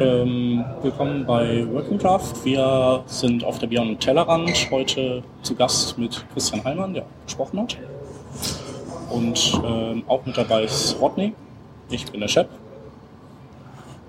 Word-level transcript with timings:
ähm, 0.00 0.64
willkommen 0.82 1.24
bei 1.24 1.64
Working 1.72 1.98
Draft. 1.98 2.44
Wir 2.44 3.02
sind 3.06 3.44
auf 3.44 3.58
der 3.58 3.66
Beyond 3.66 4.00
Tellerrand 4.00 4.70
heute 4.70 5.22
zu 5.42 5.54
Gast 5.54 5.98
mit 5.98 6.24
Christian 6.32 6.64
Heilmann, 6.64 6.94
der 6.94 7.04
gesprochen 7.24 7.60
hat. 7.60 7.76
Und 9.10 9.60
ähm, 9.64 10.02
auch 10.06 10.24
mit 10.26 10.36
dabei 10.36 10.64
ist 10.64 11.00
Rodney. 11.00 11.32
Ich 11.88 12.04
bin 12.10 12.20
der 12.20 12.28
Chef. 12.28 12.46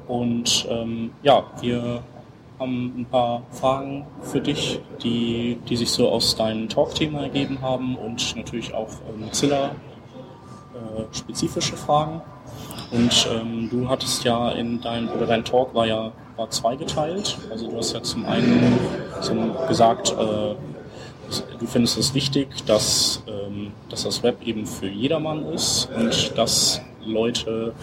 Und 0.08 0.68
ähm, 0.70 1.12
ja, 1.21 1.44
wir 1.62 2.01
haben 2.60 2.94
ein 2.97 3.06
paar 3.06 3.44
Fragen 3.51 4.06
für 4.22 4.42
dich, 4.42 4.81
die, 5.04 5.60
die 5.69 5.76
sich 5.76 5.92
so 5.92 6.10
aus 6.10 6.35
deinem 6.35 6.69
Talk-Thema 6.69 7.22
ergeben 7.22 7.62
haben 7.62 7.96
und 7.97 8.35
natürlich 8.35 8.74
auch 8.74 8.90
äh, 8.90 9.24
Mozilla-spezifische 9.24 11.74
äh, 11.74 11.78
Fragen. 11.78 12.22
Und 12.92 13.28
ähm, 13.33 13.69
du 13.69 13.90
hattest 13.90 14.24
ja 14.24 14.51
in 14.51 14.81
deinem, 14.81 15.10
oder 15.10 15.26
dein 15.26 15.44
Talk 15.44 15.74
war 15.74 15.86
ja 15.86 16.12
war 16.38 16.49
zweigeteilt. 16.49 17.38
Also 17.52 17.68
du 17.70 17.77
hast 17.77 17.94
ja 17.94 18.04
zum 18.04 18.26
einen 18.26 18.77
zum 19.22 19.52
gesagt, 19.68 20.12
äh, 20.12 20.55
du 21.60 21.66
findest 21.66 21.98
es 21.98 22.13
wichtig, 22.13 22.48
dass, 22.66 23.23
ähm, 23.27 23.72
dass 23.90 24.04
das 24.04 24.23
Web 24.23 24.46
eben 24.46 24.66
für 24.66 24.88
jedermann 24.88 25.46
ist 25.46 25.90
und 25.98 26.38
dass 26.38 26.82
Leute 27.04 27.73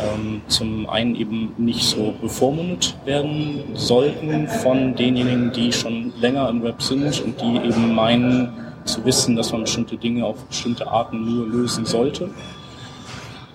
ähm, 0.00 0.42
zum 0.48 0.88
einen 0.88 1.14
eben 1.16 1.52
nicht 1.58 1.84
so 1.84 2.14
bevormundet 2.20 2.96
werden 3.04 3.64
sollten 3.74 4.48
von 4.48 4.94
denjenigen, 4.94 5.52
die 5.52 5.72
schon 5.72 6.12
länger 6.20 6.48
im 6.48 6.62
Web 6.62 6.80
sind 6.80 7.20
und 7.20 7.40
die 7.40 7.56
eben 7.56 7.94
meinen 7.94 8.52
zu 8.84 9.04
wissen, 9.04 9.36
dass 9.36 9.52
man 9.52 9.62
bestimmte 9.62 9.96
Dinge 9.96 10.24
auf 10.24 10.42
bestimmte 10.44 10.86
Arten 10.86 11.24
nur 11.24 11.46
lösen 11.46 11.84
sollte. 11.84 12.30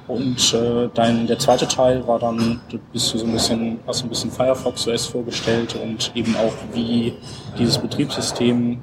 Und 0.08 0.54
äh, 0.54 0.88
dein, 0.94 1.26
der 1.26 1.40
zweite 1.40 1.68
Teil 1.68 2.05
war 2.08 2.20
dann, 2.20 2.62
du 2.70 2.77
bist 2.94 3.08
so 3.08 3.26
ein 3.26 3.32
bisschen, 3.32 3.80
hast 3.88 4.04
ein 4.04 4.09
bisschen 4.09 4.30
Firefox 4.30 4.88
OS 4.88 5.08
vorgestellt 5.08 5.76
und 5.82 6.12
eben 6.13 6.36
auch, 6.36 6.54
wie 6.73 7.13
dieses 7.57 7.77
Betriebssystem 7.79 8.77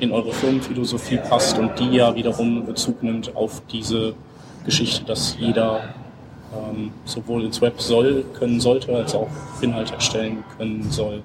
in 0.00 0.12
eure 0.12 0.32
Firmenphilosophie 0.32 1.18
passt 1.18 1.56
und 1.58 1.78
die 1.78 1.96
ja 1.96 2.14
wiederum 2.14 2.66
Bezug 2.66 3.02
nimmt 3.04 3.34
auf 3.36 3.62
diese 3.70 4.14
Geschichte, 4.64 5.04
dass 5.04 5.36
jeder 5.38 5.80
ähm, 6.52 6.90
sowohl 7.04 7.44
ins 7.44 7.60
Web 7.60 7.80
soll, 7.80 8.24
können 8.34 8.58
sollte, 8.58 8.94
als 8.96 9.14
auch 9.14 9.28
Inhalte 9.60 9.94
erstellen 9.94 10.42
können 10.56 10.90
soll. 10.90 11.22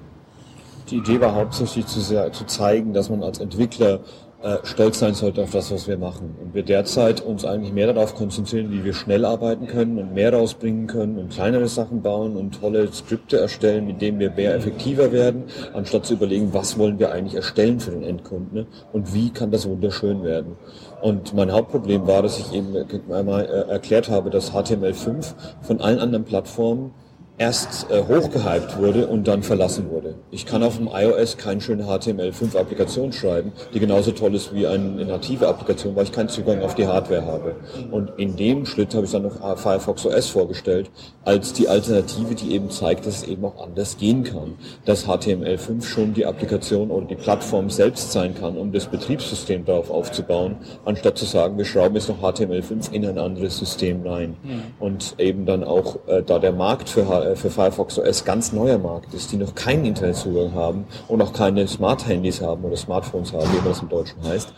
Die 0.90 0.96
Idee 0.96 1.20
war 1.20 1.34
hauptsächlich 1.34 1.86
zu, 1.86 2.00
sehr, 2.00 2.32
zu 2.32 2.44
zeigen, 2.46 2.92
dass 2.92 3.10
man 3.10 3.22
als 3.22 3.38
Entwickler 3.38 4.00
äh, 4.42 4.58
stolz 4.64 4.98
sein 4.98 5.14
sollte 5.14 5.42
auf 5.42 5.50
das, 5.50 5.70
was 5.70 5.86
wir 5.86 5.98
machen. 5.98 6.34
Und 6.40 6.54
wir 6.54 6.62
derzeit 6.62 7.20
uns 7.20 7.44
eigentlich 7.44 7.72
mehr 7.72 7.92
darauf 7.92 8.14
konzentrieren, 8.14 8.72
wie 8.72 8.84
wir 8.84 8.94
schnell 8.94 9.24
arbeiten 9.24 9.66
können 9.66 9.98
und 9.98 10.14
mehr 10.14 10.32
rausbringen 10.32 10.86
können 10.86 11.18
und 11.18 11.30
kleinere 11.30 11.68
Sachen 11.68 12.00
bauen 12.00 12.36
und 12.36 12.58
tolle 12.60 12.90
Skripte 12.92 13.38
erstellen, 13.38 13.86
mit 13.86 14.00
denen 14.00 14.18
wir 14.18 14.30
mehr 14.30 14.54
effektiver 14.54 15.12
werden, 15.12 15.44
anstatt 15.74 16.06
zu 16.06 16.14
überlegen, 16.14 16.54
was 16.54 16.78
wollen 16.78 16.98
wir 16.98 17.12
eigentlich 17.12 17.34
erstellen 17.34 17.80
für 17.80 17.90
den 17.90 18.02
Endkunden 18.02 18.60
ne? 18.60 18.66
und 18.92 19.12
wie 19.12 19.30
kann 19.30 19.50
das 19.50 19.68
wunderschön 19.68 20.22
werden. 20.22 20.56
Und 21.02 21.34
mein 21.34 21.52
Hauptproblem 21.52 22.06
war, 22.06 22.22
dass 22.22 22.38
ich 22.38 22.52
eben 22.52 22.74
einmal 23.12 23.44
äh, 23.44 23.70
erklärt 23.70 24.08
habe, 24.08 24.30
dass 24.30 24.52
HTML5 24.52 25.34
von 25.62 25.80
allen 25.80 25.98
anderen 25.98 26.24
Plattformen 26.24 26.92
erst 27.40 27.90
äh, 27.90 28.02
hochgehypt 28.02 28.76
wurde 28.76 29.06
und 29.06 29.26
dann 29.26 29.42
verlassen 29.42 29.88
wurde. 29.88 30.14
Ich 30.30 30.44
kann 30.44 30.62
auf 30.62 30.76
dem 30.76 30.90
iOS 30.92 31.38
keine 31.38 31.62
schöne 31.62 31.84
HTML5-Applikation 31.84 33.14
schreiben, 33.14 33.52
die 33.72 33.80
genauso 33.80 34.12
toll 34.12 34.34
ist 34.34 34.54
wie 34.54 34.66
eine 34.66 35.06
native 35.06 35.48
Applikation, 35.48 35.96
weil 35.96 36.04
ich 36.04 36.12
keinen 36.12 36.28
Zugang 36.28 36.60
auf 36.60 36.74
die 36.74 36.86
Hardware 36.86 37.24
habe. 37.24 37.56
Und 37.90 38.12
in 38.18 38.36
dem 38.36 38.66
Schritt 38.66 38.94
habe 38.94 39.06
ich 39.06 39.12
dann 39.12 39.22
noch 39.22 39.56
Firefox 39.56 40.04
OS 40.04 40.28
vorgestellt, 40.28 40.90
als 41.24 41.54
die 41.54 41.66
Alternative, 41.66 42.34
die 42.34 42.52
eben 42.52 42.68
zeigt, 42.68 43.06
dass 43.06 43.22
es 43.22 43.22
eben 43.22 43.42
auch 43.46 43.58
anders 43.64 43.96
gehen 43.96 44.22
kann. 44.22 44.56
Dass 44.84 45.06
HTML5 45.06 45.82
schon 45.82 46.12
die 46.12 46.26
Applikation 46.26 46.90
oder 46.90 47.06
die 47.06 47.16
Plattform 47.16 47.70
selbst 47.70 48.12
sein 48.12 48.34
kann, 48.34 48.58
um 48.58 48.70
das 48.70 48.84
Betriebssystem 48.84 49.64
darauf 49.64 49.90
aufzubauen, 49.90 50.56
anstatt 50.84 51.16
zu 51.16 51.24
sagen, 51.24 51.56
wir 51.56 51.64
schrauben 51.64 51.94
jetzt 51.94 52.10
noch 52.10 52.20
HTML5 52.20 52.92
in 52.92 53.06
ein 53.06 53.16
anderes 53.16 53.56
System 53.56 54.06
rein. 54.06 54.36
Mhm. 54.42 54.62
Und 54.78 55.14
eben 55.16 55.46
dann 55.46 55.64
auch, 55.64 56.06
äh, 56.06 56.22
da 56.22 56.38
der 56.38 56.52
Markt 56.52 56.90
für 56.90 57.06
HTML 57.06 57.29
äh, 57.29 57.29
für 57.36 57.50
Firefox 57.50 57.98
OS 57.98 58.24
ganz 58.24 58.52
neuer 58.52 58.78
Markt 58.78 59.14
ist, 59.14 59.32
die 59.32 59.36
noch 59.36 59.54
keinen 59.54 59.84
Internetzugang 59.84 60.54
haben 60.54 60.84
und 61.08 61.22
auch 61.22 61.32
keine 61.32 61.66
Smart-Handys 61.66 62.40
haben 62.40 62.64
oder 62.64 62.76
Smartphones 62.76 63.32
haben, 63.32 63.50
wie 63.52 63.56
man 63.56 63.68
das 63.68 63.82
im 63.82 63.88
Deutschen 63.88 64.22
heißt, 64.22 64.52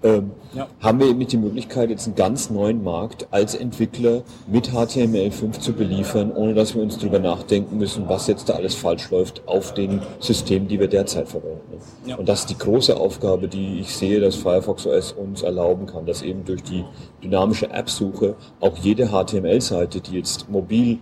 ähm, 0.00 0.30
ja. 0.54 0.68
haben 0.80 1.00
wir 1.00 1.08
eben 1.08 1.26
die 1.26 1.36
Möglichkeit, 1.36 1.90
jetzt 1.90 2.06
einen 2.06 2.14
ganz 2.14 2.50
neuen 2.50 2.84
Markt 2.84 3.26
als 3.32 3.56
Entwickler 3.56 4.22
mit 4.46 4.70
HTML5 4.70 5.58
zu 5.58 5.72
beliefern, 5.72 6.30
ohne 6.30 6.54
dass 6.54 6.76
wir 6.76 6.82
uns 6.82 6.98
darüber 6.98 7.18
nachdenken 7.18 7.78
müssen, 7.78 8.08
was 8.08 8.28
jetzt 8.28 8.48
da 8.48 8.54
alles 8.54 8.76
falsch 8.76 9.10
läuft 9.10 9.42
auf 9.48 9.74
den 9.74 10.00
Systemen, 10.20 10.68
die 10.68 10.78
wir 10.78 10.86
derzeit 10.86 11.28
verwenden. 11.28 11.80
Ja. 12.06 12.14
Und 12.14 12.28
das 12.28 12.40
ist 12.40 12.50
die 12.50 12.58
große 12.58 12.96
Aufgabe, 12.96 13.48
die 13.48 13.80
ich 13.80 13.94
sehe, 13.94 14.20
dass 14.20 14.36
Firefox 14.36 14.86
OS 14.86 15.12
uns 15.12 15.42
erlauben 15.42 15.86
kann, 15.86 16.06
dass 16.06 16.22
eben 16.22 16.44
durch 16.44 16.62
die 16.62 16.84
dynamische 17.24 17.68
App-Suche 17.70 18.36
auch 18.60 18.76
jede 18.78 19.08
HTML-Seite, 19.08 20.00
die 20.00 20.16
jetzt 20.16 20.48
mobil 20.48 20.92
äh, 20.92 20.98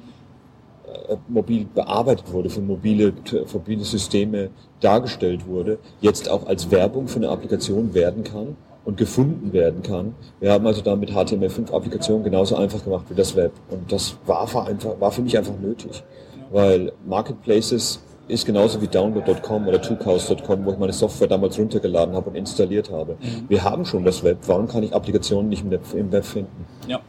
mobil 1.29 1.67
bearbeitet 1.75 2.33
wurde, 2.33 2.51
für 2.51 2.61
mobile, 2.61 3.13
für 3.25 3.47
mobile 3.53 3.85
Systeme 3.85 4.51
dargestellt 4.81 5.47
wurde, 5.47 5.79
jetzt 6.01 6.29
auch 6.29 6.47
als 6.47 6.71
Werbung 6.71 7.09
für 7.09 7.17
eine 7.17 7.29
Applikation 7.29 7.95
werden 7.95 8.25
kann 8.25 8.57
und 8.85 8.97
gefunden 8.97 9.53
werden 9.53 9.83
kann. 9.83 10.15
Wir 10.41 10.53
haben 10.53 10.67
also 10.67 10.81
da 10.81 10.95
mit 10.97 11.11
HTML5-Applikationen 11.11 12.23
genauso 12.23 12.57
einfach 12.57 12.83
gemacht 12.85 13.07
wie 13.09 13.15
das 13.15 13.35
Web. 13.35 13.53
Und 13.69 13.91
das 13.91 14.17
war 14.27 14.47
für, 14.47 14.63
einfach, 14.63 15.01
war 15.01 15.11
für 15.11 15.23
mich 15.23 15.37
einfach 15.37 15.59
nötig, 15.59 16.05
weil 16.51 16.93
Marketplaces 17.05 18.01
ist 18.29 18.45
genauso 18.45 18.81
wie 18.81 18.89
download.com 18.89 19.69
oder 19.69 19.81
twocows.com, 19.81 20.65
wo 20.65 20.73
ich 20.73 20.79
meine 20.79 20.93
Software 20.93 21.29
damals 21.29 21.59
runtergeladen 21.59 22.15
habe 22.15 22.31
und 22.31 22.37
installiert 22.37 22.91
habe. 22.91 23.17
Mhm. 23.21 23.49
Wir 23.49 23.63
haben 23.63 23.85
schon 23.85 24.05
das 24.05 24.23
Web, 24.25 24.39
warum 24.47 24.67
kann 24.69 24.83
ich 24.83 24.93
Applikationen 24.93 25.49
nicht 25.49 25.63
im 25.63 25.71
Web, 25.71 25.83
im 25.95 26.11
Web 26.11 26.25
finden? 26.25 26.67
Ja, 26.89 27.01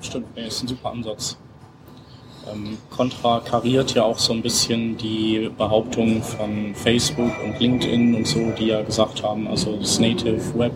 stimmt, 0.00 0.26
das 0.36 0.46
ist 0.46 0.62
ein 0.62 0.68
super 0.68 0.90
Ansatz. 0.90 1.38
Ähm, 2.52 2.78
Contra 2.90 3.40
kariert 3.40 3.94
ja 3.94 4.04
auch 4.04 4.18
so 4.18 4.32
ein 4.32 4.42
bisschen 4.42 4.96
die 4.96 5.50
Behauptung 5.56 6.22
von 6.22 6.74
Facebook 6.74 7.32
und 7.44 7.58
LinkedIn 7.58 8.14
und 8.14 8.26
so, 8.26 8.52
die 8.58 8.66
ja 8.66 8.82
gesagt 8.82 9.22
haben, 9.22 9.48
also 9.48 9.76
das 9.76 9.98
Native 9.98 10.58
Web 10.58 10.72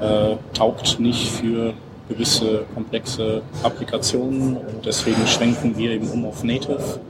äh, 0.00 0.36
taugt 0.54 0.98
nicht 0.98 1.28
für 1.28 1.74
gewisse 2.08 2.64
komplexe 2.74 3.42
Applikationen 3.62 4.56
und 4.56 4.84
deswegen 4.84 5.26
schwenken 5.26 5.76
wir 5.76 5.92
eben 5.92 6.08
um 6.10 6.26
auf 6.26 6.42
Native. 6.42 7.00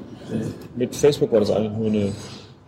Mit 0.76 0.94
Facebook 0.94 1.32
war 1.32 1.40
das 1.40 1.50
eigentlich 1.50 1.72
nur 1.72 1.88
eine 1.88 2.12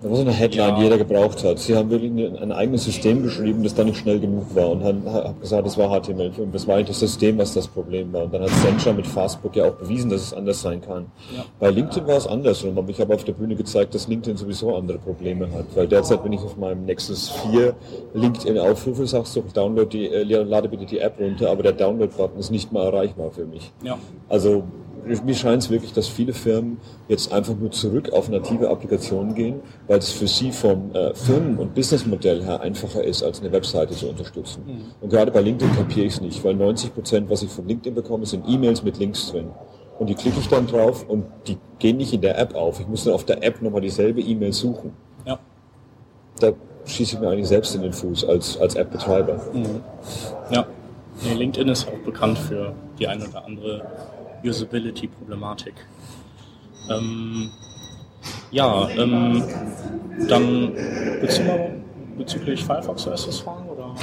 das 0.04 0.10
war 0.10 0.18
so 0.18 0.22
eine 0.24 0.32
Headline, 0.32 0.76
die 0.76 0.82
jeder 0.82 0.98
gebraucht 0.98 1.42
hat. 1.44 1.58
Sie 1.58 1.74
haben 1.74 1.88
wirklich 1.88 2.12
ein 2.12 2.52
eigenes 2.52 2.84
System 2.84 3.22
geschrieben, 3.22 3.62
das 3.62 3.74
dann 3.74 3.86
nicht 3.86 3.98
schnell 3.98 4.20
genug 4.20 4.54
war 4.54 4.68
und 4.68 4.84
haben 4.84 5.02
hab 5.06 5.40
gesagt, 5.40 5.66
das 5.66 5.78
war 5.78 5.90
HTML5. 5.90 6.52
Das 6.52 6.68
war 6.68 6.74
eigentlich 6.74 6.88
das 6.88 7.00
System, 7.00 7.38
was 7.38 7.54
das 7.54 7.66
Problem 7.66 8.12
war. 8.12 8.24
Und 8.24 8.34
dann 8.34 8.42
hat 8.42 8.50
Sencha 8.50 8.92
mit 8.92 9.06
Fastbook 9.06 9.56
ja 9.56 9.64
auch 9.64 9.72
bewiesen, 9.72 10.10
dass 10.10 10.20
es 10.20 10.34
anders 10.34 10.60
sein 10.60 10.82
kann. 10.82 11.06
Ja. 11.34 11.46
Bei 11.58 11.70
LinkedIn 11.70 12.06
war 12.06 12.18
es 12.18 12.26
anders. 12.26 12.62
Und 12.62 12.90
ich 12.90 13.00
habe 13.00 13.14
auf 13.14 13.24
der 13.24 13.32
Bühne 13.32 13.56
gezeigt, 13.56 13.94
dass 13.94 14.06
LinkedIn 14.06 14.36
sowieso 14.36 14.76
andere 14.76 14.98
Probleme 14.98 15.50
hat. 15.50 15.64
Weil 15.74 15.88
derzeit, 15.88 16.22
wenn 16.22 16.34
ich 16.34 16.42
auf 16.42 16.58
meinem 16.58 16.84
Nexus 16.84 17.30
4 17.50 17.74
LinkedIn 18.12 18.58
aufrufe, 18.58 19.06
sagst 19.06 19.34
du, 19.36 19.42
download 19.54 19.88
die, 19.88 20.06
äh, 20.06 20.22
lade 20.22 20.68
bitte 20.68 20.84
die 20.84 20.98
App 20.98 21.18
runter, 21.18 21.50
aber 21.50 21.62
der 21.62 21.72
Download-Button 21.72 22.38
ist 22.38 22.50
nicht 22.50 22.70
mal 22.72 22.84
erreichbar 22.84 23.30
für 23.30 23.46
mich. 23.46 23.72
Ja. 23.82 23.98
Also 24.28 24.64
mir 25.06 25.34
scheint 25.34 25.62
es 25.62 25.70
wirklich, 25.70 25.92
dass 25.92 26.08
viele 26.08 26.32
Firmen 26.32 26.78
jetzt 27.08 27.32
einfach 27.32 27.54
nur 27.54 27.70
zurück 27.70 28.12
auf 28.12 28.28
native 28.28 28.68
Applikationen 28.70 29.34
gehen, 29.34 29.60
weil 29.86 29.98
es 29.98 30.10
für 30.10 30.26
sie 30.26 30.52
vom 30.52 30.94
äh, 30.94 31.14
Firmen- 31.14 31.58
und 31.58 31.74
Businessmodell 31.74 32.42
her 32.42 32.60
einfacher 32.60 33.04
ist, 33.04 33.22
als 33.22 33.40
eine 33.40 33.52
Webseite 33.52 33.94
zu 33.94 34.08
unterstützen. 34.08 34.62
Mhm. 34.66 34.80
Und 35.00 35.10
gerade 35.10 35.30
bei 35.30 35.40
LinkedIn 35.40 35.74
kapiere 35.76 36.06
ich 36.06 36.14
es 36.14 36.20
nicht, 36.20 36.44
weil 36.44 36.54
90 36.54 36.94
Prozent, 36.94 37.30
was 37.30 37.42
ich 37.42 37.50
von 37.50 37.66
LinkedIn 37.66 37.94
bekomme, 37.94 38.26
sind 38.26 38.44
E-Mails 38.48 38.82
mit 38.82 38.98
Links 38.98 39.30
drin. 39.30 39.50
Und 39.98 40.08
die 40.08 40.14
klicke 40.14 40.40
ich 40.40 40.48
dann 40.48 40.66
drauf 40.66 41.08
und 41.08 41.24
die 41.46 41.56
gehen 41.78 41.98
nicht 41.98 42.12
in 42.12 42.20
der 42.20 42.38
App 42.38 42.54
auf. 42.54 42.80
Ich 42.80 42.88
muss 42.88 43.04
dann 43.04 43.14
auf 43.14 43.24
der 43.24 43.44
App 43.44 43.62
nochmal 43.62 43.80
dieselbe 43.80 44.20
E-Mail 44.20 44.52
suchen. 44.52 44.92
Ja. 45.24 45.38
Da 46.40 46.52
schieße 46.84 47.14
ich 47.14 47.20
mir 47.20 47.28
eigentlich 47.28 47.48
selbst 47.48 47.74
in 47.74 47.82
den 47.82 47.92
Fuß 47.92 48.24
als, 48.24 48.58
als 48.58 48.74
App-Betreiber. 48.74 49.40
Mhm. 49.52 49.80
Ja. 50.50 50.66
Nee, 51.22 51.34
LinkedIn 51.34 51.68
ist 51.68 51.86
auch 51.86 52.04
bekannt 52.04 52.38
für 52.38 52.74
die 52.98 53.06
eine 53.06 53.28
oder 53.28 53.44
andere 53.44 53.82
Usability-Problematik. 54.44 55.74
Ähm, 56.90 57.50
ja, 58.50 58.88
ähm, 58.90 59.42
dann 60.28 60.72
willst 61.20 61.38
du 61.38 61.44
mal 61.44 61.74
bezüglich 62.16 62.64
Firefox 62.64 63.06
OS 63.06 63.28
was 63.28 63.38
fragen? 63.40 63.68
Oder? 63.68 63.94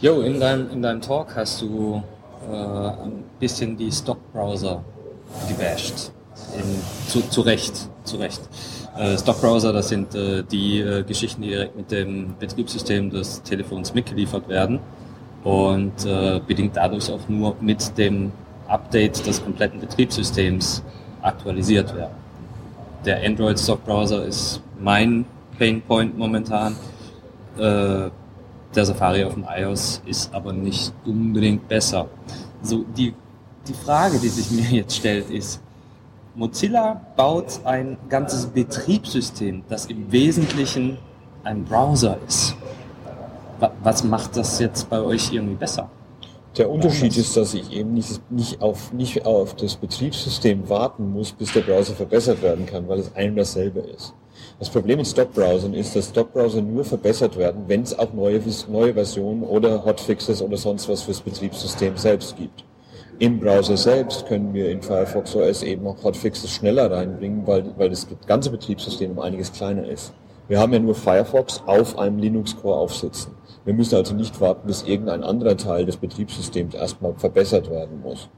Jo, 0.00 0.20
in 0.22 0.40
deinem, 0.40 0.70
in 0.70 0.82
deinem 0.82 1.00
Talk 1.00 1.34
hast 1.36 1.62
du 1.62 2.02
äh, 2.50 2.54
ein 2.54 3.24
bisschen 3.38 3.76
die 3.76 3.90
Stock-Browser 3.90 4.82
gebasht. 5.48 6.12
In, 6.56 6.64
zu, 7.08 7.20
zu 7.28 7.40
Recht, 7.42 7.88
zu 8.04 8.16
Recht. 8.16 8.40
Äh, 8.96 9.18
Stock-Browser, 9.18 9.72
das 9.72 9.88
sind 9.88 10.14
äh, 10.14 10.42
die 10.44 10.80
äh, 10.80 11.02
Geschichten, 11.02 11.42
die 11.42 11.48
direkt 11.48 11.76
mit 11.76 11.90
dem 11.90 12.34
Betriebssystem 12.38 13.10
des 13.10 13.42
Telefons 13.42 13.94
mitgeliefert 13.94 14.48
werden 14.48 14.80
und 15.44 16.04
äh, 16.04 16.40
bedingt 16.46 16.76
dadurch 16.76 17.10
auch 17.10 17.28
nur 17.28 17.56
mit 17.60 17.96
dem 17.98 18.32
Update 18.68 19.26
des 19.26 19.42
kompletten 19.42 19.80
Betriebssystems 19.80 20.82
aktualisiert 21.22 21.94
werden. 21.96 22.14
der 23.04 23.24
Android 23.24 23.58
Stock 23.58 23.84
Browser 23.84 24.24
ist 24.24 24.60
mein 24.78 25.24
Pain 25.58 25.80
Point 25.82 26.16
momentan. 26.18 26.76
Äh, 27.56 28.10
der 28.74 28.84
Safari 28.84 29.24
auf 29.24 29.34
dem 29.34 29.46
iOS 29.48 30.02
ist 30.04 30.32
aber 30.34 30.52
nicht 30.52 30.92
unbedingt 31.06 31.66
besser. 31.68 32.06
So, 32.62 32.84
die, 32.96 33.14
die 33.66 33.72
Frage, 33.72 34.18
die 34.18 34.28
sich 34.28 34.50
mir 34.50 34.78
jetzt 34.78 34.96
stellt, 34.96 35.30
ist, 35.30 35.60
Mozilla 36.34 37.00
baut 37.16 37.60
ein 37.64 37.96
ganzes 38.08 38.46
Betriebssystem, 38.46 39.62
das 39.68 39.86
im 39.86 40.12
Wesentlichen 40.12 40.98
ein 41.44 41.64
Browser 41.64 42.18
ist. 42.28 42.54
Was 43.82 44.04
macht 44.04 44.36
das 44.36 44.60
jetzt 44.60 44.88
bei 44.88 45.00
euch 45.00 45.32
irgendwie 45.32 45.56
besser? 45.56 45.88
Der 46.56 46.70
Unterschied 46.70 47.16
ist, 47.16 47.36
dass 47.36 47.54
ich 47.54 47.72
eben 47.72 47.94
nicht, 47.94 48.20
nicht, 48.30 48.60
auf, 48.60 48.92
nicht 48.92 49.26
auf 49.26 49.54
das 49.54 49.76
Betriebssystem 49.76 50.68
warten 50.68 51.12
muss, 51.12 51.32
bis 51.32 51.52
der 51.52 51.60
Browser 51.60 51.94
verbessert 51.94 52.42
werden 52.42 52.66
kann, 52.66 52.88
weil 52.88 52.98
es 52.98 53.14
ein 53.14 53.30
und 53.30 53.36
dasselbe 53.36 53.80
ist. 53.80 54.14
Das 54.58 54.70
Problem 54.70 54.98
mit 54.98 55.06
Stockbrowsern 55.06 55.72
ist, 55.74 55.94
dass 55.94 56.08
Stockbrowser 56.08 56.62
nur 56.62 56.84
verbessert 56.84 57.36
werden, 57.36 57.64
wenn 57.68 57.82
es 57.82 57.96
auch 57.96 58.12
neue, 58.12 58.42
neue 58.68 58.94
Versionen 58.94 59.44
oder 59.44 59.84
Hotfixes 59.84 60.42
oder 60.42 60.56
sonst 60.56 60.88
was 60.88 61.02
fürs 61.02 61.20
Betriebssystem 61.20 61.96
selbst 61.96 62.36
gibt. 62.36 62.64
Im 63.20 63.38
Browser 63.38 63.76
selbst 63.76 64.26
können 64.26 64.54
wir 64.54 64.70
in 64.70 64.82
Firefox 64.82 65.36
OS 65.36 65.62
eben 65.62 65.86
auch 65.86 66.02
Hotfixes 66.02 66.50
schneller 66.50 66.90
reinbringen, 66.90 67.46
weil, 67.46 67.72
weil 67.76 67.90
das 67.90 68.06
ganze 68.26 68.50
Betriebssystem 68.50 69.12
um 69.12 69.20
einiges 69.20 69.52
kleiner 69.52 69.86
ist. 69.86 70.12
Wir 70.48 70.58
haben 70.58 70.72
ja 70.72 70.78
nur 70.78 70.94
Firefox 70.94 71.62
auf 71.66 71.98
einem 71.98 72.18
Linux-Core 72.18 72.76
aufsitzen. 72.76 73.37
Wir 73.68 73.74
müssen 73.74 73.96
also 73.96 74.14
nicht 74.14 74.40
warten, 74.40 74.66
bis 74.66 74.84
irgendein 74.84 75.22
anderer 75.22 75.54
Teil 75.54 75.84
des 75.84 75.98
Betriebssystems 75.98 76.72
erstmal 76.72 77.12
verbessert 77.18 77.68
werden 77.68 78.00
muss 78.00 78.30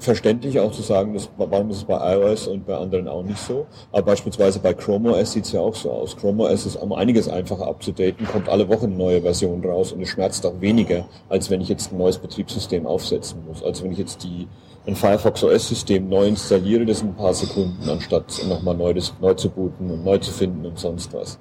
verständlich 0.00 0.58
auch 0.58 0.72
zu 0.72 0.82
sagen, 0.82 1.14
dass, 1.14 1.28
warum 1.36 1.70
ist 1.70 1.78
es 1.78 1.84
bei 1.84 2.14
iOS 2.14 2.48
und 2.48 2.66
bei 2.66 2.76
anderen 2.76 3.06
auch 3.06 3.22
nicht 3.22 3.38
so. 3.38 3.66
Aber 3.92 4.02
beispielsweise 4.02 4.58
bei 4.58 4.72
Chrome 4.72 5.12
OS 5.12 5.32
sieht 5.32 5.44
es 5.44 5.52
ja 5.52 5.60
auch 5.60 5.74
so 5.74 5.90
aus. 5.90 6.16
Chrome 6.16 6.44
OS 6.44 6.66
ist 6.66 6.76
um 6.76 6.92
einiges 6.92 7.28
einfacher 7.28 7.66
abzudaten, 7.66 8.26
kommt 8.26 8.48
alle 8.48 8.68
Wochen 8.68 8.86
eine 8.86 8.96
neue 8.96 9.22
Version 9.22 9.64
raus 9.64 9.92
und 9.92 10.00
es 10.00 10.08
schmerzt 10.08 10.44
auch 10.46 10.60
weniger, 10.60 11.04
als 11.28 11.50
wenn 11.50 11.60
ich 11.60 11.68
jetzt 11.68 11.92
ein 11.92 11.98
neues 11.98 12.18
Betriebssystem 12.18 12.86
aufsetzen 12.86 13.44
muss. 13.46 13.62
Also 13.62 13.84
wenn 13.84 13.92
ich 13.92 13.98
jetzt 13.98 14.24
die, 14.24 14.48
ein 14.86 14.96
Firefox 14.96 15.44
OS 15.44 15.68
System 15.68 16.08
neu 16.08 16.26
installiere, 16.26 16.86
das 16.86 17.02
in 17.02 17.08
ein 17.08 17.16
paar 17.16 17.34
Sekunden, 17.34 17.88
anstatt 17.88 18.42
nochmal 18.48 18.76
neu, 18.76 18.94
neu 19.20 19.34
zu 19.34 19.50
booten 19.50 19.90
und 19.90 20.04
neu 20.04 20.18
zu 20.18 20.32
finden 20.32 20.64
und 20.64 20.78
sonst 20.78 21.12
was. 21.12 21.38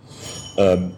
Ähm, 0.57 0.92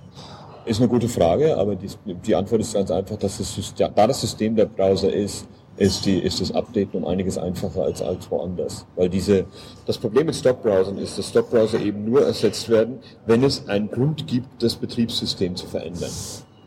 ist 0.66 0.80
eine 0.80 0.88
gute 0.88 1.08
Frage, 1.08 1.58
aber 1.58 1.76
die, 1.76 1.90
die 2.26 2.36
Antwort 2.36 2.62
ist 2.62 2.74
ganz 2.74 2.92
einfach, 2.92 3.18
dass 3.18 3.38
das 3.38 3.54
System, 3.54 3.90
da 3.96 4.08
das 4.08 4.22
System 4.22 4.56
der 4.56 4.66
Browser 4.66 5.12
ist, 5.12 5.48
ist, 5.78 6.06
die, 6.06 6.20
ist 6.20 6.42
das 6.42 6.52
Update 6.52 6.94
um 6.94 7.06
einiges 7.06 7.38
einfacher 7.38 7.84
als, 7.84 8.02
als 8.02 8.30
woanders. 8.30 8.86
Weil 8.96 9.10
diese, 9.10 9.46
das 9.86 9.98
Problem 9.98 10.28
mit 10.28 10.36
Stockbrowsern 10.36 10.98
ist, 10.98 11.18
dass 11.18 11.30
Stockbrowser 11.30 11.80
eben 11.80 12.06
nur 12.06 12.26
ersetzt 12.26 12.70
werden, 12.70 13.00
wenn 13.26 13.44
es 13.44 13.68
einen 13.68 13.90
Grund 13.90 14.28
gibt, 14.28 14.62
das 14.62 14.76
Betriebssystem 14.76 15.56
zu 15.56 15.68
verändern. 15.68 16.12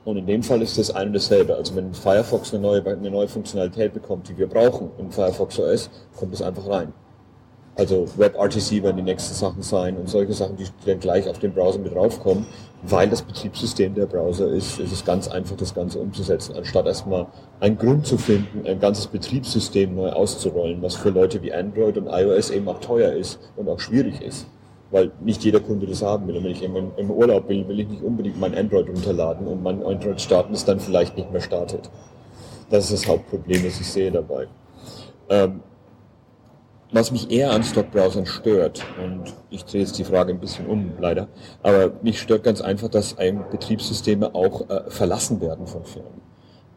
Und 0.04 0.18
in 0.18 0.26
dem 0.26 0.42
Fall 0.42 0.60
ist 0.62 0.76
das 0.78 0.90
ein 0.90 1.08
und 1.08 1.12
dasselbe. 1.14 1.54
Also 1.54 1.74
wenn 1.76 1.94
Firefox 1.94 2.52
eine 2.52 2.62
neue, 2.62 2.84
eine 2.84 3.10
neue 3.10 3.28
Funktionalität 3.28 3.94
bekommt, 3.94 4.28
die 4.28 4.36
wir 4.36 4.46
brauchen 4.46 4.90
in 4.98 5.10
Firefox 5.10 5.58
OS, 5.58 5.90
kommt 6.16 6.34
es 6.34 6.42
einfach 6.42 6.68
rein. 6.68 6.92
Also 7.76 8.06
WebRTC 8.16 8.84
werden 8.84 8.98
die 8.98 9.02
nächsten 9.02 9.34
Sachen 9.34 9.62
sein 9.62 9.96
und 9.96 10.08
solche 10.08 10.32
Sachen, 10.32 10.56
die 10.56 10.66
dann 10.86 11.00
gleich 11.00 11.28
auf 11.28 11.40
den 11.40 11.52
Browser 11.52 11.80
mit 11.80 11.92
draufkommen, 11.92 12.46
weil 12.82 13.08
das 13.08 13.22
Betriebssystem 13.22 13.94
der 13.94 14.06
Browser 14.06 14.48
ist, 14.48 14.78
ist 14.78 14.92
es 14.92 15.04
ganz 15.04 15.26
einfach, 15.26 15.56
das 15.56 15.74
Ganze 15.74 15.98
umzusetzen, 15.98 16.54
anstatt 16.56 16.86
erstmal 16.86 17.26
einen 17.58 17.76
Grund 17.76 18.06
zu 18.06 18.16
finden, 18.16 18.64
ein 18.66 18.78
ganzes 18.78 19.08
Betriebssystem 19.08 19.94
neu 19.94 20.10
auszurollen, 20.10 20.82
was 20.82 20.94
für 20.94 21.10
Leute 21.10 21.42
wie 21.42 21.52
Android 21.52 21.96
und 21.96 22.06
iOS 22.06 22.50
eben 22.50 22.68
auch 22.68 22.78
teuer 22.78 23.12
ist 23.12 23.40
und 23.56 23.68
auch 23.68 23.80
schwierig 23.80 24.20
ist. 24.20 24.46
Weil 24.92 25.10
nicht 25.20 25.42
jeder 25.42 25.58
Kunde 25.58 25.86
das 25.86 26.02
haben 26.02 26.28
will. 26.28 26.36
Und 26.36 26.44
wenn 26.44 26.52
ich 26.52 26.62
im 26.62 27.10
Urlaub 27.10 27.48
bin, 27.48 27.66
will 27.66 27.80
ich 27.80 27.88
nicht 27.88 28.02
unbedingt 28.02 28.38
mein 28.38 28.54
Android 28.54 28.88
runterladen 28.88 29.48
und 29.48 29.60
mein 29.60 29.82
Android 29.82 30.20
starten, 30.20 30.52
das 30.52 30.64
dann 30.64 30.78
vielleicht 30.78 31.16
nicht 31.16 31.32
mehr 31.32 31.40
startet. 31.40 31.90
Das 32.70 32.84
ist 32.84 33.02
das 33.02 33.08
Hauptproblem, 33.08 33.64
das 33.64 33.80
ich 33.80 33.90
sehe 33.90 34.12
dabei. 34.12 34.46
Ähm, 35.28 35.60
was 36.94 37.10
mich 37.10 37.28
eher 37.32 37.50
an 37.50 37.64
Stockbrowsern 37.64 38.24
stört, 38.24 38.84
und 39.02 39.34
ich 39.50 39.64
drehe 39.64 39.80
jetzt 39.80 39.98
die 39.98 40.04
Frage 40.04 40.32
ein 40.32 40.38
bisschen 40.38 40.66
um, 40.66 40.92
leider, 41.00 41.26
aber 41.64 41.90
mich 42.02 42.20
stört 42.20 42.44
ganz 42.44 42.60
einfach, 42.60 42.88
dass 42.88 43.18
einem 43.18 43.44
Betriebssysteme 43.50 44.32
auch 44.32 44.70
äh, 44.70 44.88
verlassen 44.88 45.40
werden 45.40 45.66
von 45.66 45.84
Firmen. 45.84 46.22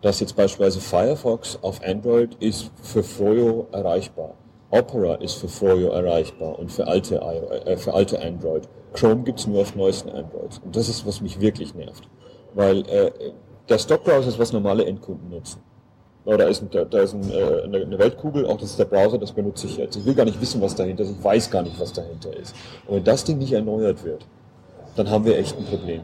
Dass 0.01 0.19
jetzt 0.19 0.35
beispielsweise 0.35 0.81
Firefox 0.81 1.59
auf 1.61 1.81
Android 1.85 2.35
ist 2.39 2.71
für 2.81 3.03
Froyo 3.03 3.67
erreichbar. 3.71 4.33
Opera 4.71 5.15
ist 5.15 5.35
für 5.35 5.47
Froyo 5.47 5.89
erreichbar 5.89 6.57
und 6.57 6.71
für 6.71 6.87
alte, 6.87 7.21
äh, 7.65 7.77
für 7.77 7.93
alte 7.93 8.19
Android. 8.19 8.67
Chrome 8.93 9.21
gibt's 9.21 9.45
nur 9.45 9.61
auf 9.61 9.75
neuesten 9.75 10.09
Androids. 10.09 10.59
Und 10.65 10.75
das 10.75 10.89
ist, 10.89 11.05
was 11.05 11.21
mich 11.21 11.39
wirklich 11.39 11.75
nervt. 11.75 12.09
Weil 12.55 12.79
äh, 12.89 13.11
der 13.69 13.77
Stockbrowser 13.77 14.29
ist, 14.29 14.39
was 14.39 14.51
normale 14.51 14.85
Endkunden 14.85 15.29
nutzen. 15.29 15.61
Da 16.27 16.44
ist, 16.44 16.62
ein, 16.62 16.69
da 16.89 17.00
ist 17.00 17.13
ein, 17.13 17.31
äh, 17.31 17.63
eine 17.63 17.97
Weltkugel, 17.97 18.45
auch 18.47 18.57
das 18.57 18.71
ist 18.71 18.79
der 18.79 18.85
Browser, 18.85 19.18
das 19.18 19.31
benutze 19.31 19.65
ich 19.65 19.77
jetzt. 19.77 19.95
Ich 19.95 20.06
will 20.06 20.13
gar 20.13 20.25
nicht 20.25 20.41
wissen, 20.41 20.59
was 20.59 20.75
dahinter 20.75 21.03
ist, 21.03 21.12
ich 21.12 21.24
weiß 21.24 21.50
gar 21.50 21.62
nicht, 21.62 21.79
was 21.79 21.94
dahinter 21.94 22.35
ist. 22.35 22.53
Und 22.85 22.97
wenn 22.97 23.03
das 23.06 23.24
Ding 23.24 23.38
nicht 23.38 23.53
erneuert 23.53 24.03
wird, 24.03 24.25
dann 24.97 25.09
haben 25.09 25.24
wir 25.24 25.38
echt 25.38 25.57
ein 25.57 25.63
Problem. 25.63 26.01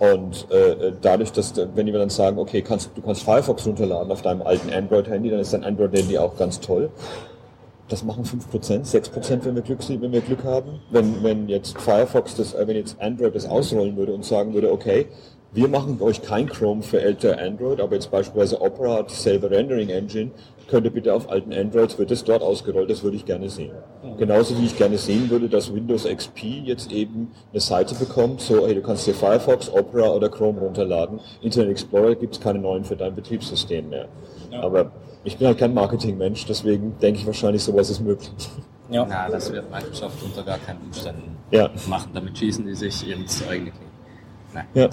Und 0.00 0.50
äh, 0.50 0.92
dadurch, 1.00 1.30
dass, 1.30 1.54
wenn 1.76 1.86
wir 1.86 1.92
dann 1.92 2.10
sagen, 2.10 2.38
okay, 2.38 2.60
kannst, 2.60 2.90
du 2.96 3.02
kannst 3.02 3.22
Firefox 3.22 3.64
runterladen 3.64 4.10
auf 4.10 4.22
deinem 4.22 4.42
alten 4.42 4.72
Android-Handy, 4.72 5.30
dann 5.30 5.38
ist 5.38 5.52
dein 5.52 5.62
Android-Handy 5.62 6.18
auch 6.18 6.36
ganz 6.36 6.58
toll. 6.58 6.90
Das 7.88 8.02
machen 8.02 8.24
5%, 8.24 8.84
6%, 8.84 9.44
wenn 9.44 9.54
wir 9.54 9.62
Glück, 9.62 9.78
wenn 9.88 10.10
wir 10.10 10.22
Glück 10.22 10.42
haben. 10.42 10.80
Wenn, 10.90 11.22
wenn 11.22 11.48
jetzt 11.48 11.78
Firefox 11.78 12.34
das, 12.34 12.52
äh, 12.54 12.66
wenn 12.66 12.74
jetzt 12.74 13.00
Android 13.00 13.32
das 13.32 13.46
ausrollen 13.46 13.96
würde 13.96 14.12
und 14.12 14.24
sagen 14.24 14.54
würde, 14.54 14.72
okay, 14.72 15.06
wir 15.54 15.68
machen 15.68 16.00
euch 16.00 16.22
kein 16.22 16.48
Chrome 16.48 16.82
für 16.82 17.00
ältere 17.00 17.38
Android, 17.38 17.80
aber 17.80 17.94
jetzt 17.94 18.10
beispielsweise 18.10 18.60
Opera 18.60 18.98
hat 18.98 19.10
dieselbe 19.10 19.50
Rendering 19.50 19.90
Engine. 19.90 20.30
Könnt 20.68 20.86
ihr 20.86 20.90
bitte 20.90 21.12
auf 21.12 21.28
alten 21.28 21.52
Androids, 21.52 21.98
wird 21.98 22.10
das 22.10 22.24
dort 22.24 22.42
ausgerollt, 22.42 22.88
das 22.88 23.02
würde 23.02 23.16
ich 23.16 23.26
gerne 23.26 23.50
sehen. 23.50 23.72
Mhm. 24.02 24.16
Genauso 24.16 24.58
wie 24.58 24.64
ich 24.64 24.78
gerne 24.78 24.96
sehen 24.96 25.28
würde, 25.28 25.50
dass 25.50 25.74
Windows 25.74 26.04
XP 26.04 26.44
jetzt 26.64 26.90
eben 26.90 27.32
eine 27.50 27.60
Seite 27.60 27.94
bekommt, 27.94 28.40
so, 28.40 28.66
hey, 28.66 28.74
du 28.74 28.80
kannst 28.80 29.06
dir 29.06 29.12
Firefox, 29.12 29.68
Opera 29.70 30.08
oder 30.10 30.30
Chrome 30.30 30.60
runterladen. 30.60 31.20
Internet 31.42 31.70
Explorer 31.72 32.14
gibt 32.14 32.36
es 32.36 32.40
keine 32.40 32.58
neuen 32.58 32.84
für 32.84 32.96
dein 32.96 33.14
Betriebssystem 33.14 33.90
mehr. 33.90 34.08
Ja. 34.50 34.62
Aber 34.62 34.92
ich 35.24 35.36
bin 35.36 35.46
halt 35.46 35.58
kein 35.58 35.74
Marketingmensch, 35.74 36.46
deswegen 36.46 36.98
denke 37.02 37.20
ich 37.20 37.26
wahrscheinlich, 37.26 37.62
sowas 37.62 37.90
ist 37.90 38.00
möglich. 38.00 38.30
Ja, 38.90 39.06
Na, 39.08 39.28
das 39.28 39.52
wird 39.52 39.70
Microsoft 39.70 40.22
unter 40.22 40.42
gar 40.42 40.58
keinen 40.58 40.80
Umständen 40.82 41.36
ja. 41.50 41.70
machen. 41.88 42.10
Damit 42.14 42.38
schießen 42.38 42.66
die 42.66 42.74
sich 42.74 43.08
ins 43.08 43.46
eigene 43.46 43.70
Knie. 43.70 43.91
Nein. 44.54 44.66
Ja. 44.74 44.88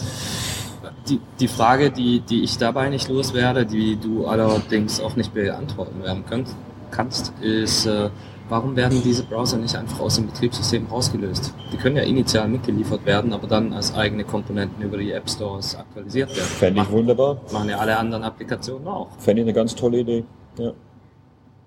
Die, 1.07 1.19
die 1.39 1.47
Frage, 1.47 1.91
die, 1.91 2.21
die 2.21 2.43
ich 2.43 2.57
dabei 2.57 2.89
nicht 2.89 3.09
loswerde, 3.09 3.65
die 3.65 3.97
du 3.97 4.27
allerdings 4.27 5.01
auch 5.01 5.15
nicht 5.15 5.33
beantworten 5.33 6.03
werden 6.03 6.25
könnt, 6.25 6.49
kannst, 6.91 7.33
ist, 7.41 7.85
äh, 7.85 8.09
warum 8.47 8.75
werden 8.75 9.01
diese 9.03 9.23
Browser 9.23 9.57
nicht 9.57 9.75
einfach 9.75 9.99
aus 9.99 10.15
dem 10.15 10.27
Betriebssystem 10.27 10.87
rausgelöst? 10.87 11.53
Die 11.71 11.77
können 11.77 11.97
ja 11.97 12.03
initial 12.03 12.47
mitgeliefert 12.47 13.05
werden, 13.05 13.33
aber 13.33 13.47
dann 13.47 13.73
als 13.73 13.93
eigene 13.93 14.23
Komponenten 14.23 14.81
über 14.83 14.97
die 14.97 15.11
App 15.11 15.29
Stores 15.29 15.75
aktualisiert 15.75 16.29
werden. 16.29 16.47
Fände 16.47 16.81
ich 16.81 16.91
wunderbar. 16.91 17.41
Machen 17.51 17.69
ja 17.69 17.77
alle 17.77 17.97
anderen 17.97 18.23
Applikationen 18.23 18.87
auch. 18.87 19.09
Fände 19.17 19.41
ich 19.41 19.45
eine 19.45 19.53
ganz 19.53 19.75
tolle 19.75 19.99
Idee. 19.99 20.23
Ja. 20.57 20.71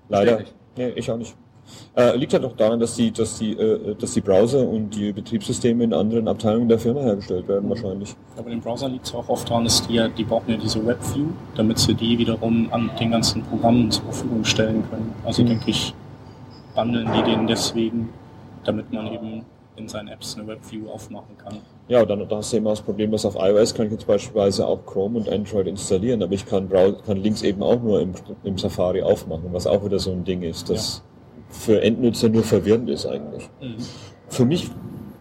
Leider. 0.09 0.41
Nee, 0.77 0.89
ich 0.91 1.11
auch 1.11 1.17
nicht. 1.17 1.35
Äh, 1.95 2.17
liegt 2.17 2.33
halt 2.33 2.45
auch 2.45 2.57
daran, 2.57 2.81
dass 2.81 2.95
die, 2.95 3.11
dass, 3.11 3.39
die, 3.39 3.53
äh, 3.53 3.95
dass 3.95 4.13
die 4.13 4.23
Browser 4.23 4.67
und 4.67 4.91
die 4.91 5.13
Betriebssysteme 5.13 5.85
in 5.85 5.93
anderen 5.93 6.27
Abteilungen 6.27 6.69
der 6.69 6.79
Firma 6.79 7.01
hergestellt 7.01 7.47
werden, 7.49 7.69
wahrscheinlich. 7.69 8.15
Aber 8.37 8.49
den 8.49 8.61
Browser 8.61 8.89
liegt 8.89 9.07
es 9.07 9.15
auch 9.15 9.29
oft 9.29 9.49
daran, 9.51 9.65
dass 9.65 9.87
die, 9.87 10.03
die 10.17 10.25
brauchen 10.25 10.51
ja 10.51 10.57
diese 10.57 10.85
WebView, 10.87 11.27
damit 11.55 11.79
sie 11.79 11.95
die 11.95 12.19
wiederum 12.19 12.69
an 12.73 12.91
den 12.99 13.11
ganzen 13.11 13.43
Programmen 13.43 13.91
zur 13.91 14.05
Verfügung 14.05 14.45
stellen 14.45 14.85
können. 14.89 15.13
Also 15.25 15.43
mhm. 15.43 15.49
denke 15.49 15.71
ich, 15.71 15.95
bundeln 16.75 17.11
die 17.15 17.31
den 17.31 17.47
deswegen, 17.47 18.09
damit 18.65 18.91
man 18.93 19.13
eben 19.13 19.45
in 19.77 19.89
seinen 19.89 20.09
Apps 20.09 20.37
eine 20.37 20.47
WebView 20.47 20.89
aufmachen 20.89 21.37
kann. 21.37 21.59
Ja, 21.89 22.05
dann 22.05 22.27
da 22.27 22.37
hast 22.37 22.53
du 22.53 22.57
immer 22.57 22.71
das 22.71 22.81
Problem, 22.81 23.11
dass 23.11 23.27
auf 23.27 23.37
iOS 23.37 23.75
kann 23.75 23.87
ich 23.87 23.93
jetzt 23.93 24.07
beispielsweise 24.07 24.67
auch 24.67 24.85
Chrome 24.87 25.19
und 25.19 25.29
Android 25.29 25.67
installieren, 25.67 26.23
aber 26.23 26.33
ich 26.33 26.47
kann, 26.47 26.71
kann 26.71 27.17
Links 27.19 27.43
eben 27.43 27.63
auch 27.63 27.81
nur 27.83 28.01
im, 28.01 28.13
im 28.45 28.57
Safari 28.57 29.03
aufmachen, 29.03 29.53
was 29.53 29.67
auch 29.67 29.85
wieder 29.85 29.99
so 29.99 30.13
ein 30.13 30.25
Ding 30.25 30.43
ist, 30.43 30.71
das 30.71 31.03
ja 31.05 31.12
für 31.53 31.81
Endnutzer 31.81 32.29
nur 32.29 32.43
verwirrend 32.43 32.91
ist 32.91 33.07
eigentlich. 33.07 33.49
Mhm. 33.61 33.77
Für 34.29 34.45
mich 34.45 34.71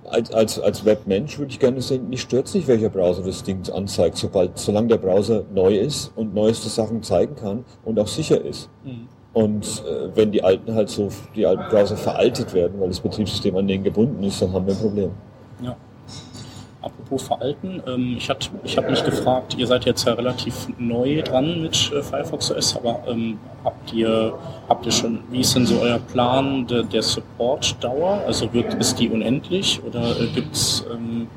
als, 0.06 0.32
als, 0.34 0.60
als 0.60 0.86
Webmensch 0.86 1.40
würde 1.40 1.52
ich 1.52 1.60
gerne 1.60 1.82
sehen, 1.82 2.10
mich 2.10 2.22
stört 2.22 2.48
es 2.48 2.54
nicht, 2.54 2.68
welcher 2.68 2.90
Browser 2.90 3.24
das 3.24 3.44
Ding 3.44 3.62
anzeigt, 3.72 4.18
sobald, 4.18 4.58
solange 4.58 4.88
der 4.90 4.98
Browser 4.98 5.44
neu 5.54 5.78
ist 5.78 6.12
und 6.16 6.34
neueste 6.34 6.70
Sachen 6.70 7.02
zeigen 7.04 7.36
kann 7.36 7.64
und 7.86 8.00
auch 8.00 8.08
sicher 8.08 8.44
ist. 8.44 8.70
Mhm. 8.84 9.08
Und 9.34 9.84
äh, 9.88 10.10
wenn 10.16 10.32
die 10.32 10.44
alten 10.44 10.74
halt 10.76 10.90
so, 10.90 11.10
die 11.36 11.46
alten 11.46 11.64
Browser 11.70 11.96
veraltet 11.96 12.54
werden, 12.54 12.80
weil 12.80 12.90
das 12.90 13.00
Betriebssystem 13.00 13.56
an 13.56 13.68
denen 13.68 13.84
gebunden 13.84 14.22
ist, 14.24 14.42
dann 14.42 14.52
haben 14.52 14.66
wir 14.68 14.74
ein 14.74 14.80
Problem. 14.80 15.12
Ja. 15.62 15.78
Apropos 16.82 17.22
veralten, 17.24 17.82
ähm, 17.88 18.16
ich, 18.18 18.30
hat, 18.30 18.50
ich 18.64 18.76
habe 18.76 18.90
mich 18.90 19.04
gefragt, 19.04 19.56
ihr 19.58 19.68
seid 19.68 19.86
jetzt 19.86 20.06
ja 20.06 20.14
relativ 20.14 20.68
neu 20.80 21.22
dran 21.22 21.62
mit 21.62 21.92
äh, 21.94 22.02
Firefox 22.02 22.52
OS, 22.52 22.76
aber 22.76 23.04
ähm, 23.08 23.38
habt 23.64 23.94
ihr 23.94 24.34
habt 24.68 24.86
ihr 24.86 24.92
schon, 24.92 25.20
wie 25.30 25.42
ist 25.42 25.56
denn 25.56 25.66
so 25.66 25.80
euer 25.80 26.00
Plan 26.00 26.66
de, 26.66 26.84
der 26.84 27.04
Support-Dauer? 27.04 28.24
Also 28.26 28.52
wird, 28.54 28.74
ist 28.76 29.00
die 29.00 29.10
unendlich 29.10 29.82
oder 29.84 30.20
äh, 30.20 30.28
gibt's 30.34 30.84
ähm, 30.92 31.28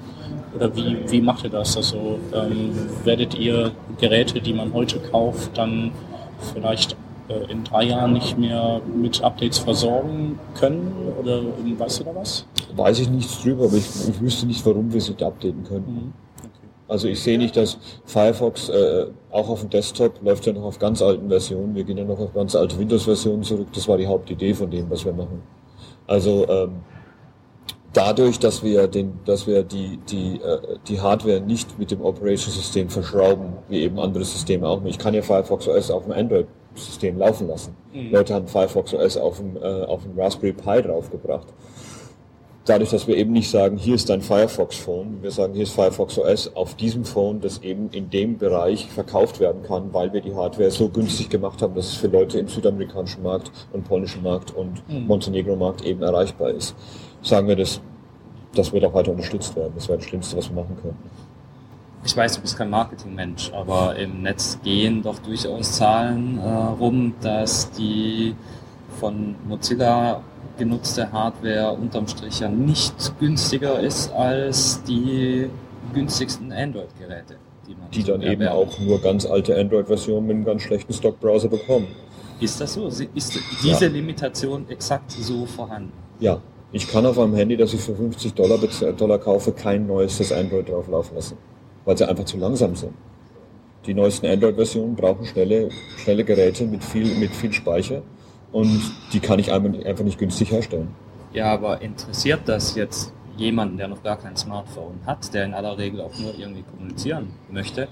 oder 0.55 0.75
wie, 0.77 0.99
wie 1.09 1.21
macht 1.21 1.45
ihr 1.45 1.51
das? 1.51 1.77
Also 1.77 2.19
ähm, 2.33 2.73
werdet 3.05 3.35
ihr 3.35 3.73
Geräte, 4.01 4.41
die 4.41 4.53
man 4.53 4.73
heute 4.73 4.99
kauft, 4.99 5.59
dann 5.59 5.91
vielleicht 6.53 6.97
äh, 7.29 7.51
in 7.51 7.65
drei 7.65 7.85
Jahren 7.85 8.13
nicht 8.13 8.39
mehr 8.39 8.81
mit 8.95 9.23
Updates 9.23 9.59
versorgen 9.59 10.39
können? 10.55 10.93
Oder 11.21 11.43
weißt 11.79 12.01
du 12.01 12.05
da 12.05 12.15
was? 12.15 12.47
Weiß 12.77 12.99
ich 13.01 13.09
nichts 13.09 13.43
drüber, 13.43 13.65
aber 13.65 13.77
ich, 13.77 13.87
ich 14.09 14.21
wüsste 14.21 14.47
nicht, 14.47 14.65
warum 14.67 14.93
wir 14.93 14.99
es 14.99 15.09
nicht 15.09 15.23
updaten 15.23 15.65
können. 15.65 15.87
Mhm. 15.87 16.25
Also 16.87 17.09
ich 17.09 17.23
sehe 17.23 17.39
nicht, 17.39 17.57
dass 17.57 17.79
Firefox 18.05 18.69
äh, 18.69 19.07
auch 19.31 19.49
auf 19.49 19.61
dem 19.61 19.71
Desktop 19.71 20.23
läuft 20.23 20.45
ja 20.47 20.53
noch 20.53 20.65
auf 20.65 20.79
ganz 20.79 21.01
alten 21.01 21.29
Versionen. 21.29 21.75
Wir 21.75 21.85
gehen 21.85 21.97
ja 21.97 22.05
noch 22.05 22.19
auf 22.19 22.35
ganz 22.35 22.55
alte 22.55 22.79
Windows-Versionen 22.79 23.43
zurück. 23.43 23.69
Das 23.75 23.89
war 23.89 23.97
die 23.97 24.07
Hauptidee 24.07 24.53
von 24.53 24.71
dem, 24.71 24.91
was 24.91 25.05
wir 25.05 25.15
machen. 25.15 25.43
Also 26.07 26.47
ähm, 26.47 26.83
dadurch, 27.95 28.39
dass 28.39 28.63
wir 28.63 28.87
den, 28.87 29.19
dass 29.25 29.47
wir 29.47 29.63
die 29.63 29.99
die 30.11 30.41
äh, 30.43 30.77
die 30.87 31.01
Hardware 31.01 31.41
nicht 31.41 31.79
mit 31.79 31.91
dem 31.91 32.03
Operation-System 32.03 32.91
verschrauben, 32.91 33.55
wie 33.69 33.81
eben 33.81 33.99
andere 33.99 34.25
Systeme 34.25 34.69
auch 34.69 34.83
nicht. 34.83 34.97
Ich 34.97 34.99
kann 34.99 35.15
ja 35.15 35.23
Firefox 35.23 35.67
OS 35.67 35.91
auf 35.91 36.05
dem 36.05 36.13
Android-System 36.75 37.19
laufen 37.19 37.49
lassen. 37.49 37.77
Mhm. 37.93 38.11
Leute 38.13 38.35
haben 38.35 38.47
Firefox 38.47 38.95
OS 38.95 39.17
auf 39.17 39.39
dem 39.39 39.57
äh, 39.57 39.61
auf 39.61 40.03
dem 40.03 40.19
Raspberry 40.19 40.53
Pi 40.53 40.83
draufgebracht 40.83 41.49
dadurch, 42.65 42.91
dass 42.91 43.07
wir 43.07 43.17
eben 43.17 43.33
nicht 43.33 43.51
sagen, 43.51 43.77
hier 43.77 43.95
ist 43.95 44.09
dein 44.09 44.23
Firefox 44.23 44.77
Phone, 44.77 45.23
wir 45.23 45.31
sagen, 45.31 45.55
hier 45.55 45.65
ist 45.65 45.73
Firefox 45.73 46.19
OS 46.19 46.55
auf 46.57 46.75
diesem 46.75 47.05
Phone, 47.05 47.41
das 47.41 47.59
eben 47.59 47.91
in 47.91 48.11
dem 48.11 48.39
Bereich 48.39 48.87
verkauft 48.87 49.41
werden 49.41 49.63
kann, 49.63 49.93
weil 49.93 50.13
wir 50.13 50.21
die 50.21 50.35
Hardware 50.35 50.71
so 50.71 50.89
günstig 50.89 51.29
gemacht 51.29 51.61
haben, 51.63 51.75
dass 51.75 51.89
es 51.89 51.95
für 51.95 52.09
Leute 52.09 52.39
im 52.39 52.49
südamerikanischen 52.49 53.23
Markt 53.23 53.51
und 53.73 53.85
polnischen 53.85 54.23
Markt 54.23 54.51
und 54.55 54.83
Mhm. 54.89 55.07
Montenegro 55.07 55.57
Markt 55.57 55.83
eben 55.85 56.03
erreichbar 56.03 56.51
ist. 56.51 56.75
Sagen 57.23 57.49
wir 57.49 57.57
das, 57.57 57.81
das 58.55 58.73
wird 58.73 58.85
auch 58.85 58.95
weiter 58.95 59.11
unterstützt 59.11 59.57
werden. 59.57 59.73
Das 59.75 59.89
wäre 59.89 59.99
das 59.99 60.07
Schlimmste, 60.07 60.37
was 60.37 60.49
wir 60.49 60.57
machen 60.57 60.77
können. 60.81 60.97
Ich 62.07 62.15
weiß, 62.17 62.35
du 62.35 62.43
bist 62.43 62.59
kein 62.59 62.69
Marketingmensch, 62.69 63.51
aber 63.55 63.97
im 63.97 64.23
Netz 64.23 64.59
gehen 64.63 65.03
doch 65.03 65.19
durchaus 65.21 65.73
Zahlen 65.73 66.39
äh, 66.39 66.49
rum, 66.49 67.15
dass 67.23 67.71
die 67.71 68.35
von 69.01 69.35
Mozilla 69.49 70.23
genutzte 70.59 71.11
Hardware 71.11 71.73
unterm 71.73 72.07
Strich 72.07 72.41
ja 72.41 72.49
nicht 72.49 73.19
günstiger 73.19 73.81
ist 73.81 74.13
als 74.13 74.83
die 74.85 75.49
günstigsten 75.95 76.53
Android-Geräte, 76.53 77.37
die 77.67 77.75
man 77.75 77.91
Die 77.91 78.03
so 78.03 78.13
dann 78.13 78.23
eben 78.23 78.47
auch 78.49 78.79
nur 78.81 79.01
ganz 79.01 79.25
alte 79.25 79.59
Android-Versionen 79.59 80.27
mit 80.27 80.37
einem 80.37 80.45
ganz 80.45 80.63
schlechten 80.63 80.93
Stock-Browser 80.93 81.49
bekommen. 81.49 81.89
Ist 82.39 82.61
das 82.61 82.75
so? 82.75 82.87
Ist 82.87 83.39
diese 83.63 83.87
Limitation 83.87 84.69
exakt 84.69 85.11
so 85.11 85.47
vorhanden? 85.47 85.93
Ja, 86.21 86.41
ich 86.73 86.87
kann 86.87 87.07
auf 87.07 87.19
einem 87.19 87.35
Handy, 87.35 87.57
das 87.57 87.73
ich 87.73 87.81
für 87.81 87.95
50 87.95 88.35
Dollar, 88.35 88.59
Dollar 88.97 89.19
kaufe, 89.19 89.53
kein 89.53 89.87
neuestes 89.87 90.33
Android 90.33 90.69
drauflaufen 90.69 91.15
lassen, 91.15 91.39
weil 91.85 91.97
sie 91.97 92.09
einfach 92.09 92.25
zu 92.25 92.37
langsam 92.37 92.75
sind. 92.75 92.95
Die 93.87 93.95
neuesten 93.95 94.27
Android-Versionen 94.27 94.97
brauchen 94.97 95.27
schnelle, 95.27 95.69
schnelle 95.99 96.25
Geräte 96.25 96.65
mit 96.65 96.83
viel, 96.83 97.15
mit 97.17 97.35
viel 97.35 97.53
Speicher 97.53 98.03
und 98.53 98.81
die 99.13 99.21
kann 99.21 99.39
ich 99.39 99.53
einfach 99.53 100.05
nicht 100.05 100.19
günstig 100.19 100.51
herstellen. 100.51 100.89
Ja, 101.33 101.53
aber 101.53 101.83
interessiert 101.83 102.43
das 102.47 102.75
jetzt 102.77 103.13
jemanden, 103.37 103.77
der 103.77 103.89
noch 103.89 104.03
gar 104.03 104.17
kein 104.17 104.37
Smartphone 104.37 105.01
hat, 105.05 105.35
der 105.35 105.45
in 105.45 105.55
aller 105.55 105.77
Regel 105.77 106.01
auch 106.01 106.17
nur 106.19 106.39
irgendwie 106.39 106.63
kommunizieren 106.63 107.33
möchte, 107.51 107.89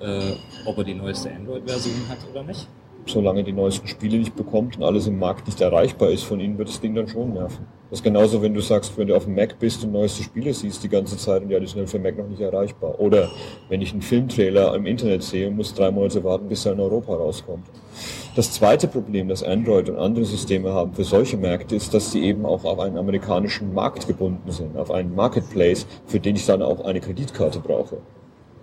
äh, 0.00 0.32
ob 0.64 0.78
er 0.78 0.84
die 0.84 0.94
neueste 0.94 1.30
Android-Version 1.30 2.08
hat 2.08 2.18
oder 2.30 2.42
nicht? 2.42 2.66
Solange 3.06 3.44
die 3.44 3.52
neuesten 3.52 3.86
Spiele 3.86 4.18
nicht 4.18 4.34
bekommt 4.34 4.76
und 4.76 4.82
alles 4.82 5.06
im 5.06 5.18
Markt 5.18 5.46
nicht 5.46 5.60
erreichbar 5.60 6.10
ist 6.10 6.24
von 6.24 6.40
ihnen, 6.40 6.58
wird 6.58 6.68
das 6.68 6.80
Ding 6.80 6.94
dann 6.94 7.06
schon 7.06 7.34
nerven. 7.34 7.66
Das 7.88 8.00
ist 8.00 8.02
genauso, 8.02 8.42
wenn 8.42 8.52
du 8.52 8.60
sagst, 8.60 8.98
wenn 8.98 9.06
du 9.06 9.14
auf 9.14 9.26
dem 9.26 9.36
Mac 9.36 9.60
bist 9.60 9.84
und 9.84 9.92
neueste 9.92 10.24
Spiele 10.24 10.52
siehst 10.52 10.82
die 10.82 10.88
ganze 10.88 11.16
Zeit 11.16 11.42
und 11.42 11.50
ja, 11.50 11.60
die 11.60 11.66
sind 11.68 11.78
halt 11.78 11.88
für 11.88 12.00
Mac 12.00 12.18
noch 12.18 12.26
nicht 12.26 12.40
erreichbar. 12.40 12.98
Oder 12.98 13.30
wenn 13.68 13.80
ich 13.80 13.92
einen 13.92 14.02
Filmtrailer 14.02 14.74
im 14.74 14.86
Internet 14.86 15.22
sehe 15.22 15.46
und 15.46 15.56
muss 15.56 15.72
drei 15.72 15.92
Monate 15.92 16.24
warten, 16.24 16.48
bis 16.48 16.66
er 16.66 16.72
in 16.72 16.80
Europa 16.80 17.14
rauskommt. 17.14 17.68
Das 18.34 18.50
zweite 18.50 18.88
Problem, 18.88 19.28
das 19.28 19.44
Android 19.44 19.88
und 19.88 19.98
andere 19.98 20.24
Systeme 20.24 20.72
haben 20.72 20.94
für 20.94 21.04
solche 21.04 21.36
Märkte, 21.36 21.76
ist, 21.76 21.94
dass 21.94 22.10
sie 22.10 22.24
eben 22.24 22.44
auch 22.44 22.64
auf 22.64 22.80
einen 22.80 22.98
amerikanischen 22.98 23.72
Markt 23.72 24.08
gebunden 24.08 24.50
sind, 24.50 24.76
auf 24.76 24.90
einen 24.90 25.14
Marketplace, 25.14 25.86
für 26.06 26.18
den 26.18 26.34
ich 26.34 26.44
dann 26.44 26.62
auch 26.62 26.84
eine 26.84 27.00
Kreditkarte 27.00 27.60
brauche. 27.60 27.98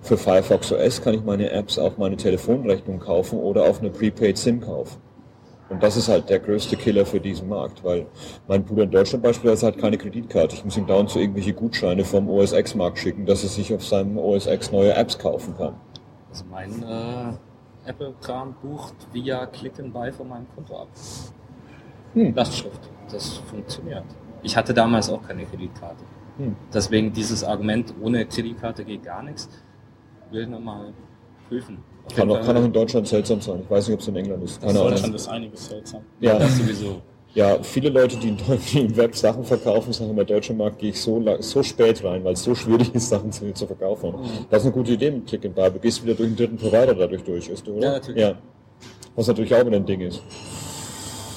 Für 0.04 0.18
Firefox 0.18 0.74
OS 0.74 1.02
kann 1.02 1.14
ich 1.14 1.24
meine 1.24 1.50
Apps 1.50 1.80
auf 1.80 1.98
meine 1.98 2.18
Telefonrechnung 2.18 3.00
kaufen 3.00 3.40
oder 3.40 3.64
auf 3.64 3.80
eine 3.80 3.90
Prepaid 3.90 4.38
SIM 4.38 4.60
kaufen. 4.60 5.02
Und 5.70 5.82
das 5.82 5.96
ist 5.96 6.10
halt 6.10 6.30
der 6.30 6.40
größte 6.40 6.76
Killer 6.76 7.06
für 7.06 7.22
diesen 7.22 7.48
Markt, 7.48 7.84
weil 7.86 8.06
mein 8.50 8.66
Bruder 8.66 8.84
in 8.84 8.92
Deutschland 8.92 9.24
beispielsweise 9.24 9.68
hat 9.68 9.78
keine 9.78 9.98
Kreditkarte. 9.98 10.56
Ich 10.56 10.66
muss 10.66 10.76
ihm 10.76 10.86
dauernd 10.86 11.10
so 11.10 11.20
irgendwelche 11.20 11.54
Gutscheine 11.54 12.04
vom 12.04 12.30
OS 12.30 12.52
X-Markt 12.52 13.00
schicken, 13.00 13.26
dass 13.26 13.44
er 13.44 13.50
sich 13.50 13.74
auf 13.74 13.84
seinem 13.84 14.18
OS 14.18 14.46
X 14.46 14.74
neue 14.74 14.94
Apps 14.94 15.18
kaufen 15.18 15.56
kann. 15.58 15.76
Also 16.30 16.44
mein 16.52 16.84
äh, 16.84 17.90
Apple-Kram 17.90 18.56
bucht 18.62 18.96
via 19.14 19.46
Click 19.46 19.80
and 19.80 19.94
Buy 19.94 20.12
von 20.12 20.28
meinem 20.28 20.48
Konto 20.54 20.82
ab. 20.82 20.90
Hm. 22.14 22.36
Lastschrift. 22.36 22.90
Das 23.10 23.38
funktioniert. 23.50 24.04
Ich 24.42 24.58
hatte 24.58 24.74
damals 24.74 25.10
auch 25.10 25.26
keine 25.26 25.46
Kreditkarte. 25.46 26.04
Hm. 26.38 26.58
Deswegen 26.74 27.14
dieses 27.14 27.44
Argument, 27.44 27.94
ohne 28.02 28.26
Kreditkarte 28.26 28.84
geht 28.84 29.04
gar 29.04 29.24
nichts, 29.24 29.48
will 30.34 30.48
nochmal 30.48 30.94
prüfen. 31.48 31.78
Kann 32.16 32.30
auch, 32.30 32.42
kann 32.42 32.58
auch 32.58 32.64
in 32.66 32.74
Deutschland 32.74 33.08
seltsam 33.08 33.40
sein. 33.40 33.62
Ich 33.64 33.70
weiß 33.70 33.88
nicht, 33.88 33.94
ob 33.96 34.02
es 34.02 34.08
in 34.10 34.16
England 34.18 34.44
ist. 34.44 34.62
In 34.64 34.74
Deutschland 34.74 35.16
ist 35.16 35.28
einiges 35.30 35.68
seltsam. 35.70 36.02
Ja, 36.20 36.38
Das 36.38 36.58
sowieso. 36.58 37.02
ja, 37.34 37.62
viele 37.64 37.90
Leute, 37.90 38.18
die, 38.18 38.36
im 38.78 38.98
Web 38.98 39.16
Sachen 39.16 39.44
verkaufen, 39.46 39.94
sagen 39.94 40.10
immer, 40.12 40.26
deutscher 40.26 40.54
Markt 40.54 40.80
gehe 40.80 40.90
ich 40.90 41.00
so, 41.02 41.20
la- 41.20 41.42
so 41.42 41.64
spät 41.64 42.04
rein, 42.04 42.24
weil 42.26 42.34
es 42.34 42.44
so 42.44 42.54
schwierig 42.56 42.94
ist, 42.94 43.08
Sachen 43.10 43.32
zu, 43.32 43.54
zu 43.54 43.66
verkaufen. 43.68 44.16
Das 44.50 44.60
ist 44.64 44.66
eine 44.66 44.74
gute 44.74 44.92
Idee 44.94 45.12
mit 45.12 45.28
Click 45.28 45.46
and 45.46 45.56
Buy. 45.56 45.72
Du 45.72 45.80
gehst 45.80 46.04
wieder 46.04 46.14
durch 46.16 46.28
einen 46.28 46.36
dritten 46.36 46.58
Provider 46.58 46.94
dadurch 46.94 47.24
durch, 47.24 47.48
ist 47.48 47.66
du, 47.66 47.74
oder? 47.76 47.86
Ja, 47.88 47.92
natürlich. 47.94 48.22
Ja. 48.22 48.34
Was 49.16 49.28
natürlich 49.28 49.54
auch 49.56 49.66
wieder 49.66 49.78
ein 49.78 49.86
Ding 49.86 50.02
ist. 50.02 50.22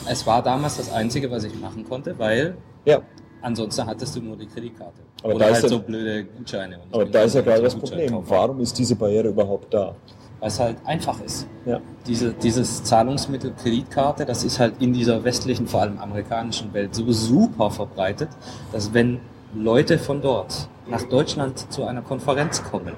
Es 0.08 0.26
war 0.26 0.42
damals 0.42 0.76
das 0.78 0.90
Einzige, 0.92 1.30
was 1.30 1.44
ich 1.44 1.54
machen 1.60 1.84
konnte, 1.84 2.18
weil 2.18 2.56
Ja, 2.84 3.02
ansonsten 3.46 3.86
hattest 3.86 4.16
du 4.16 4.20
nur 4.20 4.36
die 4.36 4.46
Kreditkarte. 4.46 5.00
Aber 5.22 5.34
Oder 5.34 5.38
da 5.38 5.44
halt 5.46 5.56
ist 5.56 5.62
ja- 5.62 5.68
so 5.68 5.78
blöde 5.80 6.24
Gutscheine. 6.24 6.78
Aber 6.92 7.04
da 7.06 7.22
ist 7.22 7.34
ja 7.34 7.40
gerade 7.40 7.62
das 7.62 7.74
Problem. 7.74 8.00
Gutscheinkaufer. 8.00 8.30
Warum 8.30 8.60
ist 8.60 8.76
diese 8.78 8.96
Barriere 8.96 9.28
überhaupt 9.28 9.72
da? 9.72 9.94
Weil 10.40 10.48
es 10.48 10.60
halt 10.60 10.76
einfach 10.84 11.18
ist. 11.22 11.46
Ja. 11.64 11.80
Diese, 12.06 12.32
dieses 12.32 12.84
Zahlungsmittel 12.84 13.52
Kreditkarte, 13.62 14.26
das 14.26 14.44
ist 14.44 14.58
halt 14.60 14.74
in 14.80 14.92
dieser 14.92 15.24
westlichen, 15.24 15.66
vor 15.66 15.80
allem 15.82 15.98
amerikanischen 15.98 16.74
Welt 16.74 16.94
so 16.94 17.10
super 17.10 17.70
verbreitet, 17.70 18.28
dass 18.72 18.92
wenn 18.92 19.20
Leute 19.54 19.98
von 19.98 20.20
dort 20.20 20.68
nach 20.88 21.02
Deutschland 21.02 21.72
zu 21.72 21.84
einer 21.84 22.02
Konferenz 22.02 22.62
kommen, 22.62 22.92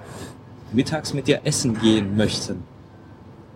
mittags 0.72 1.14
mit 1.14 1.28
dir 1.28 1.40
essen 1.44 1.78
gehen 1.80 2.16
möchten, 2.16 2.64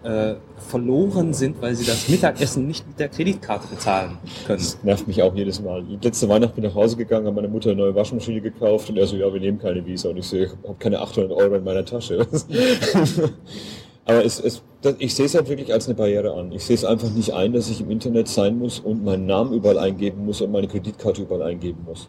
äh, 0.05 0.35
verloren 0.57 1.33
sind, 1.33 1.61
weil 1.61 1.75
sie 1.75 1.85
das 1.85 2.09
Mittagessen 2.09 2.67
nicht 2.67 2.87
mit 2.87 2.99
der 2.99 3.09
Kreditkarte 3.09 3.69
bezahlen 3.69 4.19
können. 4.47 4.59
Das 4.59 4.79
nervt 4.83 5.07
mich 5.07 5.23
auch 5.23 5.35
jedes 5.35 5.61
Mal. 5.61 5.85
Letzte 6.01 6.29
Weihnachten 6.29 6.57
bin 6.57 6.65
ich 6.65 6.71
nach 6.71 6.83
Hause 6.83 6.97
gegangen, 6.97 7.27
habe 7.27 7.37
meiner 7.37 7.49
Mutter 7.49 7.71
eine 7.71 7.81
neue 7.81 7.95
Waschmaschine 7.95 8.41
gekauft 8.41 8.91
und 8.91 8.97
er 8.97 9.07
so, 9.07 9.17
ja, 9.17 9.33
wir 9.33 9.41
nehmen 9.41 9.59
keine 9.59 9.85
Visa. 9.85 10.09
Und 10.09 10.19
ich 10.19 10.27
so, 10.27 10.37
ich 10.37 10.51
habe 10.51 10.77
keine 10.79 11.01
800 11.01 11.33
Euro 11.33 11.55
in 11.55 11.65
meiner 11.65 11.85
Tasche. 11.85 12.27
Aber 14.05 14.25
es, 14.25 14.41
es, 14.41 14.63
ich 14.99 15.15
sehe 15.15 15.27
es 15.27 15.35
halt 15.35 15.49
wirklich 15.49 15.73
als 15.73 15.87
eine 15.87 15.95
Barriere 15.95 16.35
an. 16.35 16.51
Ich 16.53 16.65
sehe 16.65 16.75
es 16.75 16.85
einfach 16.85 17.11
nicht 17.11 17.33
ein, 17.33 17.53
dass 17.53 17.71
ich 17.71 17.81
im 17.81 17.91
Internet 17.91 18.27
sein 18.29 18.59
muss 18.59 18.81
und 18.81 19.05
meinen 19.05 19.27
Namen 19.27 19.53
überall 19.53 19.79
eingeben 19.79 20.25
muss 20.25 20.41
und 20.41 20.51
meine 20.51 20.67
Kreditkarte 20.67 21.23
überall 21.23 21.43
eingeben 21.43 21.85
muss. 21.87 22.09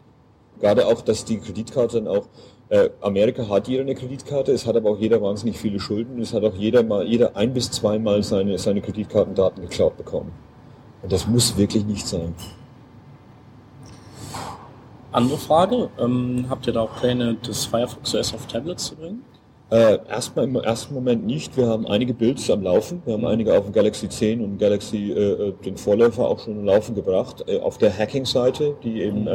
Gerade 0.64 0.88
auch, 0.88 1.02
dass 1.02 1.26
die 1.26 1.40
Kreditkarte 1.40 2.02
dann 2.02 2.08
auch, 2.08 2.30
äh, 2.70 2.90
Amerika 3.02 3.50
hat 3.50 3.68
jeder 3.68 3.82
eine 3.82 3.96
Kreditkarte, 3.96 4.54
es 4.54 4.66
hat 4.66 4.78
aber 4.78 4.92
auch 4.92 4.98
jeder 4.98 5.22
wahnsinnig 5.22 5.60
viele 5.60 5.78
Schulden, 5.78 6.22
es 6.22 6.34
hat 6.34 6.46
auch 6.46 6.56
jeder 6.56 6.84
mal, 6.84 7.06
jeder 7.06 7.36
ein 7.36 7.54
bis 7.54 7.70
zweimal 7.70 8.24
seine, 8.24 8.58
seine 8.58 8.80
Kreditkartendaten 8.80 9.62
geklaut 9.62 9.98
bekommen. 9.98 10.32
Und 11.02 11.12
das 11.12 11.28
muss 11.28 11.58
wirklich 11.58 11.84
nicht 11.84 12.08
sein. 12.08 12.34
Andere 15.12 15.38
Frage, 15.38 15.90
ähm, 16.00 16.46
habt 16.50 16.66
ihr 16.66 16.72
da 16.72 16.84
auch 16.84 16.96
Pläne, 16.96 17.36
das 17.46 17.66
Firefox 17.66 18.16
OS 18.16 18.34
auf 18.34 18.48
Tablets 18.48 18.86
zu 18.86 18.96
bringen? 18.96 19.22
Äh, 19.70 20.00
erstmal 20.08 20.46
im 20.46 20.56
ersten 20.56 20.94
Moment 20.94 21.26
nicht. 21.26 21.58
Wir 21.58 21.68
haben 21.68 21.86
einige 21.88 22.14
Builds 22.14 22.50
am 22.50 22.64
Laufen. 22.64 23.02
Wir 23.04 23.16
haben 23.16 23.26
einige 23.26 23.58
auf 23.58 23.66
dem 23.66 23.74
Galaxy 23.74 24.08
10 24.08 24.42
und 24.42 24.60
Galaxy, 24.60 25.12
äh, 25.12 25.50
äh, 25.50 25.54
den 25.66 25.76
Vorläufer, 25.76 26.26
auch 26.26 26.40
schon 26.40 26.60
am 26.60 26.64
Laufen 26.64 26.96
gebracht. 26.96 27.44
Äh, 27.50 27.60
auf 27.60 27.78
der 27.78 27.92
Hacking-Seite, 27.92 28.78
die 28.82 29.02
eben 29.02 29.28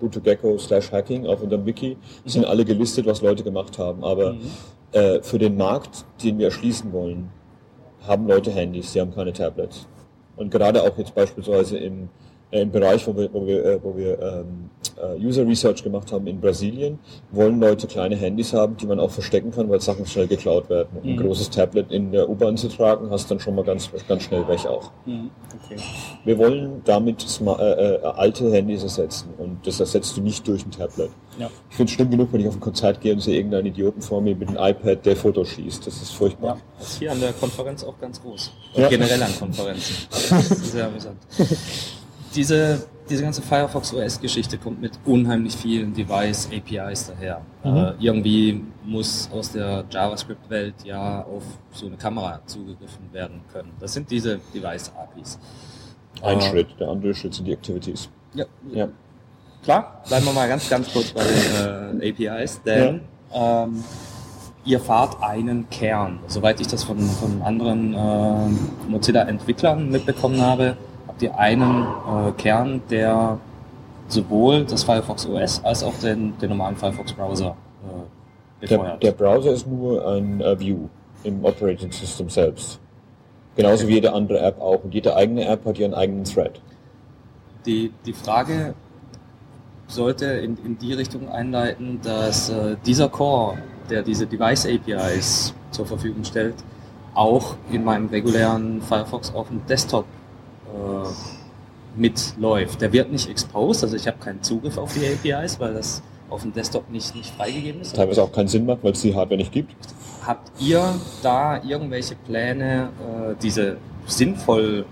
BlueToGecko 0.00 0.58
slash 0.58 0.90
Hacking 0.90 1.26
auf 1.26 1.42
unserem 1.42 1.64
Wiki, 1.66 1.96
sind 2.24 2.44
alle 2.44 2.64
gelistet, 2.64 3.06
was 3.06 3.22
Leute 3.22 3.44
gemacht 3.44 3.78
haben. 3.78 4.02
Aber 4.02 4.36
äh, 4.92 5.22
für 5.22 5.38
den 5.38 5.56
Markt, 5.56 6.04
den 6.22 6.38
wir 6.38 6.46
erschließen 6.46 6.92
wollen, 6.92 7.30
haben 8.02 8.26
Leute 8.26 8.50
Handys, 8.50 8.92
sie 8.92 9.00
haben 9.00 9.14
keine 9.14 9.32
Tablets. 9.32 9.86
Und 10.36 10.50
gerade 10.50 10.82
auch 10.82 10.96
jetzt 10.96 11.14
beispielsweise 11.14 11.78
im, 11.78 12.08
im 12.50 12.70
Bereich, 12.70 13.06
wo 13.06 13.16
wir, 13.16 13.32
wo 13.32 13.46
wir, 13.46 13.64
äh, 13.64 13.80
wo 13.82 13.96
wir 13.96 14.20
ähm, 14.20 14.70
äh, 14.96 15.24
User 15.24 15.46
Research 15.46 15.82
gemacht 15.82 16.12
haben 16.12 16.26
in 16.26 16.40
Brasilien, 16.40 16.98
wollen 17.30 17.60
Leute 17.60 17.86
kleine 17.86 18.16
Handys 18.16 18.52
haben, 18.52 18.76
die 18.76 18.86
man 18.86 18.98
auch 18.98 19.10
verstecken 19.10 19.52
kann, 19.52 19.68
weil 19.70 19.80
Sachen 19.80 20.04
schnell 20.06 20.26
geklaut 20.26 20.68
werden. 20.68 20.88
Mhm. 21.02 21.10
Ein 21.10 21.16
großes 21.18 21.50
Tablet 21.50 21.92
in 21.92 22.10
der 22.10 22.28
U-Bahn 22.28 22.56
zu 22.56 22.68
tragen, 22.68 23.10
hast 23.10 23.30
dann 23.30 23.38
schon 23.38 23.54
mal 23.54 23.64
ganz, 23.64 23.90
ganz 24.08 24.24
schnell 24.24 24.46
weg 24.48 24.66
auch. 24.66 24.90
Mhm. 25.06 25.30
Okay. 25.64 25.80
Wir 26.24 26.38
wollen 26.38 26.82
damit 26.84 27.24
äh, 27.40 27.44
äh, 27.44 28.02
alte 28.02 28.50
Handys 28.52 28.82
ersetzen 28.82 29.28
und 29.38 29.66
das 29.66 29.78
ersetzt 29.78 30.16
du 30.16 30.20
nicht 30.20 30.46
durch 30.48 30.66
ein 30.66 30.72
Tablet. 30.72 31.10
Ja. 31.38 31.48
Ich 31.70 31.76
finde 31.76 31.90
es 31.90 31.94
schlimm 31.94 32.10
genug, 32.10 32.32
wenn 32.32 32.40
ich 32.40 32.48
auf 32.48 32.54
ein 32.54 32.60
Konzert 32.60 33.00
gehe 33.00 33.12
und 33.12 33.20
sehe 33.20 33.36
irgendeinen 33.36 33.66
Idioten 33.66 34.02
vor 34.02 34.20
mir 34.20 34.34
mit 34.34 34.48
einem 34.48 34.58
iPad, 34.58 35.06
der 35.06 35.16
Fotos 35.16 35.48
schießt. 35.50 35.86
Das 35.86 36.02
ist 36.02 36.10
furchtbar. 36.10 36.56
Ja, 36.56 36.62
das 36.78 36.88
ist 36.88 36.98
hier 36.98 37.12
an 37.12 37.20
der 37.20 37.32
Konferenz 37.32 37.84
auch 37.84 37.98
ganz 37.98 38.20
groß. 38.20 38.50
Ja. 38.74 38.88
generell 38.88 39.22
an 39.22 39.30
Konferenzen. 39.38 39.94
Das 40.10 40.50
ist 40.50 40.72
sehr 40.72 40.86
amüsant. 40.86 41.16
diese, 42.34 42.86
diese 43.08 43.22
ganze 43.22 43.42
Firefox 43.42 43.92
OS-Geschichte 43.92 44.58
kommt 44.58 44.80
mit 44.80 44.92
unheimlich 45.04 45.56
vielen 45.56 45.94
Device-APIs 45.94 47.08
daher. 47.08 47.40
Mhm. 47.64 47.76
Äh, 47.76 47.92
irgendwie 47.98 48.64
muss 48.84 49.28
aus 49.32 49.52
der 49.52 49.84
JavaScript-Welt 49.90 50.74
ja 50.84 51.22
auf 51.24 51.42
so 51.72 51.86
eine 51.86 51.96
Kamera 51.96 52.40
zugegriffen 52.46 53.12
werden 53.12 53.40
können. 53.52 53.72
Das 53.80 53.94
sind 53.94 54.10
diese 54.10 54.40
Device-APIs. 54.54 55.38
Ein 56.22 56.38
äh, 56.38 56.42
Schritt, 56.42 56.68
der 56.78 56.88
andere 56.88 57.14
Schritt 57.14 57.34
sind 57.34 57.46
die 57.46 57.52
Activities. 57.52 58.08
Ja. 58.34 58.44
ja. 58.72 58.88
Klar, 59.62 60.02
bleiben 60.08 60.24
wir 60.24 60.32
mal 60.32 60.48
ganz, 60.48 60.68
ganz 60.70 60.90
kurz 60.92 61.10
bei 61.10 61.22
den 61.22 62.00
äh, 62.00 62.10
APIs, 62.10 62.62
denn 62.62 63.02
ja. 63.32 63.64
ähm, 63.64 63.84
ihr 64.64 64.80
fahrt 64.80 65.22
einen 65.22 65.68
Kern. 65.68 66.20
Soweit 66.28 66.60
ich 66.60 66.66
das 66.66 66.84
von, 66.84 66.98
von 66.98 67.42
anderen 67.42 67.94
äh, 67.94 68.88
Mozilla-Entwicklern 68.88 69.90
mitbekommen 69.90 70.40
habe, 70.40 70.76
ihr 71.22 71.38
einen 71.38 71.82
äh, 71.82 72.32
Kern, 72.36 72.82
der 72.90 73.38
sowohl 74.08 74.64
das 74.64 74.82
Firefox 74.82 75.26
OS 75.26 75.62
als 75.64 75.82
auch 75.82 75.94
den, 75.94 76.36
den 76.38 76.50
normalen 76.50 76.76
Firefox 76.76 77.12
Browser 77.12 77.56
äh, 77.84 78.66
befeuert. 78.66 79.02
Der, 79.02 79.12
der, 79.12 79.16
Browser 79.16 79.52
ist 79.52 79.66
nur 79.66 80.06
ein 80.06 80.42
uh, 80.42 80.58
View 80.58 80.88
im 81.24 81.44
Operating 81.44 81.92
System 81.92 82.28
selbst. 82.28 82.80
Genauso 83.56 83.86
wie 83.88 83.94
jede 83.94 84.12
andere 84.12 84.40
App 84.40 84.60
auch. 84.60 84.82
Und 84.84 84.94
jede 84.94 85.14
eigene 85.16 85.46
App 85.46 85.64
hat 85.64 85.78
ihren 85.78 85.94
eigenen 85.94 86.24
Thread. 86.24 86.60
Die, 87.66 87.92
die 88.06 88.12
Frage 88.12 88.74
sollte 89.86 90.26
in, 90.26 90.56
in 90.64 90.78
die 90.78 90.94
Richtung 90.94 91.28
einleiten, 91.28 92.00
dass 92.02 92.48
äh, 92.48 92.76
dieser 92.86 93.08
Core, 93.08 93.58
der 93.90 94.02
diese 94.02 94.26
Device 94.26 94.66
APIs 94.66 95.52
zur 95.72 95.84
Verfügung 95.84 96.24
stellt, 96.24 96.54
auch 97.14 97.56
in 97.70 97.84
meinem 97.84 98.06
regulären 98.06 98.80
Firefox 98.82 99.34
auf 99.34 99.48
dem 99.48 99.66
Desktop 99.66 100.04
äh, 100.04 100.19
mitläuft. 101.96 102.80
Der 102.80 102.92
wird 102.92 103.10
nicht 103.10 103.28
exposed, 103.28 103.82
also 103.84 103.96
ich 103.96 104.06
habe 104.06 104.18
keinen 104.18 104.42
Zugriff 104.42 104.78
auf 104.78 104.94
die 104.94 105.06
APIs, 105.06 105.58
weil 105.58 105.74
das 105.74 106.02
auf 106.28 106.42
dem 106.42 106.52
Desktop 106.52 106.88
nicht, 106.90 107.14
nicht 107.14 107.34
freigegeben 107.34 107.80
ist. 107.80 107.96
Teilweise 107.96 108.22
auch 108.22 108.32
keinen 108.32 108.48
Sinn 108.48 108.66
macht, 108.66 108.82
weil 108.82 108.92
es 108.92 109.00
die 109.02 109.14
Hardware 109.14 109.38
nicht 109.38 109.52
gibt. 109.52 109.74
Habt 110.24 110.50
ihr 110.60 110.94
da 111.22 111.62
irgendwelche 111.62 112.14
Pläne, 112.14 112.90
äh, 113.00 113.34
diese 113.42 113.78
sinnvoll, 114.06 114.84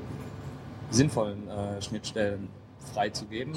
sinnvollen 0.91 1.49
äh, 1.49 1.81
Schnittstellen 1.83 2.49
freizugeben? 2.93 3.53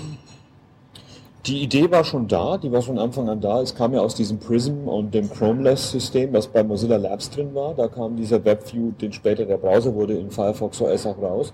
Die 1.47 1.63
Idee 1.63 1.89
war 1.89 2.03
schon 2.03 2.27
da, 2.27 2.59
die 2.59 2.71
war 2.71 2.83
von 2.83 2.99
Anfang 2.99 3.27
an 3.27 3.41
da. 3.41 3.61
Es 3.61 3.73
kam 3.73 3.95
ja 3.95 4.01
aus 4.01 4.13
diesem 4.13 4.37
Prism 4.37 4.87
und 4.87 5.11
dem 5.15 5.27
Chromeless-System, 5.27 6.31
was 6.33 6.45
bei 6.47 6.63
Mozilla 6.63 6.97
Labs 6.97 7.31
drin 7.31 7.55
war. 7.55 7.73
Da 7.73 7.87
kam 7.87 8.15
dieser 8.15 8.45
WebView, 8.45 8.91
den 8.91 9.11
später 9.11 9.45
der 9.45 9.57
Browser 9.57 9.95
wurde, 9.95 10.13
in 10.13 10.29
Firefox 10.29 10.79
OS 10.81 11.07
auch 11.07 11.19
raus. 11.19 11.51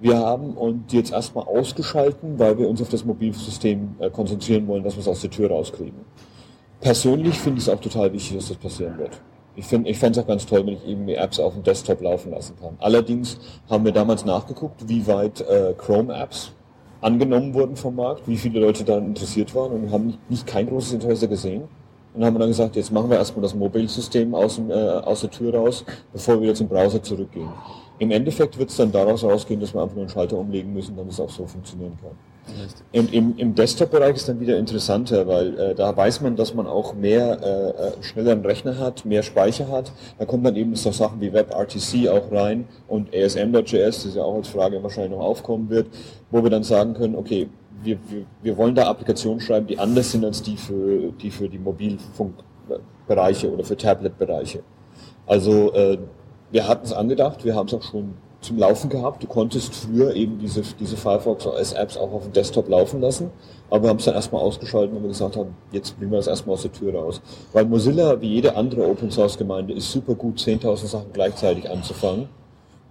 Wir 0.00 0.18
haben 0.18 0.56
uns 0.56 0.92
jetzt 0.92 1.12
erstmal 1.12 1.44
ausgeschalten, 1.44 2.38
weil 2.38 2.58
wir 2.58 2.68
uns 2.68 2.80
auf 2.80 2.88
das 2.88 3.04
Mobilsystem 3.04 3.96
äh, 3.98 4.08
konzentrieren 4.08 4.66
wollen, 4.66 4.82
dass 4.82 4.94
wir 4.96 5.02
es 5.02 5.08
aus 5.08 5.20
der 5.20 5.30
Tür 5.30 5.50
rauskriegen. 5.50 6.00
Persönlich 6.80 7.38
finde 7.38 7.58
ich 7.58 7.66
es 7.66 7.68
auch 7.68 7.80
total 7.80 8.10
wichtig, 8.12 8.38
dass 8.38 8.48
das 8.48 8.56
passieren 8.56 8.96
wird. 8.96 9.20
Ich 9.56 9.66
fände 9.66 9.90
es 9.90 10.18
auch 10.18 10.26
ganz 10.26 10.46
toll, 10.46 10.64
wenn 10.64 10.74
ich 10.74 10.88
irgendwie 10.88 11.14
Apps 11.14 11.38
auf 11.38 11.52
dem 11.52 11.62
Desktop 11.62 12.00
laufen 12.00 12.30
lassen 12.30 12.54
kann. 12.58 12.76
Allerdings 12.78 13.38
haben 13.68 13.84
wir 13.84 13.92
damals 13.92 14.24
nachgeguckt, 14.24 14.88
wie 14.88 15.06
weit 15.06 15.42
äh, 15.42 15.74
Chrome-Apps 15.76 16.52
angenommen 17.02 17.52
wurden 17.52 17.76
vom 17.76 17.96
Markt, 17.96 18.26
wie 18.26 18.38
viele 18.38 18.60
Leute 18.60 18.84
daran 18.84 19.04
interessiert 19.04 19.54
waren 19.54 19.72
und 19.72 19.92
haben 19.92 20.06
nicht, 20.06 20.30
nicht 20.30 20.46
kein 20.46 20.66
großes 20.66 20.94
Interesse 20.94 21.28
gesehen. 21.28 21.64
Und 22.14 22.24
haben 22.24 22.38
dann 22.38 22.48
gesagt, 22.48 22.74
jetzt 22.74 22.90
machen 22.90 23.10
wir 23.10 23.18
erstmal 23.18 23.42
das 23.42 23.54
Mobilsystem 23.54 24.34
aus, 24.34 24.58
äh, 24.58 24.72
aus 24.72 25.20
der 25.20 25.30
Tür 25.30 25.54
raus, 25.54 25.84
bevor 26.12 26.36
wir 26.36 26.42
wieder 26.42 26.54
zum 26.54 26.68
Browser 26.68 27.02
zurückgehen. 27.02 27.50
Im 28.00 28.10
Endeffekt 28.10 28.58
wird 28.58 28.70
es 28.70 28.76
dann 28.76 28.90
daraus 28.90 29.22
rausgehen, 29.22 29.60
dass 29.60 29.74
wir 29.74 29.82
einfach 29.82 29.94
nur 29.94 30.04
einen 30.04 30.10
Schalter 30.10 30.38
umlegen 30.38 30.72
müssen, 30.72 30.96
damit 30.96 31.12
es 31.12 31.20
auch 31.20 31.28
so 31.28 31.46
funktionieren 31.46 31.98
kann. 32.00 32.12
Und 32.94 33.12
im, 33.12 33.36
im 33.36 33.54
Desktop-Bereich 33.54 34.16
ist 34.16 34.26
dann 34.26 34.40
wieder 34.40 34.58
interessanter, 34.58 35.28
weil 35.28 35.58
äh, 35.58 35.74
da 35.74 35.94
weiß 35.94 36.22
man, 36.22 36.34
dass 36.34 36.54
man 36.54 36.66
auch 36.66 36.94
mehr 36.94 37.38
äh, 37.42 37.88
äh 37.88 38.02
schnelleren 38.02 38.40
Rechner 38.44 38.78
hat, 38.78 39.04
mehr 39.04 39.22
Speicher 39.22 39.68
hat. 39.68 39.92
Da 40.18 40.24
kommen 40.24 40.42
dann 40.42 40.56
eben 40.56 40.74
so 40.76 40.90
Sachen 40.90 41.20
wie 41.20 41.30
WebRTC 41.30 42.08
auch 42.08 42.32
rein 42.32 42.66
und 42.88 43.14
ASM.js, 43.14 44.04
das 44.04 44.14
ja 44.14 44.22
auch 44.22 44.36
als 44.36 44.48
Frage 44.48 44.82
wahrscheinlich 44.82 45.12
noch 45.12 45.24
aufkommen 45.24 45.68
wird, 45.68 45.88
wo 46.30 46.42
wir 46.42 46.50
dann 46.50 46.64
sagen 46.64 46.94
können, 46.94 47.14
okay, 47.14 47.50
wir, 47.82 47.98
wir, 48.08 48.24
wir 48.42 48.56
wollen 48.56 48.74
da 48.74 48.88
Applikationen 48.88 49.40
schreiben, 49.40 49.66
die 49.66 49.78
anders 49.78 50.10
sind 50.10 50.24
als 50.24 50.42
die 50.42 50.56
für 50.56 51.12
die, 51.12 51.30
für 51.30 51.50
die 51.50 51.58
Mobilfunkbereiche 51.58 53.52
oder 53.52 53.62
für 53.62 53.76
Tablet-Bereiche. 53.76 54.62
Also 55.26 55.72
äh, 55.74 55.98
wir 56.50 56.68
hatten 56.68 56.84
es 56.84 56.92
angedacht, 56.92 57.44
wir 57.44 57.54
haben 57.54 57.66
es 57.66 57.74
auch 57.74 57.82
schon 57.82 58.14
zum 58.40 58.58
Laufen 58.58 58.88
gehabt. 58.88 59.22
Du 59.22 59.26
konntest 59.26 59.74
früher 59.74 60.14
eben 60.14 60.38
diese, 60.38 60.62
diese 60.78 60.96
Firefox 60.96 61.46
OS 61.46 61.72
Apps 61.72 61.96
auch 61.96 62.12
auf 62.12 62.24
dem 62.24 62.32
Desktop 62.32 62.68
laufen 62.68 63.00
lassen, 63.00 63.30
aber 63.68 63.84
wir 63.84 63.90
haben 63.90 63.98
es 63.98 64.06
dann 64.06 64.14
erstmal 64.14 64.42
ausgeschaltet, 64.42 64.94
weil 64.94 65.02
wir 65.02 65.08
gesagt 65.08 65.36
haben, 65.36 65.54
jetzt 65.72 65.96
bringen 65.98 66.10
wir 66.10 66.16
das 66.16 66.26
erstmal 66.26 66.54
aus 66.54 66.62
der 66.62 66.72
Tür 66.72 66.94
raus. 66.94 67.20
Weil 67.52 67.66
Mozilla, 67.66 68.20
wie 68.20 68.28
jede 68.28 68.56
andere 68.56 68.88
Open 68.88 69.10
Source 69.10 69.36
Gemeinde, 69.36 69.74
ist 69.74 69.90
super 69.92 70.14
gut, 70.14 70.38
10.000 70.38 70.86
Sachen 70.86 71.12
gleichzeitig 71.12 71.70
anzufangen 71.70 72.28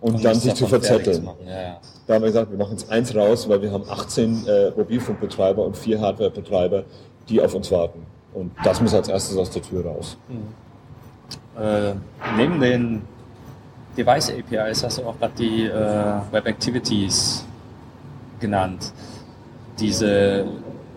und, 0.01 0.15
und 0.15 0.23
dann 0.23 0.35
sich 0.35 0.53
zu 0.53 0.67
verzetteln. 0.67 1.27
Ja, 1.45 1.51
ja. 1.51 1.79
Da 2.07 2.15
haben 2.15 2.21
wir 2.21 2.27
gesagt, 2.27 2.51
wir 2.51 2.57
machen 2.57 2.71
jetzt 2.71 2.89
eins 2.89 3.13
raus, 3.15 3.49
weil 3.49 3.61
wir 3.61 3.71
haben 3.71 3.83
18 3.89 4.47
äh, 4.47 4.71
Mobilfunkbetreiber 4.75 5.65
und 5.65 5.75
vier 5.75 5.99
Hardwarebetreiber, 5.99 6.83
die 7.27 7.41
auf 7.41 7.53
uns 7.53 7.71
warten. 7.71 8.05
Und 8.33 8.51
das 8.63 8.79
muss 8.81 8.93
als 8.93 9.09
erstes 9.09 9.35
aus 9.37 9.49
der 9.49 9.61
Tür 9.61 9.85
raus. 9.85 10.17
Mhm. 10.27 11.61
Äh, 11.61 11.93
neben 12.37 12.59
den 12.59 13.01
Device 13.97 14.31
APIs 14.31 14.83
hast 14.83 14.97
du 14.99 15.05
auch 15.05 15.17
gerade 15.19 15.33
die 15.37 15.65
äh, 15.65 15.73
Web 16.31 16.45
Activities 16.47 17.45
genannt. 18.39 18.93
Diese 19.79 20.45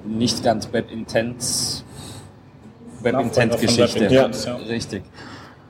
nicht 0.04 0.42
ganz 0.42 0.72
Web 0.72 0.90
Intense 0.90 1.82
Web 3.02 3.18
Intent 3.18 3.58
Geschichte. 3.60 4.06
Ja. 4.06 4.26
Richtig. 4.68 5.02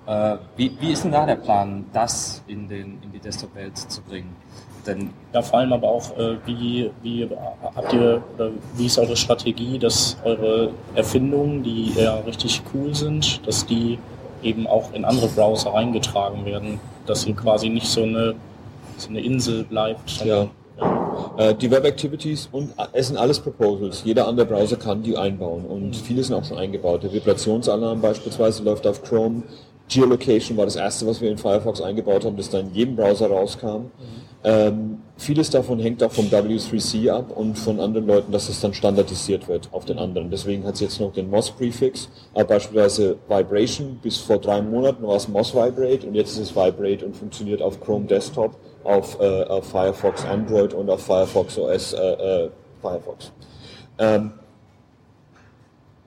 Äh, 0.06 0.36
wie, 0.56 0.72
wie 0.80 0.92
ist 0.92 1.04
denn 1.04 1.12
da 1.12 1.26
der 1.26 1.36
Plan, 1.36 1.86
das 1.92 2.42
in, 2.46 2.68
den, 2.68 2.98
in 3.02 3.12
die 3.12 3.20
Desktop-Welt 3.20 3.78
zu 3.78 4.02
bringen? 4.02 4.34
Denn 4.86 5.10
ja, 5.32 5.42
vor 5.42 5.60
allem 5.60 5.72
aber 5.72 5.88
auch, 5.88 6.16
äh, 6.18 6.36
wie, 6.44 6.90
wie 7.02 7.28
habt 7.76 7.92
ihr, 7.92 8.22
oder 8.34 8.50
wie 8.74 8.86
ist 8.86 8.98
eure 8.98 9.16
Strategie, 9.16 9.78
dass 9.78 10.16
eure 10.24 10.70
Erfindungen, 10.94 11.62
die 11.62 11.92
ja 11.92 12.16
richtig 12.16 12.62
cool 12.74 12.92
sind, 12.94 13.46
dass 13.46 13.64
die 13.64 13.98
eben 14.42 14.66
auch 14.66 14.92
in 14.92 15.04
andere 15.04 15.28
Browser 15.28 15.72
reingetragen 15.72 16.44
werden, 16.44 16.80
dass 17.06 17.22
sie 17.22 17.32
quasi 17.32 17.68
nicht 17.68 17.86
so 17.86 18.02
eine, 18.02 18.34
so 18.96 19.08
eine 19.08 19.20
Insel 19.20 19.64
bleibt. 19.64 20.24
Ja. 20.24 20.42
ja. 20.44 20.50
Äh, 21.36 21.54
die 21.54 21.70
Web 21.70 21.84
Activities 21.84 22.48
und 22.52 22.72
es 22.92 23.08
sind 23.08 23.16
alles 23.16 23.40
Proposals. 23.40 24.02
Jeder 24.04 24.26
andere 24.26 24.46
Browser 24.46 24.76
kann 24.76 25.02
die 25.02 25.16
einbauen 25.16 25.64
und 25.64 25.88
mhm. 25.88 25.94
viele 25.94 26.22
sind 26.22 26.34
auch 26.34 26.44
schon 26.44 26.58
eingebaut. 26.58 27.02
Der 27.02 27.12
Vibrationsalarm 27.12 28.00
beispielsweise 28.00 28.62
läuft 28.62 28.86
auf 28.86 29.02
Chrome. 29.02 29.42
Geolocation 29.92 30.56
war 30.56 30.64
das 30.64 30.76
erste, 30.76 31.06
was 31.06 31.20
wir 31.20 31.30
in 31.30 31.38
Firefox 31.38 31.80
eingebaut 31.80 32.24
haben, 32.24 32.36
das 32.36 32.50
dann 32.50 32.68
in 32.68 32.74
jedem 32.74 32.96
Browser 32.96 33.28
rauskam. 33.28 33.66
Mhm. 33.66 33.90
Ähm, 34.44 34.98
vieles 35.16 35.50
davon 35.50 35.78
hängt 35.78 36.02
auch 36.02 36.10
vom 36.10 36.26
W3C 36.26 37.10
ab 37.10 37.30
und 37.36 37.56
von 37.56 37.78
anderen 37.78 38.06
Leuten, 38.06 38.32
dass 38.32 38.48
es 38.48 38.60
dann 38.60 38.74
standardisiert 38.74 39.46
wird 39.46 39.68
auf 39.70 39.84
den 39.84 39.98
anderen. 39.98 40.30
Deswegen 40.30 40.64
hat 40.64 40.74
es 40.74 40.80
jetzt 40.80 41.00
noch 41.00 41.12
den 41.12 41.30
MOS-Prefix, 41.30 42.08
aber 42.34 42.44
beispielsweise 42.44 43.18
Vibration, 43.28 44.00
bis 44.02 44.16
vor 44.16 44.38
drei 44.38 44.60
Monaten 44.60 45.06
war 45.06 45.16
es 45.16 45.28
MOS 45.28 45.54
Vibrate 45.54 46.06
und 46.06 46.14
jetzt 46.14 46.32
ist 46.32 46.38
es 46.38 46.56
Vibrate 46.56 47.06
und 47.06 47.16
funktioniert 47.16 47.62
auf 47.62 47.80
Chrome 47.80 48.06
Desktop, 48.06 48.56
auf, 48.82 49.20
äh, 49.20 49.44
auf 49.44 49.66
Firefox 49.66 50.24
Android 50.24 50.74
und 50.74 50.90
auf 50.90 51.02
Firefox 51.02 51.56
OS 51.58 51.92
äh, 51.92 51.98
äh, 51.98 52.50
Firefox. 52.80 53.30
Ähm, 53.98 54.32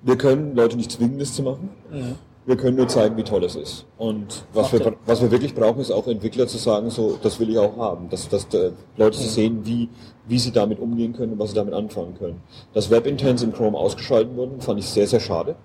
wir 0.06 0.18
können 0.18 0.56
Leute 0.56 0.78
nicht 0.78 0.92
zwingen, 0.92 1.20
das 1.20 1.34
zu 1.34 1.42
machen. 1.44 1.70
Mhm. 1.92 2.16
Wir 2.46 2.58
können 2.58 2.78
nur 2.78 2.88
zeigen, 2.88 3.18
wie 3.18 3.24
toll 3.24 3.44
es 3.44 3.56
ist. 3.56 3.86
Und 3.98 4.46
was 4.54 4.72
wir, 4.72 4.94
was 5.08 5.20
wir 5.20 5.32
wirklich 5.32 5.56
brauchen, 5.56 5.82
ist 5.82 5.90
auch 5.90 6.06
Entwickler 6.06 6.46
zu 6.46 6.60
sagen, 6.60 6.92
so, 6.92 7.18
das 7.24 7.40
will 7.40 7.50
ich 7.50 7.58
auch 7.58 7.76
haben. 7.78 8.08
Dass, 8.10 8.30
dass 8.30 8.46
äh, 8.54 8.70
Leute 8.98 9.18
zu 9.18 9.28
sehen, 9.28 9.62
wie, 9.66 9.90
wie 10.28 10.38
sie 10.38 10.52
damit 10.52 10.80
umgehen 10.80 11.14
können 11.14 11.34
und 11.34 11.40
was 11.40 11.50
sie 11.50 11.56
damit 11.56 11.74
anfangen 11.74 12.16
können. 12.20 12.42
Dass 12.74 12.92
Webintents 12.92 13.42
in 13.42 13.52
Chrome 13.52 13.76
ausgeschaltet 13.76 14.36
wurden, 14.36 14.62
fand 14.62 14.78
ich 14.78 14.88
sehr, 14.88 15.08
sehr 15.08 15.20
schade. 15.20 15.56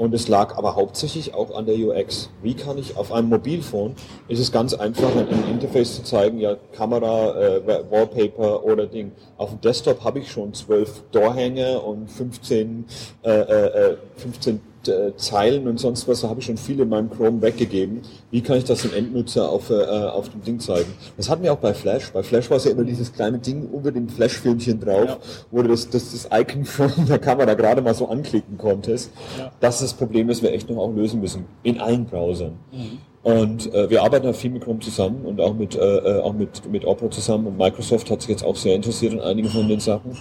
Und 0.00 0.14
es 0.14 0.28
lag 0.28 0.56
aber 0.56 0.76
hauptsächlich 0.76 1.34
auch 1.34 1.54
an 1.54 1.66
der 1.66 1.74
UX. 1.74 2.30
Wie 2.42 2.54
kann 2.54 2.78
ich 2.78 2.96
auf 2.96 3.12
einem 3.12 3.28
Mobilphone, 3.28 3.94
ist 4.28 4.38
es 4.38 4.50
ganz 4.50 4.72
einfach, 4.72 5.14
ein 5.14 5.50
Interface 5.50 5.96
zu 5.96 6.04
zeigen, 6.04 6.40
ja, 6.40 6.56
Kamera, 6.72 7.38
äh, 7.38 7.90
Wallpaper 7.90 8.64
oder 8.64 8.86
Ding. 8.86 9.12
Auf 9.36 9.50
dem 9.50 9.60
Desktop 9.60 10.02
habe 10.02 10.20
ich 10.20 10.32
schon 10.32 10.54
zwölf 10.54 11.02
Dorhänge 11.12 11.80
und 11.80 12.10
15, 12.10 12.86
äh, 13.24 13.30
äh, 13.30 13.96
15 14.16 14.62
äh, 14.88 15.14
Zeilen 15.16 15.68
und 15.68 15.78
sonst 15.78 16.08
was, 16.08 16.20
da 16.20 16.28
habe 16.28 16.40
ich 16.40 16.46
schon 16.46 16.56
viel 16.56 16.80
in 16.80 16.88
meinem 16.88 17.10
Chrome 17.10 17.40
weggegeben. 17.42 18.02
Wie 18.30 18.40
kann 18.40 18.56
ich 18.58 18.64
das 18.64 18.82
dem 18.82 18.94
Endnutzer 18.94 19.48
auf, 19.48 19.70
äh, 19.70 19.74
auf 19.74 20.28
dem 20.28 20.42
Ding 20.42 20.60
zeigen? 20.60 20.92
Das 21.16 21.28
hatten 21.28 21.42
wir 21.42 21.52
auch 21.52 21.58
bei 21.58 21.74
Flash. 21.74 22.12
Bei 22.12 22.22
Flash 22.22 22.50
war 22.50 22.56
es 22.56 22.64
ja 22.64 22.72
immer 22.72 22.84
dieses 22.84 23.12
kleine 23.12 23.38
Ding 23.38 23.68
über 23.72 23.92
dem 23.92 24.08
Flash-Filmchen 24.08 24.80
drauf, 24.80 25.06
ja. 25.06 25.18
wo 25.50 25.62
du 25.62 25.68
das, 25.68 25.88
das, 25.88 26.12
das 26.12 26.28
Icon 26.32 26.64
von 26.64 26.90
der 27.06 27.18
Kamera 27.18 27.54
gerade 27.54 27.82
mal 27.82 27.94
so 27.94 28.08
anklicken 28.08 28.58
konntest. 28.58 29.10
Ja. 29.38 29.50
Das 29.60 29.76
ist 29.76 29.92
das 29.92 29.94
Problem, 29.94 30.28
das 30.28 30.42
wir 30.42 30.52
echt 30.52 30.68
noch 30.70 30.78
auch 30.78 30.94
lösen 30.94 31.20
müssen. 31.20 31.44
In 31.62 31.80
allen 31.80 32.06
Browsern. 32.06 32.58
Mhm. 32.72 32.98
Und 33.22 33.74
äh, 33.74 33.90
wir 33.90 34.02
arbeiten 34.02 34.26
auch 34.28 34.34
viel 34.34 34.50
mit 34.50 34.64
Chrome 34.64 34.80
zusammen 34.80 35.26
und 35.26 35.40
auch 35.40 35.54
mit, 35.54 35.74
äh, 35.74 35.78
äh 35.78 36.20
auch 36.20 36.32
mit, 36.32 36.70
mit 36.70 36.86
Opera 36.86 37.10
zusammen. 37.10 37.48
Und 37.48 37.58
Microsoft 37.58 38.10
hat 38.10 38.22
sich 38.22 38.30
jetzt 38.30 38.44
auch 38.44 38.56
sehr 38.56 38.74
interessiert 38.74 39.12
in 39.12 39.20
einigen 39.20 39.48
von 39.48 39.68
den 39.68 39.80
Sachen 39.80 40.16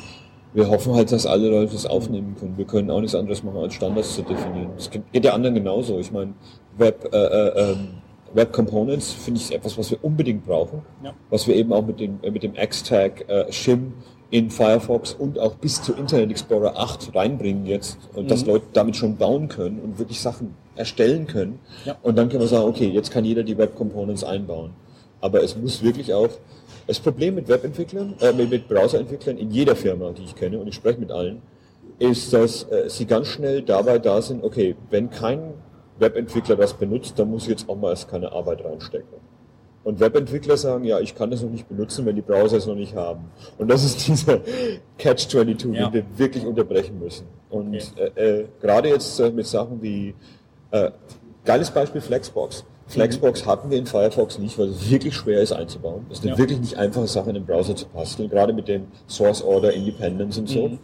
wir 0.54 0.70
hoffen 0.70 0.94
halt, 0.94 1.12
dass 1.12 1.26
alle 1.26 1.50
Leute 1.50 1.74
das 1.74 1.86
aufnehmen 1.86 2.36
können. 2.40 2.58
Wir 2.58 2.66
können 2.66 2.90
auch 2.90 3.02
nichts 3.02 3.16
anderes 3.16 3.44
machen, 3.44 3.58
als 3.58 3.74
Standards 3.74 4.16
zu 4.16 4.24
definieren. 4.24 4.70
Das 4.76 4.90
geht 4.90 5.24
der 5.24 5.34
anderen 5.34 5.56
genauso. 5.56 6.00
Ich 6.00 6.12
meine, 6.12 6.34
Web, 6.78 7.10
äh, 7.14 7.18
äh, 7.18 7.72
ähm, 7.72 7.88
Web 8.34 8.54
Components 8.54 9.12
finde 9.12 9.40
ich 9.40 9.54
etwas, 9.54 9.78
was 9.78 9.92
wir 9.92 10.04
unbedingt 10.04 10.46
brauchen, 10.46 10.82
ja. 11.04 11.14
was 11.30 11.48
wir 11.48 11.56
eben 11.56 11.74
auch 11.74 11.86
mit 11.86 12.00
dem, 12.00 12.20
mit 12.22 12.44
dem 12.44 12.56
X-Tag 12.56 13.30
äh, 13.30 13.52
Shim 13.52 13.94
in 14.32 14.50
Firefox 14.52 15.14
und 15.14 15.40
auch 15.40 15.56
bis 15.56 15.82
zu 15.82 15.94
Internet 15.94 16.30
Explorer 16.30 16.78
8 16.78 17.16
reinbringen 17.16 17.66
jetzt 17.66 17.98
und 18.14 18.26
mhm. 18.26 18.28
dass 18.28 18.46
Leute 18.46 18.66
damit 18.74 18.96
schon 18.96 19.18
bauen 19.18 19.48
können 19.48 19.80
und 19.80 19.98
wirklich 19.98 20.20
Sachen 20.20 20.56
erstellen 20.76 21.26
können. 21.26 21.60
Ja. 21.86 21.98
Und 22.04 22.18
dann 22.18 22.30
können 22.30 22.42
wir 22.42 22.48
sagen, 22.48 22.68
okay, 22.68 22.88
jetzt 22.88 23.12
kann 23.12 23.26
jeder 23.26 23.44
die 23.44 23.58
Web 23.58 23.76
Components 23.76 24.24
einbauen. 24.24 24.72
Aber 25.22 25.44
es 25.44 25.58
muss 25.58 25.84
wirklich 25.84 26.14
auch 26.14 26.30
das 26.90 27.00
Problem 27.00 27.36
mit 27.36 27.48
Webentwicklern, 27.48 28.16
äh, 28.20 28.34
mit 28.34 28.68
Browserentwicklern 28.68 29.38
in 29.38 29.52
jeder 29.52 29.76
Firma, 29.76 30.12
die 30.12 30.24
ich 30.24 30.34
kenne, 30.34 30.58
und 30.58 30.68
ich 30.68 30.74
spreche 30.74 31.00
mit 31.00 31.12
allen, 31.12 31.44
ist, 32.00 32.34
dass 32.34 32.64
äh, 32.72 32.90
sie 32.90 33.06
ganz 33.06 33.28
schnell 33.28 33.62
dabei 33.62 34.00
da 34.00 34.24
sind, 34.24 34.44
okay, 34.44 34.76
wenn 34.90 35.12
kein 35.12 35.54
Webentwickler 36.00 36.56
das 36.56 36.74
benutzt, 36.74 37.20
dann 37.20 37.30
muss 37.30 37.44
ich 37.44 37.50
jetzt 37.50 37.70
auch 37.70 37.76
mal 37.76 37.92
erst 37.92 38.10
keine 38.10 38.32
Arbeit 38.32 38.66
reinstecken. 38.66 39.20
Und 39.84 40.00
Webentwickler 40.00 40.58
sagen, 40.58 40.84
ja, 40.84 41.00
ich 41.00 41.14
kann 41.14 41.30
das 41.30 41.44
noch 41.44 41.52
nicht 41.52 41.70
benutzen, 41.70 42.08
wenn 42.08 42.16
die 42.16 42.24
Browser 42.24 42.58
es 42.58 42.66
noch 42.66 42.74
nicht 42.74 42.96
haben. 42.96 43.26
Und 43.60 43.68
das 43.68 43.84
ist 43.84 44.08
dieser 44.08 44.40
Catch-22, 44.98 45.76
ja. 45.76 45.90
den 45.90 45.94
wir 45.94 46.06
wirklich 46.18 46.44
unterbrechen 46.44 46.98
müssen. 46.98 47.28
Und 47.52 47.76
okay. 47.76 48.12
äh, 48.16 48.40
äh, 48.40 48.46
gerade 48.60 48.90
jetzt 48.90 49.20
äh, 49.20 49.30
mit 49.30 49.46
Sachen 49.46 49.80
wie, 49.80 50.16
äh, 50.72 50.90
geiles 51.46 51.70
Beispiel 51.70 52.02
Flexbox. 52.02 52.66
Flexbox 52.90 53.46
hatten 53.46 53.70
wir 53.70 53.78
in 53.78 53.86
Firefox 53.86 54.40
nicht, 54.40 54.58
weil 54.58 54.70
es 54.70 54.90
wirklich 54.90 55.16
schwer 55.16 55.42
ist 55.42 55.52
einzubauen. 55.52 56.08
Es 56.10 56.20
ist 56.20 56.24
eine 56.24 56.34
ja. 56.34 56.38
wirklich 56.40 56.60
nicht 56.60 56.76
einfache 56.76 57.08
Sache 57.08 57.30
in 57.30 57.36
den 57.36 57.46
Browser 57.46 57.76
zu 57.76 57.86
basteln, 57.88 58.30
gerade 58.30 58.52
mit 58.52 58.68
dem 58.68 58.88
Source 59.08 59.44
Order 59.44 59.72
Independence 59.74 60.40
und 60.40 60.50
so. 60.50 60.68
Mhm. 60.70 60.80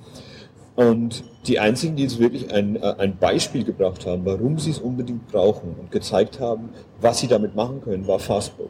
Und 0.76 1.24
die 1.48 1.58
einzigen, 1.58 1.96
die 1.96 2.04
jetzt 2.04 2.20
wirklich 2.20 2.54
ein, 2.54 2.76
äh, 2.76 2.96
ein 3.00 3.18
Beispiel 3.18 3.64
gebracht 3.64 4.06
haben, 4.06 4.24
warum 4.26 4.60
sie 4.60 4.72
es 4.72 4.80
unbedingt 4.80 5.28
brauchen 5.28 5.76
und 5.80 5.92
gezeigt 5.92 6.40
haben, 6.40 6.70
was 7.02 7.20
sie 7.20 7.28
damit 7.28 7.56
machen 7.56 7.82
können, 7.82 8.06
war 8.08 8.20
Fastbook. 8.20 8.70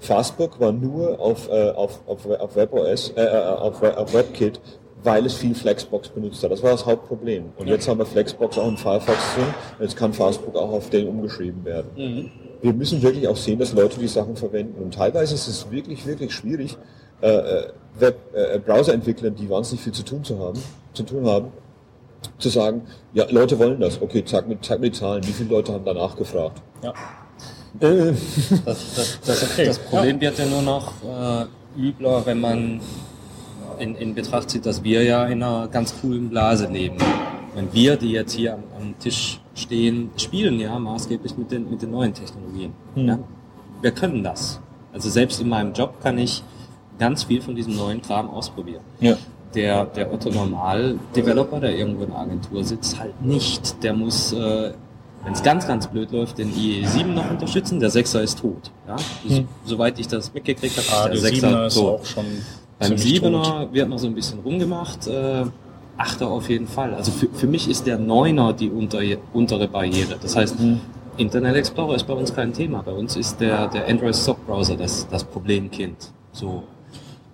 Fastbook 0.00 0.60
war 0.60 0.72
nur 0.72 1.18
auf, 1.20 1.48
äh, 1.48 1.70
auf, 1.70 2.00
auf, 2.06 2.26
auf 2.26 2.54
WebOS, 2.54 3.10
äh, 3.16 3.22
äh 3.22 3.44
auf, 3.56 3.82
auf 3.82 4.14
WebKit 4.14 4.60
weil 5.04 5.24
es 5.26 5.34
viel 5.34 5.54
Flexbox 5.54 6.08
benutzt 6.08 6.42
hat. 6.42 6.50
Das 6.50 6.60
war 6.60 6.72
das 6.72 6.84
Hauptproblem. 6.84 7.52
Und 7.56 7.68
ja. 7.68 7.74
jetzt 7.74 7.86
haben 7.86 7.98
wir 7.98 8.04
Flexbox 8.04 8.58
auch 8.58 8.66
in 8.66 8.76
Firefox 8.76 9.16
drin. 9.36 9.54
Jetzt 9.78 9.96
kann 9.96 10.12
Fastbook 10.12 10.56
auch 10.56 10.72
auf 10.72 10.90
den 10.90 11.06
umgeschrieben 11.06 11.64
werden. 11.64 11.90
Mhm 11.96 12.47
wir 12.60 12.72
müssen 12.72 13.02
wirklich 13.02 13.28
auch 13.28 13.36
sehen, 13.36 13.58
dass 13.58 13.72
Leute 13.72 14.00
die 14.00 14.08
Sachen 14.08 14.36
verwenden. 14.36 14.82
Und 14.82 14.94
teilweise 14.94 15.34
ist 15.34 15.46
es 15.48 15.70
wirklich, 15.70 16.06
wirklich 16.06 16.32
schwierig, 16.32 16.76
äh, 17.20 17.28
äh 17.28 17.68
Web, 17.98 18.16
äh, 18.32 18.58
Browser-Entwicklern, 18.60 19.34
die 19.34 19.50
wahnsinnig 19.50 19.82
viel 19.82 19.92
zu 19.92 20.04
tun 20.04 20.22
zu 20.22 20.38
haben, 20.38 20.60
zu 20.92 21.02
tun 21.02 21.26
haben, 21.26 21.48
zu 22.38 22.48
sagen, 22.48 22.82
ja, 23.12 23.26
Leute 23.28 23.58
wollen 23.58 23.80
das. 23.80 24.00
Okay, 24.00 24.24
zeig 24.24 24.46
mir, 24.46 24.60
zeig 24.60 24.78
mir 24.80 24.90
die 24.90 24.98
Zahlen. 24.98 25.26
Wie 25.26 25.32
viele 25.32 25.50
Leute 25.50 25.72
haben 25.72 25.84
danach 25.84 26.16
gefragt? 26.16 26.62
Ja. 26.82 26.92
Äh. 27.80 28.12
Das, 28.64 28.94
das, 28.94 29.18
das, 29.24 29.42
okay. 29.42 29.66
das, 29.66 29.78
Problem 29.78 30.16
ja. 30.16 30.22
wird 30.22 30.38
ja 30.38 30.46
nur 30.46 30.62
noch 30.62 30.92
äh, 31.02 31.80
übler, 31.80 32.24
wenn 32.24 32.40
man 32.40 32.80
in, 33.78 33.94
in 33.96 34.14
Betracht 34.14 34.50
zieht, 34.50 34.66
dass 34.66 34.82
wir 34.82 35.02
ja 35.02 35.26
in 35.26 35.42
einer 35.42 35.68
ganz 35.68 35.94
coolen 36.00 36.28
Blase 36.30 36.66
leben. 36.66 36.96
Wenn 37.54 37.72
wir, 37.72 37.96
die 37.96 38.12
jetzt 38.12 38.32
hier 38.32 38.54
am, 38.54 38.62
am 38.78 38.98
Tisch 38.98 39.40
stehen, 39.58 40.10
spielen 40.16 40.58
ja 40.60 40.78
maßgeblich 40.78 41.36
mit 41.36 41.50
den, 41.50 41.70
mit 41.70 41.82
den 41.82 41.90
neuen 41.90 42.14
Technologien. 42.14 42.72
Hm. 42.94 43.08
Ja? 43.08 43.18
Wir 43.82 43.90
können 43.90 44.22
das. 44.22 44.60
Also 44.92 45.10
selbst 45.10 45.40
in 45.40 45.48
meinem 45.48 45.72
Job 45.72 46.00
kann 46.02 46.18
ich 46.18 46.42
ganz 46.98 47.24
viel 47.24 47.40
von 47.40 47.54
diesem 47.54 47.76
neuen 47.76 48.02
Kram 48.02 48.30
ausprobieren. 48.30 48.82
Ja. 49.00 49.16
Der, 49.54 49.86
der 49.86 50.12
Otto 50.12 50.30
Normal-Developer, 50.30 51.60
der 51.60 51.76
irgendwo 51.76 52.04
in 52.04 52.10
der 52.10 52.18
Agentur 52.18 52.64
sitzt, 52.64 52.98
halt 52.98 53.22
nicht. 53.22 53.82
Der 53.82 53.94
muss, 53.94 54.32
äh, 54.32 54.72
wenn 55.24 55.32
es 55.32 55.42
ganz, 55.42 55.66
ganz 55.66 55.86
blöd 55.86 56.12
läuft, 56.12 56.38
den 56.38 56.52
IE7 56.52 57.06
noch 57.06 57.30
unterstützen. 57.30 57.80
Der 57.80 57.90
6er 57.90 58.20
ist 58.20 58.40
tot. 58.40 58.70
Ja? 58.86 58.96
Hm. 59.26 59.48
Soweit 59.64 59.98
ich 59.98 60.08
das 60.08 60.34
mitgekriegt 60.34 60.76
habe, 60.76 61.10
ah, 61.10 61.12
ist 61.12 61.24
der 61.24 61.32
6er 61.32 61.74
tot. 61.74 62.14
Beim 62.78 62.92
7er 62.92 63.42
tot. 63.42 63.72
wird 63.72 63.88
noch 63.88 63.98
so 63.98 64.06
ein 64.06 64.14
bisschen 64.14 64.40
rumgemacht. 64.40 65.06
Äh, 65.06 65.44
Achter 65.98 66.28
auf 66.28 66.48
jeden 66.48 66.68
Fall. 66.68 66.94
Also 66.94 67.10
für, 67.10 67.28
für 67.28 67.46
mich 67.46 67.68
ist 67.68 67.86
der 67.86 67.98
Neuner 67.98 68.52
die 68.52 68.70
unter, 68.70 69.00
untere 69.32 69.68
Barriere. 69.68 70.16
Das 70.20 70.36
heißt, 70.36 70.60
mhm. 70.60 70.80
Internet 71.16 71.56
Explorer 71.56 71.96
ist 71.96 72.06
bei 72.06 72.14
uns 72.14 72.34
kein 72.34 72.52
Thema. 72.52 72.82
Bei 72.82 72.92
uns 72.92 73.16
ist 73.16 73.40
der, 73.40 73.66
der 73.66 73.88
Android 73.88 74.14
Stock 74.14 74.46
Browser 74.46 74.76
das, 74.76 75.08
das 75.10 75.24
Problemkind. 75.24 76.12
So. 76.32 76.62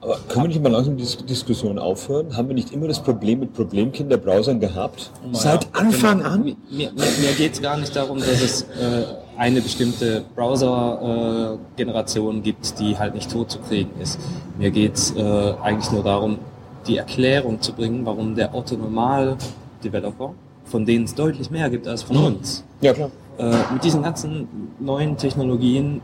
Aber 0.01 0.19
können 0.29 0.45
wir 0.45 0.49
nicht 0.49 0.63
mal 0.63 0.73
langsam 0.73 0.97
die 0.97 1.05
Diskussion 1.27 1.79
aufhören? 1.79 2.37
Haben 2.37 2.49
wir 2.49 2.55
nicht 2.55 2.73
immer 2.73 2.89
das 2.89 3.03
Problem 3.03 3.41
mit 3.41 3.55
Problemkinderbrowsern 3.55 4.61
gehabt? 4.61 5.11
Oh 5.23 5.29
Seit 5.33 5.75
Anfang 5.75 6.19
genau. 6.19 6.31
an? 6.31 6.45
Mir, 6.45 6.57
mir, 6.71 6.93
mir 6.93 7.33
geht 7.37 7.55
es 7.55 7.63
gar 7.63 7.77
nicht 7.77 7.95
darum, 7.95 8.19
dass 8.19 8.43
es 8.43 8.63
äh, 8.63 9.05
eine 9.37 9.61
bestimmte 9.61 10.25
Browser-Generation 10.35 12.39
äh, 12.39 12.41
gibt, 12.41 12.79
die 12.79 12.99
halt 12.99 13.15
nicht 13.15 13.31
tot 13.31 13.51
zu 13.51 13.59
kriegen 13.61 13.91
ist. 14.01 14.19
Mir 14.59 14.71
geht 14.71 14.95
es 14.95 15.15
äh, 15.17 15.55
eigentlich 15.63 15.91
nur 15.91 16.03
darum, 16.03 16.39
die 16.87 16.97
Erklärung 16.97 17.61
zu 17.61 17.73
bringen, 17.73 18.05
warum 18.05 18.35
der 18.35 18.55
Otto 18.55 18.77
Normal 18.77 19.37
Developer, 19.83 20.35
von 20.65 20.85
denen 20.87 21.05
es 21.05 21.15
deutlich 21.15 21.51
mehr 21.51 21.71
gibt 21.71 21.87
als 21.87 22.03
von 22.03 22.17
uns, 22.17 22.65
ja, 22.81 22.93
klar. 22.93 23.11
Äh, 23.39 23.55
mit 23.73 23.83
diesen 23.83 24.03
ganzen 24.03 24.49
neuen 24.79 25.17
Technologien 25.17 26.01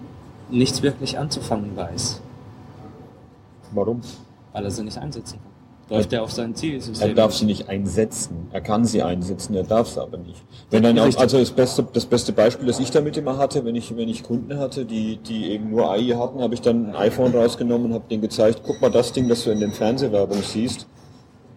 nichts 0.51 0.83
wirklich 0.83 1.19
anzufangen 1.19 1.77
weiß. 1.77 2.21
Warum? 3.73 4.01
Weil 4.53 4.64
er 4.64 4.71
sie 4.71 4.83
nicht 4.83 4.99
einsetzen 4.99 5.38
kann 5.40 5.50
läuft 5.90 6.12
er 6.12 6.22
auf 6.22 6.31
sein 6.31 6.55
Zielsystem. 6.55 7.09
Er 7.09 7.14
darf 7.14 7.35
sie 7.35 7.44
nicht 7.44 7.68
einsetzen. 7.68 8.48
Er 8.53 8.61
kann 8.61 8.85
sie 8.85 9.03
einsetzen, 9.03 9.55
er 9.55 9.64
darf 9.64 9.88
sie 9.88 10.00
aber 10.00 10.18
nicht. 10.18 10.42
Wenn 10.70 10.85
dann 10.85 10.98
auch, 10.98 11.16
also 11.16 11.38
das 11.38 11.50
beste, 11.50 11.87
das 11.92 12.07
beste 12.07 12.33
Beispiel, 12.33 12.66
das 12.66 12.79
ich 12.79 12.90
damit 12.90 13.16
immer 13.16 13.37
hatte, 13.37 13.64
wenn 13.64 13.74
ich, 13.74 13.94
wenn 13.96 14.09
ich 14.09 14.22
Kunden 14.22 14.59
hatte, 14.59 14.85
die, 14.85 15.16
die 15.16 15.50
eben 15.50 15.70
nur 15.70 15.90
AI 15.90 16.14
hatten, 16.16 16.40
habe 16.40 16.55
ich 16.55 16.61
dann 16.61 16.90
ein 16.90 16.96
iPhone 16.96 17.35
rausgenommen 17.35 17.88
und 17.88 17.94
habe 17.94 18.05
denen 18.09 18.22
gezeigt, 18.22 18.62
guck 18.64 18.81
mal 18.81 18.90
das 18.90 19.12
Ding, 19.12 19.29
das 19.29 19.44
du 19.44 19.50
in 19.50 19.61
den 19.61 19.72
Fernsehwerbung 19.72 20.42
siehst, 20.42 20.87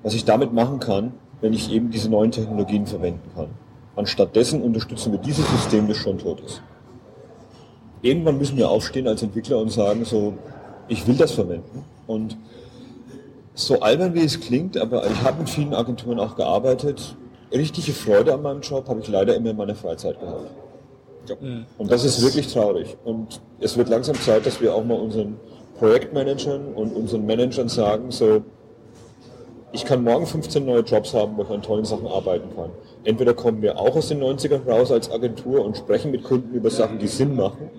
was 0.02 0.16
ich 0.16 0.26
damit 0.26 0.52
machen 0.52 0.80
kann, 0.80 1.14
wenn 1.42 1.54
ich 1.54 1.72
eben 1.72 1.92
diese 1.92 2.10
neuen 2.10 2.32
Technologien 2.32 2.88
verwenden 2.88 3.30
kann. 3.36 3.48
Anstattdessen 3.96 4.62
unterstützen 4.62 5.12
wir 5.12 5.20
dieses 5.20 5.48
System, 5.52 5.88
das 5.88 5.98
schon 5.98 6.18
tot 6.18 6.42
ist. 6.42 6.64
Irgendwann 8.02 8.38
müssen 8.38 8.58
wir 8.58 8.70
aufstehen 8.70 9.08
als 9.08 9.22
Entwickler 9.22 9.60
und 9.60 9.72
sagen 9.72 10.04
so, 10.04 10.34
ich 10.88 11.06
will 11.08 11.16
das 11.16 11.32
verwenden 11.32 11.86
und 12.08 12.38
so 13.56 13.80
albern 13.82 14.14
wie 14.14 14.24
es 14.24 14.40
klingt, 14.40 14.78
aber 14.78 15.06
ich 15.06 15.22
habe 15.22 15.40
mit 15.40 15.50
vielen 15.50 15.74
Agenturen 15.74 16.20
auch 16.20 16.36
gearbeitet. 16.36 17.16
Richtige 17.52 17.92
Freude 17.92 18.34
an 18.34 18.42
meinem 18.42 18.62
Job 18.62 18.88
habe 18.88 19.00
ich 19.02 19.08
leider 19.08 19.36
immer 19.36 19.52
in 19.52 19.58
meiner 19.58 19.76
Freizeit 19.76 20.20
gehabt. 20.20 20.50
Ja. 21.28 21.36
Mhm. 21.40 21.66
Und 21.78 21.92
das 21.92 22.04
ist 22.04 22.22
wirklich 22.24 22.52
traurig. 22.52 22.98
Und 23.04 23.42
es 23.60 23.78
wird 23.78 23.90
langsam 23.90 24.16
Zeit, 24.16 24.46
dass 24.46 24.60
wir 24.60 24.74
auch 24.74 24.84
mal 24.84 25.00
unseren 25.00 25.38
Projektmanagern 25.78 26.74
und 26.74 26.96
unseren 26.96 27.26
Managern 27.26 27.70
sagen, 27.70 28.12
so, 28.12 28.44
ich 29.72 29.86
kann 29.86 30.04
morgen 30.04 30.26
15 30.26 30.66
neue 30.66 30.82
Jobs 30.82 31.14
haben, 31.14 31.36
wo 31.36 31.44
ich 31.44 31.50
an 31.50 31.62
tollen 31.62 31.86
Sachen 31.86 32.08
arbeiten 32.08 32.56
kann. 32.56 32.70
Entweder 33.04 33.34
kommen 33.34 33.62
wir 33.62 33.80
auch 33.80 33.96
aus 33.96 34.08
den 34.08 34.22
90ern 34.22 34.68
raus 34.70 34.92
als 34.92 35.12
Agentur 35.12 35.66
und 35.66 35.78
sprechen 35.78 36.12
mit 36.12 36.24
Kunden 36.24 36.54
über 36.54 36.70
Sachen, 36.70 37.00
die 37.00 37.08
Sinn 37.08 37.36
machen, 37.36 37.70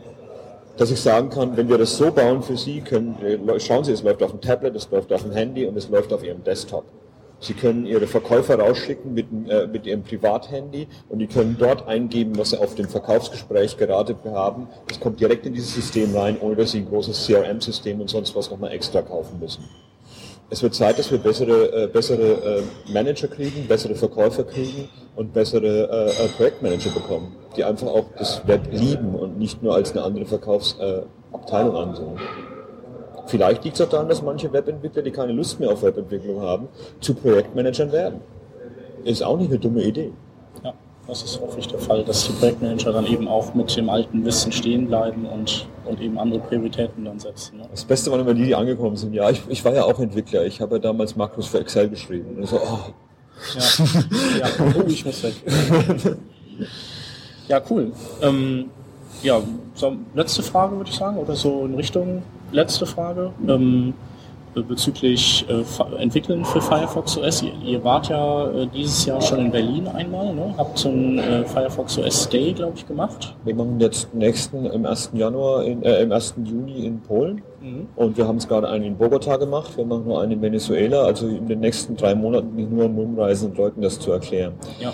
dass 0.76 0.90
ich 0.90 1.00
sagen 1.00 1.30
kann, 1.30 1.56
wenn 1.56 1.68
wir 1.68 1.78
das 1.78 1.96
so 1.96 2.10
bauen 2.10 2.42
für 2.42 2.56
Sie, 2.56 2.80
können, 2.80 3.16
äh, 3.22 3.60
schauen 3.60 3.84
Sie, 3.84 3.92
es 3.92 4.02
läuft 4.02 4.22
auf 4.22 4.30
dem 4.30 4.40
Tablet, 4.40 4.74
es 4.74 4.90
läuft 4.90 5.12
auf 5.12 5.22
dem 5.22 5.32
Handy 5.32 5.66
und 5.66 5.76
es 5.76 5.88
läuft 5.88 6.12
auf 6.12 6.24
Ihrem 6.24 6.42
Desktop. 6.42 6.84
Sie 7.40 7.54
können 7.54 7.84
Ihre 7.84 8.06
Verkäufer 8.06 8.58
rausschicken 8.58 9.12
mit, 9.12 9.26
äh, 9.48 9.66
mit 9.66 9.86
Ihrem 9.86 10.02
Privathandy 10.02 10.88
und 11.08 11.18
die 11.18 11.26
können 11.26 11.56
dort 11.58 11.86
eingeben, 11.86 12.38
was 12.38 12.50
Sie 12.50 12.60
auf 12.60 12.74
dem 12.74 12.88
Verkaufsgespräch 12.88 13.76
gerade 13.76 14.16
haben. 14.24 14.68
Das 14.88 14.98
kommt 14.98 15.20
direkt 15.20 15.46
in 15.46 15.52
dieses 15.52 15.74
System 15.74 16.16
rein, 16.16 16.38
ohne 16.40 16.56
dass 16.56 16.72
Sie 16.72 16.78
ein 16.78 16.88
großes 16.88 17.26
CRM-System 17.26 18.00
und 18.00 18.08
sonst 18.08 18.34
was 18.34 18.50
nochmal 18.50 18.72
extra 18.72 19.02
kaufen 19.02 19.38
müssen. 19.40 19.64
Es 20.54 20.62
wird 20.62 20.72
Zeit, 20.72 21.00
dass 21.00 21.10
wir 21.10 21.18
bessere, 21.18 21.82
äh, 21.82 21.86
bessere 21.88 22.22
äh, 22.22 22.92
Manager 22.92 23.26
kriegen, 23.26 23.66
bessere 23.66 23.96
Verkäufer 23.96 24.44
kriegen 24.44 24.88
und 25.16 25.32
bessere 25.32 25.66
äh, 25.66 26.24
äh 26.26 26.28
Projektmanager 26.36 26.90
bekommen, 26.90 27.34
die 27.56 27.64
einfach 27.64 27.88
auch 27.88 28.04
das 28.16 28.40
Web 28.46 28.68
lieben 28.70 29.16
und 29.16 29.36
nicht 29.36 29.64
nur 29.64 29.74
als 29.74 29.90
eine 29.90 30.02
andere 30.02 30.26
Verkaufsabteilung 30.26 31.74
ansehen. 31.74 32.20
Vielleicht 33.26 33.64
liegt 33.64 33.80
es 33.80 33.84
auch 33.84 33.88
daran, 33.88 34.08
dass 34.08 34.22
manche 34.22 34.52
Webentwickler, 34.52 35.02
die 35.02 35.10
keine 35.10 35.32
Lust 35.32 35.58
mehr 35.58 35.72
auf 35.72 35.82
Webentwicklung 35.82 36.40
haben, 36.40 36.68
zu 37.00 37.14
Projektmanagern 37.14 37.90
werden. 37.90 38.20
Ist 39.02 39.24
auch 39.24 39.36
nicht 39.36 39.50
eine 39.50 39.58
dumme 39.58 39.82
Idee. 39.82 40.12
Das 41.06 41.22
ist 41.22 41.40
häufig 41.40 41.68
der 41.68 41.78
Fall, 41.78 42.02
dass 42.02 42.26
die 42.26 42.32
Projektmanager 42.32 42.92
dann 42.92 43.06
eben 43.06 43.28
auch 43.28 43.52
mit 43.54 43.76
dem 43.76 43.90
alten 43.90 44.24
Wissen 44.24 44.50
stehen 44.52 44.86
bleiben 44.86 45.26
und, 45.26 45.68
und 45.84 46.00
eben 46.00 46.18
andere 46.18 46.40
Prioritäten 46.40 47.04
dann 47.04 47.18
setzen. 47.18 47.58
Ne? 47.58 47.68
Das 47.70 47.84
Beste 47.84 48.10
waren 48.10 48.20
immer 48.20 48.32
die, 48.32 48.44
die 48.44 48.54
angekommen 48.54 48.96
sind. 48.96 49.12
Ja, 49.12 49.28
ich, 49.28 49.42
ich 49.48 49.62
war 49.64 49.74
ja 49.74 49.84
auch 49.84 50.00
Entwickler. 50.00 50.46
Ich 50.46 50.60
habe 50.62 50.76
ja 50.76 50.78
damals 50.80 51.14
Makros 51.14 51.48
für 51.48 51.60
Excel 51.60 51.90
geschrieben. 51.90 52.36
Und 52.38 52.46
so, 52.46 52.56
oh. 52.56 52.78
ja. 53.54 54.46
ja, 54.46 54.72
oh, 54.76 54.82
ich 54.86 55.04
muss 55.04 55.22
weg. 55.22 55.34
ja, 57.48 57.60
cool. 57.68 57.92
Ähm, 58.22 58.70
ja, 59.22 59.40
so, 59.74 59.96
letzte 60.14 60.42
Frage 60.42 60.76
würde 60.76 60.90
ich 60.90 60.96
sagen, 60.96 61.18
oder 61.18 61.34
so 61.34 61.66
in 61.66 61.74
Richtung 61.74 62.22
letzte 62.50 62.86
Frage. 62.86 63.30
Ähm, 63.46 63.92
bezüglich 64.62 65.44
äh, 65.48 66.02
Entwickeln 66.02 66.44
für 66.44 66.60
Firefox 66.60 67.16
OS. 67.16 67.42
Ihr, 67.42 67.52
ihr 67.64 67.84
wart 67.84 68.08
ja 68.08 68.50
äh, 68.50 68.66
dieses 68.66 69.04
Jahr 69.04 69.20
schon 69.20 69.40
in 69.40 69.50
Berlin 69.50 69.88
einmal, 69.88 70.34
ne? 70.34 70.54
habt 70.56 70.78
so 70.78 70.88
einen 70.88 71.18
äh, 71.18 71.44
Firefox 71.44 71.98
OS 71.98 72.28
Day, 72.28 72.52
glaube 72.52 72.74
ich, 72.76 72.86
gemacht. 72.86 73.34
Wir 73.44 73.54
machen 73.54 73.80
jetzt 73.80 74.14
nächsten 74.14 74.66
im 74.66 74.86
1. 74.86 75.10
Januar, 75.14 75.64
in, 75.64 75.82
äh, 75.82 76.02
im 76.02 76.12
1. 76.12 76.34
Juni 76.44 76.86
in 76.86 77.00
Polen 77.00 77.42
mhm. 77.60 77.88
und 77.96 78.16
wir 78.16 78.26
haben 78.26 78.36
es 78.36 78.46
gerade 78.46 78.68
einen 78.68 78.84
in 78.84 78.96
Bogota 78.96 79.36
gemacht, 79.36 79.76
wir 79.76 79.84
machen 79.84 80.04
nur 80.04 80.20
einen 80.20 80.32
in 80.32 80.42
Venezuela, 80.42 81.02
also 81.02 81.26
in 81.26 81.48
den 81.48 81.60
nächsten 81.60 81.96
drei 81.96 82.14
Monaten 82.14 82.54
nicht 82.54 82.70
nur 82.70 82.84
rumreisen 82.84 83.50
und 83.50 83.58
Leuten 83.58 83.82
das 83.82 83.98
zu 83.98 84.12
erklären. 84.12 84.54
Ja. 84.80 84.92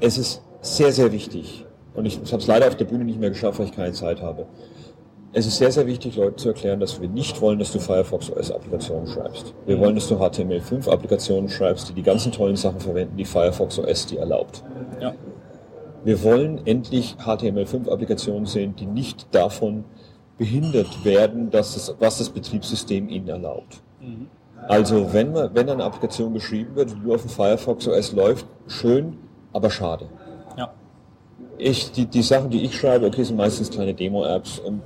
Es 0.00 0.18
ist 0.18 0.42
sehr, 0.60 0.92
sehr 0.92 1.12
wichtig 1.12 1.64
und 1.94 2.06
ich, 2.06 2.20
ich 2.22 2.32
habe 2.32 2.42
es 2.42 2.46
leider 2.46 2.68
auf 2.68 2.76
der 2.76 2.84
Bühne 2.84 3.04
nicht 3.04 3.18
mehr 3.18 3.30
geschafft, 3.30 3.58
weil 3.58 3.66
ich 3.66 3.72
keine 3.72 3.92
Zeit 3.92 4.20
habe 4.22 4.46
es 5.32 5.46
ist 5.46 5.58
sehr, 5.58 5.70
sehr 5.70 5.86
wichtig, 5.86 6.16
Leuten 6.16 6.38
zu 6.38 6.48
erklären, 6.48 6.80
dass 6.80 7.00
wir 7.00 7.08
nicht 7.08 7.40
wollen, 7.40 7.58
dass 7.58 7.72
du 7.72 7.78
Firefox 7.78 8.30
OS 8.30 8.50
Applikationen 8.50 9.06
schreibst. 9.06 9.54
Wir 9.66 9.76
mhm. 9.76 9.80
wollen, 9.80 9.94
dass 9.94 10.08
du 10.08 10.14
HTML5 10.14 10.88
Applikationen 10.88 11.48
schreibst, 11.48 11.88
die 11.88 11.92
die 11.92 12.02
ganzen 12.02 12.32
tollen 12.32 12.56
Sachen 12.56 12.80
verwenden, 12.80 13.16
die 13.16 13.24
Firefox 13.24 13.78
OS 13.78 14.06
dir 14.06 14.20
erlaubt. 14.20 14.62
Ja. 15.00 15.14
Wir 16.04 16.22
wollen 16.22 16.66
endlich 16.66 17.16
HTML5 17.18 17.90
Applikationen 17.90 18.46
sehen, 18.46 18.74
die 18.76 18.86
nicht 18.86 19.26
davon 19.32 19.84
behindert 20.38 21.04
werden, 21.04 21.50
dass 21.50 21.74
das, 21.74 21.94
was 21.98 22.18
das 22.18 22.30
Betriebssystem 22.30 23.08
ihnen 23.08 23.28
erlaubt. 23.28 23.82
Mhm. 24.00 24.28
Also 24.66 25.12
wenn, 25.12 25.32
man, 25.32 25.54
wenn 25.54 25.68
eine 25.68 25.84
Applikation 25.84 26.32
geschrieben 26.32 26.74
wird, 26.74 26.90
die 26.90 26.96
nur 26.96 27.16
auf 27.16 27.22
dem 27.22 27.30
Firefox 27.30 27.86
OS 27.86 28.12
läuft, 28.12 28.46
schön, 28.66 29.18
aber 29.52 29.70
schade 29.70 30.06
ich, 31.58 31.92
die, 31.92 32.06
die 32.06 32.22
Sachen, 32.22 32.50
die 32.50 32.64
ich 32.64 32.76
schreibe, 32.76 33.06
okay, 33.06 33.24
sind 33.24 33.36
meistens 33.36 33.70
kleine 33.70 33.94
Demo-Apps 33.94 34.60
und 34.60 34.82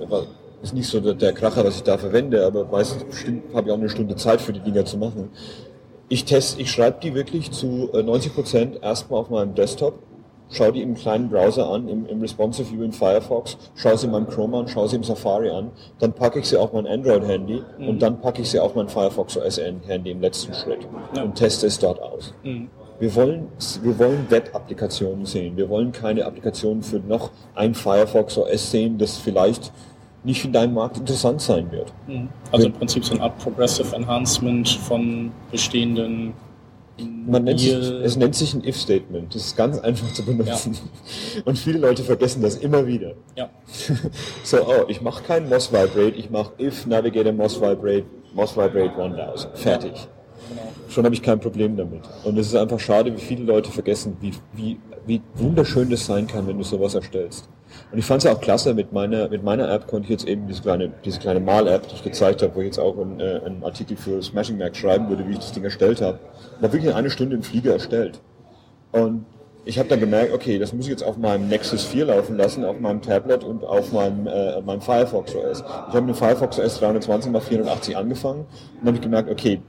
ist 0.62 0.74
nicht 0.74 0.88
so 0.88 1.00
der, 1.00 1.14
der, 1.14 1.32
Kracher, 1.32 1.64
was 1.64 1.76
ich 1.76 1.82
da 1.82 1.98
verwende, 1.98 2.44
aber 2.44 2.64
meistens 2.64 3.04
habe 3.54 3.68
ich 3.68 3.72
auch 3.72 3.78
eine 3.78 3.88
Stunde 3.88 4.16
Zeit 4.16 4.40
für 4.40 4.52
die 4.52 4.61
Dinger 4.61 4.85
zu 4.85 4.96
machen. 4.96 5.30
Ich 6.08 6.24
teste, 6.24 6.61
ich 6.61 6.70
schreibe 6.70 6.98
die 7.02 7.14
wirklich 7.14 7.50
zu 7.50 7.90
90 7.92 8.35
Prozent 8.35 8.82
erstmal 8.82 9.20
auf 9.20 9.30
meinem 9.30 9.54
Desktop, 9.54 9.98
schaue 10.50 10.72
die 10.72 10.82
im 10.82 10.94
kleinen 10.94 11.30
Browser 11.30 11.68
an, 11.68 11.88
im, 11.88 12.06
im 12.06 12.20
Responsive 12.20 12.70
View 12.70 12.85
in 12.85 12.92
Firefox, 12.92 13.56
schaue 13.74 13.96
sie 13.96 14.06
in 14.06 14.12
meinem 14.12 14.28
Chrome 14.28 14.58
an, 14.58 14.68
schaue 14.68 14.88
sie 14.88 14.96
im 14.96 15.04
Safari 15.04 15.50
an, 15.50 15.70
dann 15.98 16.12
packe 16.12 16.38
ich 16.38 16.46
sie 16.46 16.58
auf 16.58 16.72
mein 16.72 16.87
Android-Handy 16.87 17.62
mhm. 17.78 17.88
und 17.88 18.02
dann 18.02 18.20
packe 18.20 18.42
ich 18.42 18.50
sie 18.50 18.61
auf 18.61 18.74
mein 18.74 18.88
Firefox 18.88 19.37
OS-Handy 19.37 20.11
im 20.11 20.20
letzten 20.20 20.52
Schritt 20.54 20.87
ja. 21.16 21.22
und 21.22 21.35
teste 21.35 21.66
es 21.66 21.78
dort 21.78 22.00
aus. 22.00 22.35
Mhm. 22.44 22.68
Wir 23.03 23.12
wollen, 23.17 23.49
wir 23.83 23.99
wollen 23.99 24.31
Web-Applikationen 24.31 25.27
sehen. 25.27 25.57
Wir 25.57 25.69
wollen 25.69 25.91
keine 25.91 26.25
Applikationen 26.25 26.85
für 26.85 27.01
noch 27.01 27.33
ein 27.57 27.75
Firefox 27.75 28.38
OS 28.38 28.71
sehen, 28.71 28.97
das 28.97 29.17
vielleicht 29.17 29.73
nicht 30.23 30.45
in 30.45 30.53
deinem 30.53 30.75
Markt 30.75 30.99
interessant 30.99 31.41
sein 31.41 31.73
wird. 31.73 31.93
Mhm. 32.07 32.29
Also 32.53 32.67
im 32.69 32.73
Prinzip 32.73 33.05
so 33.05 33.15
eine 33.15 33.25
Art 33.25 33.37
Progressive 33.38 33.97
Enhancement 33.97 34.69
von 34.69 35.33
bestehenden 35.51 36.35
man 37.27 37.43
nennt 37.43 37.59
sich, 37.59 37.73
es 37.73 38.17
nennt 38.17 38.37
sich 38.37 38.55
ein 38.55 38.62
If-Statement. 38.62 39.35
Das 39.35 39.47
ist 39.47 39.57
ganz 39.57 39.81
einfach 39.81 40.12
zu 40.12 40.25
benutzen. 40.25 40.79
Ja. 41.35 41.43
Und 41.45 41.59
viele 41.59 41.81
Leute 41.81 42.05
vergessen 42.05 42.41
das 42.41 42.55
immer 42.55 42.87
wieder. 42.87 43.15
Ja. 43.35 43.51
So, 44.45 44.59
oh, 44.59 44.85
ich 44.87 45.01
mache 45.01 45.25
kein 45.25 45.49
Moss 45.49 45.73
Vibrate, 45.73 46.17
ich 46.17 46.31
mache 46.31 46.53
if 46.61 46.87
Navigator 46.87 47.33
Moss 47.33 47.61
Vibrate, 47.61 48.05
Moss 48.33 48.57
Vibrate 48.57 48.93
1000. 48.97 49.59
Fertig. 49.59 50.09
Schon 50.88 51.05
habe 51.05 51.15
ich 51.15 51.23
kein 51.23 51.41
Problem 51.41 51.77
damit. 51.77 52.03
Und 52.25 52.38
es 52.38 52.49
ist 52.49 52.57
einfach 52.57 52.81
schade, 52.81 53.15
wie 53.15 53.21
viele 53.21 53.45
Leute 53.45 53.71
vergessen, 53.71 54.17
wie, 54.21 54.33
wie, 54.53 54.79
wie 55.07 55.23
wunderschön 55.35 55.91
das 55.91 56.07
sein 56.07 56.27
kann, 56.27 56.47
wenn 56.47 56.59
du 56.59 56.65
sowas 56.65 56.95
erstellst. 56.95 57.49
Und 57.91 57.99
ich 57.99 58.05
fand 58.05 58.25
es 58.25 58.31
auch 58.31 58.41
klasse, 58.41 58.75
mit 58.75 58.93
meiner, 58.93 59.29
mit 59.29 59.43
meiner 59.43 59.71
App 59.71 59.87
konnte 59.87 60.05
ich 60.05 60.11
jetzt 60.11 60.27
eben 60.27 60.47
diese 60.47 60.62
kleine, 60.62 60.93
diese 61.05 61.19
kleine 61.19 61.41
Mal-App, 61.41 61.88
die 61.88 61.95
ich 61.95 62.03
gezeigt 62.03 62.43
habe, 62.43 62.55
wo 62.55 62.61
ich 62.61 62.67
jetzt 62.67 62.79
auch 62.79 62.99
einen, 62.99 63.21
äh, 63.21 63.41
einen 63.45 63.65
Artikel 63.65 63.97
für 63.97 64.23
Smashing 64.23 64.59
Mac 64.59 64.77
schreiben 64.77 65.09
würde, 65.09 65.27
wie 65.27 65.33
ich 65.33 65.38
das 65.38 65.53
Ding 65.53 65.65
erstellt 65.65 66.01
habe, 66.01 66.19
war 66.61 66.73
wirklich 66.73 66.91
in 66.91 66.97
einer 66.97 67.11
Stunde 67.11 67.37
im 67.37 67.43
Flieger 67.43 67.73
erstellt. 67.73 68.21
Und 68.93 69.25
ich 69.65 69.79
habe 69.79 69.88
dann 69.88 70.01
gemerkt, 70.01 70.33
okay, 70.33 70.59
das 70.59 70.73
muss 70.73 70.87
ich 70.87 70.91
jetzt 70.91 71.05
auf 71.05 71.17
meinem 71.17 71.49
Nexus 71.49 71.85
4 71.85 72.07
laufen 72.07 72.37
lassen, 72.37 72.65
auf 72.65 72.81
meinem 72.81 73.01
Tablet 73.01 73.45
und 73.45 73.62
auf 73.65 73.93
meinem, 73.93 74.27
äh, 74.27 74.61
meinem 74.61 74.81
Firefox 74.81 75.35
OS. 75.35 75.61
Ich 75.61 75.95
habe 75.95 76.03
mit 76.03 76.17
Firefox 76.17 76.59
OS 76.59 76.79
320 76.81 77.33
x 77.33 77.47
480 77.47 77.97
angefangen 77.97 78.47
und 78.81 78.87
habe 78.87 78.97
ich 78.97 79.03
gemerkt, 79.03 79.31
okay, 79.31 79.61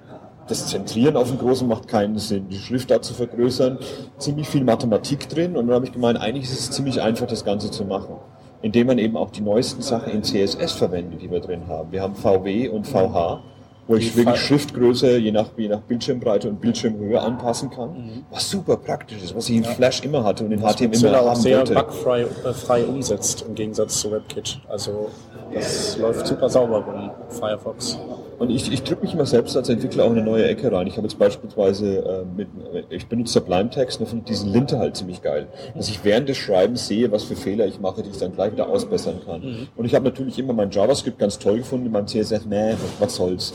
das 0.48 0.68
Zentrieren 0.68 1.16
auf 1.16 1.30
dem 1.30 1.38
Großen 1.38 1.68
macht 1.68 1.88
keinen 1.88 2.18
Sinn. 2.18 2.50
Die 2.50 2.58
Schriftart 2.58 3.06
zu 3.06 3.14
vergrößern, 3.14 3.80
ziemlich 4.18 4.48
viel 4.48 4.64
Mathematik 4.64 5.30
drin 5.30 5.56
und 5.56 5.68
dann 5.68 5.76
habe 5.76 5.86
ich 5.86 5.92
gemeint, 5.92 6.20
eigentlich 6.20 6.46
ist 6.46 6.60
es 6.60 6.72
ziemlich 6.72 7.02
einfach, 7.02 7.28
das 7.28 7.46
Ganze 7.46 7.72
zu 7.72 7.86
machen. 7.86 8.16
Indem 8.62 8.88
man 8.88 8.98
eben 8.98 9.18
auch 9.18 9.30
die 9.30 9.42
neuesten 9.42 9.82
Sachen 9.82 10.14
in 10.14 10.24
CSS 10.24 10.72
verwendet, 10.74 11.22
die 11.22 11.30
wir 11.30 11.42
drin 11.42 11.68
haben. 11.68 11.92
Wir 11.92 12.02
haben 12.02 12.16
VW 12.16 12.70
und 12.70 12.88
VH, 12.88 13.42
wo 13.88 13.96
ich 13.96 14.16
wirklich 14.16 14.38
Schriftgröße 14.38 15.18
je 15.18 15.32
nach, 15.32 15.50
je 15.58 15.68
nach 15.68 15.82
Bildschirmbreite 15.82 16.48
und 16.48 16.62
Bildschirmhöhe 16.62 17.20
anpassen 17.20 17.70
kann. 17.70 17.90
Mhm. 17.90 18.26
Was 18.32 18.50
super 18.50 18.78
praktisch 18.78 19.22
ist, 19.22 19.36
was 19.36 19.50
ich 19.50 19.58
in 19.58 19.64
ja. 19.64 19.70
Flash 19.70 20.02
immer 20.04 20.24
hatte 20.24 20.46
und 20.46 20.52
in 20.54 20.62
was 20.62 20.76
HTML 20.76 20.96
immer 20.96 21.26
haben 21.26 21.40
sehr 21.40 21.58
wollte. 21.58 21.74
bugfrei 21.74 22.22
äh, 22.22 22.54
frei 22.54 22.86
umsetzt 22.86 23.44
im 23.48 23.56
Gegensatz 23.56 24.00
zu 24.00 24.12
WebKit. 24.12 24.62
Also 24.70 25.10
das 25.54 25.98
läuft 25.98 26.26
super 26.26 26.50
sauber 26.50 26.86
in 26.96 27.38
Firefox. 27.38 27.98
Und 28.40 28.50
ich, 28.50 28.72
ich 28.72 28.84
drücke 28.84 29.04
mich 29.04 29.14
immer 29.14 29.26
selbst 29.26 29.56
als 29.56 29.70
Entwickler 29.70 30.06
auch 30.06 30.12
in 30.12 30.18
eine 30.18 30.26
neue 30.26 30.46
Ecke 30.46 30.72
rein. 30.72 30.88
Ich 30.88 30.98
habe 30.98 31.08
jetzt 31.08 31.18
beispielsweise 31.18 31.98
äh, 31.98 32.26
mit, 32.36 32.48
ich 32.90 33.08
benutze 33.08 33.34
Sublime 33.34 33.70
Text 33.70 34.00
und 34.00 34.08
finde 34.08 34.26
diesen 34.26 34.52
Linter 34.52 34.80
halt 34.80 34.98
ziemlich 34.98 35.22
geil. 35.22 35.48
Dass 35.76 35.90
ich 35.90 36.04
während 36.04 36.30
des 36.30 36.38
Schreibens 36.38 36.88
sehe, 36.88 37.12
was 37.12 37.24
für 37.24 37.36
Fehler 37.36 37.66
ich 37.66 37.80
mache, 37.80 38.04
die 38.04 38.10
ich 38.10 38.18
dann 38.18 38.34
gleich 38.34 38.52
wieder 38.52 38.68
ausbessern 38.70 39.22
kann. 39.26 39.42
Mhm. 39.42 39.68
Und 39.76 39.86
ich 39.86 39.96
habe 39.96 40.06
natürlich 40.06 40.38
immer 40.40 40.54
mein 40.54 40.72
JavaScript 40.72 41.20
ganz 41.20 41.40
toll 41.40 41.58
gefunden, 41.60 41.86
in 41.88 41.92
meinem 41.92 42.08
CSS, 42.08 42.46
nee, 42.46 42.74
was 43.00 43.16
soll's. 43.16 43.54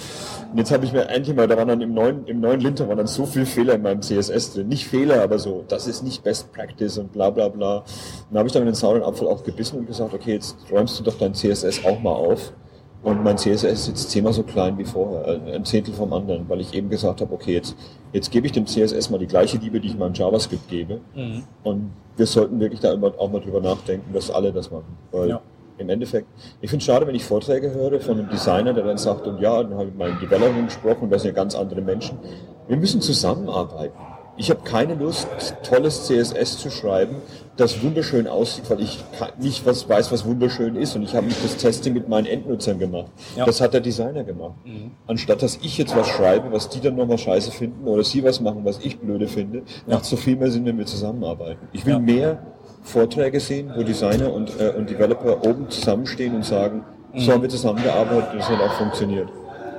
Und 0.50 0.58
jetzt 0.58 0.72
habe 0.72 0.84
ich 0.84 0.92
mir 0.92 1.08
endlich 1.08 1.36
mal, 1.36 1.46
da 1.46 1.56
waren 1.56 1.68
dann 1.68 1.80
im 1.80 1.92
neuen, 1.92 2.26
im 2.26 2.40
neuen 2.40 2.60
Linter 2.60 2.88
waren 2.88 2.98
dann 2.98 3.06
so 3.06 3.26
viele 3.26 3.46
Fehler 3.46 3.74
in 3.74 3.82
meinem 3.82 4.02
CSS 4.02 4.54
drin. 4.54 4.68
Nicht 4.68 4.86
Fehler, 4.86 5.22
aber 5.22 5.38
so, 5.38 5.64
das 5.68 5.86
ist 5.86 6.02
nicht 6.02 6.22
Best 6.22 6.52
Practice 6.52 6.98
und 6.98 7.12
bla 7.12 7.30
bla 7.30 7.48
bla. 7.48 7.84
Dann 8.30 8.38
habe 8.38 8.48
ich 8.48 8.52
dann 8.52 8.64
mit 8.64 8.72
den 8.72 8.76
sauren 8.76 9.02
Apfel 9.02 9.28
auch 9.28 9.44
gebissen 9.44 9.78
und 9.78 9.86
gesagt, 9.86 10.14
okay, 10.14 10.34
jetzt 10.34 10.56
räumst 10.70 10.98
du 10.98 11.04
doch 11.04 11.18
dein 11.18 11.34
CSS 11.34 11.84
auch 11.84 12.00
mal 12.00 12.12
auf. 12.12 12.52
Und 13.02 13.22
mein 13.22 13.38
CSS 13.38 13.62
ist 13.64 13.88
jetzt 13.88 14.10
zehnmal 14.10 14.32
so 14.32 14.42
klein 14.42 14.76
wie 14.76 14.84
vorher, 14.84 15.40
äh, 15.46 15.54
ein 15.54 15.64
Zehntel 15.64 15.94
vom 15.94 16.12
anderen, 16.12 16.48
weil 16.48 16.60
ich 16.60 16.74
eben 16.74 16.90
gesagt 16.90 17.20
habe, 17.20 17.32
okay, 17.32 17.54
jetzt, 17.54 17.76
jetzt 18.12 18.30
gebe 18.30 18.46
ich 18.46 18.52
dem 18.52 18.66
CSS 18.66 19.10
mal 19.10 19.18
die 19.18 19.26
gleiche 19.26 19.58
Liebe, 19.58 19.80
die 19.80 19.88
ich 19.88 19.96
meinem 19.96 20.14
JavaScript 20.14 20.68
gebe. 20.68 21.00
Mhm. 21.14 21.44
Und 21.62 21.92
wir 22.16 22.26
sollten 22.26 22.58
wirklich 22.58 22.80
da 22.80 22.92
immer 22.92 23.12
auch 23.18 23.30
mal 23.30 23.40
drüber 23.40 23.60
nachdenken, 23.60 24.12
dass 24.12 24.30
alle 24.30 24.52
das 24.52 24.70
machen. 24.70 24.96
Weil 25.12 25.28
ja. 25.28 25.40
im 25.78 25.88
Endeffekt, 25.88 26.26
ich 26.60 26.70
finde 26.70 26.82
es 26.82 26.86
schade, 26.86 27.06
wenn 27.06 27.14
ich 27.14 27.24
Vorträge 27.24 27.70
höre 27.70 28.00
von 28.00 28.18
einem 28.18 28.28
Designer, 28.30 28.72
der 28.72 28.84
dann 28.84 28.98
sagt, 28.98 29.26
und 29.28 29.40
ja, 29.40 29.62
dann 29.62 29.74
habe 29.74 29.84
ich 29.84 29.90
mit 29.90 29.98
meinem 29.98 30.18
Developer 30.18 30.62
gesprochen, 30.62 31.08
das 31.08 31.22
sind 31.22 31.30
ja 31.30 31.34
ganz 31.36 31.54
andere 31.54 31.80
Menschen. 31.80 32.18
Wir 32.66 32.76
müssen 32.76 33.00
zusammenarbeiten. 33.00 33.96
Ich 34.38 34.50
habe 34.50 34.60
keine 34.62 34.94
Lust, 34.94 35.26
tolles 35.64 36.06
CSS 36.06 36.58
zu 36.58 36.70
schreiben, 36.70 37.16
das 37.56 37.82
wunderschön 37.82 38.28
aussieht, 38.28 38.70
weil 38.70 38.80
ich 38.80 39.04
nicht 39.40 39.66
was 39.66 39.88
weiß, 39.88 40.12
was 40.12 40.24
wunderschön 40.24 40.76
ist. 40.76 40.94
Und 40.94 41.02
ich 41.02 41.14
habe 41.16 41.26
das 41.42 41.56
Testing 41.56 41.92
mit 41.92 42.08
meinen 42.08 42.26
Endnutzern 42.26 42.78
gemacht. 42.78 43.10
Ja. 43.36 43.44
Das 43.44 43.60
hat 43.60 43.74
der 43.74 43.80
Designer 43.80 44.22
gemacht. 44.22 44.54
Mhm. 44.64 44.92
Anstatt 45.08 45.42
dass 45.42 45.58
ich 45.60 45.76
jetzt 45.76 45.96
was 45.96 46.06
schreibe, 46.06 46.52
was 46.52 46.68
die 46.68 46.80
dann 46.80 46.94
nochmal 46.94 47.18
scheiße 47.18 47.50
finden, 47.50 47.86
oder 47.88 48.04
sie 48.04 48.22
was 48.22 48.40
machen, 48.40 48.64
was 48.64 48.78
ich 48.78 49.00
blöde 49.00 49.26
finde, 49.26 49.62
ja. 49.86 49.94
macht 49.94 50.04
so 50.04 50.16
viel 50.16 50.36
mehr 50.36 50.52
Sinn, 50.52 50.64
wenn 50.64 50.78
wir 50.78 50.86
zusammenarbeiten. 50.86 51.66
Ich 51.72 51.84
will 51.84 51.94
ja. 51.94 51.98
mehr 51.98 52.38
Vorträge 52.82 53.40
sehen, 53.40 53.72
wo 53.76 53.82
Designer 53.82 54.32
und, 54.32 54.52
äh, 54.60 54.72
und 54.78 54.88
Developer 54.88 55.44
oben 55.44 55.68
zusammenstehen 55.68 56.36
und 56.36 56.44
sagen, 56.44 56.84
mhm. 57.12 57.18
so 57.18 57.32
haben 57.32 57.42
wir 57.42 57.48
zusammengearbeitet 57.48 58.34
und 58.34 58.38
es 58.38 58.48
hat 58.48 58.60
auch 58.60 58.74
funktioniert. 58.74 59.28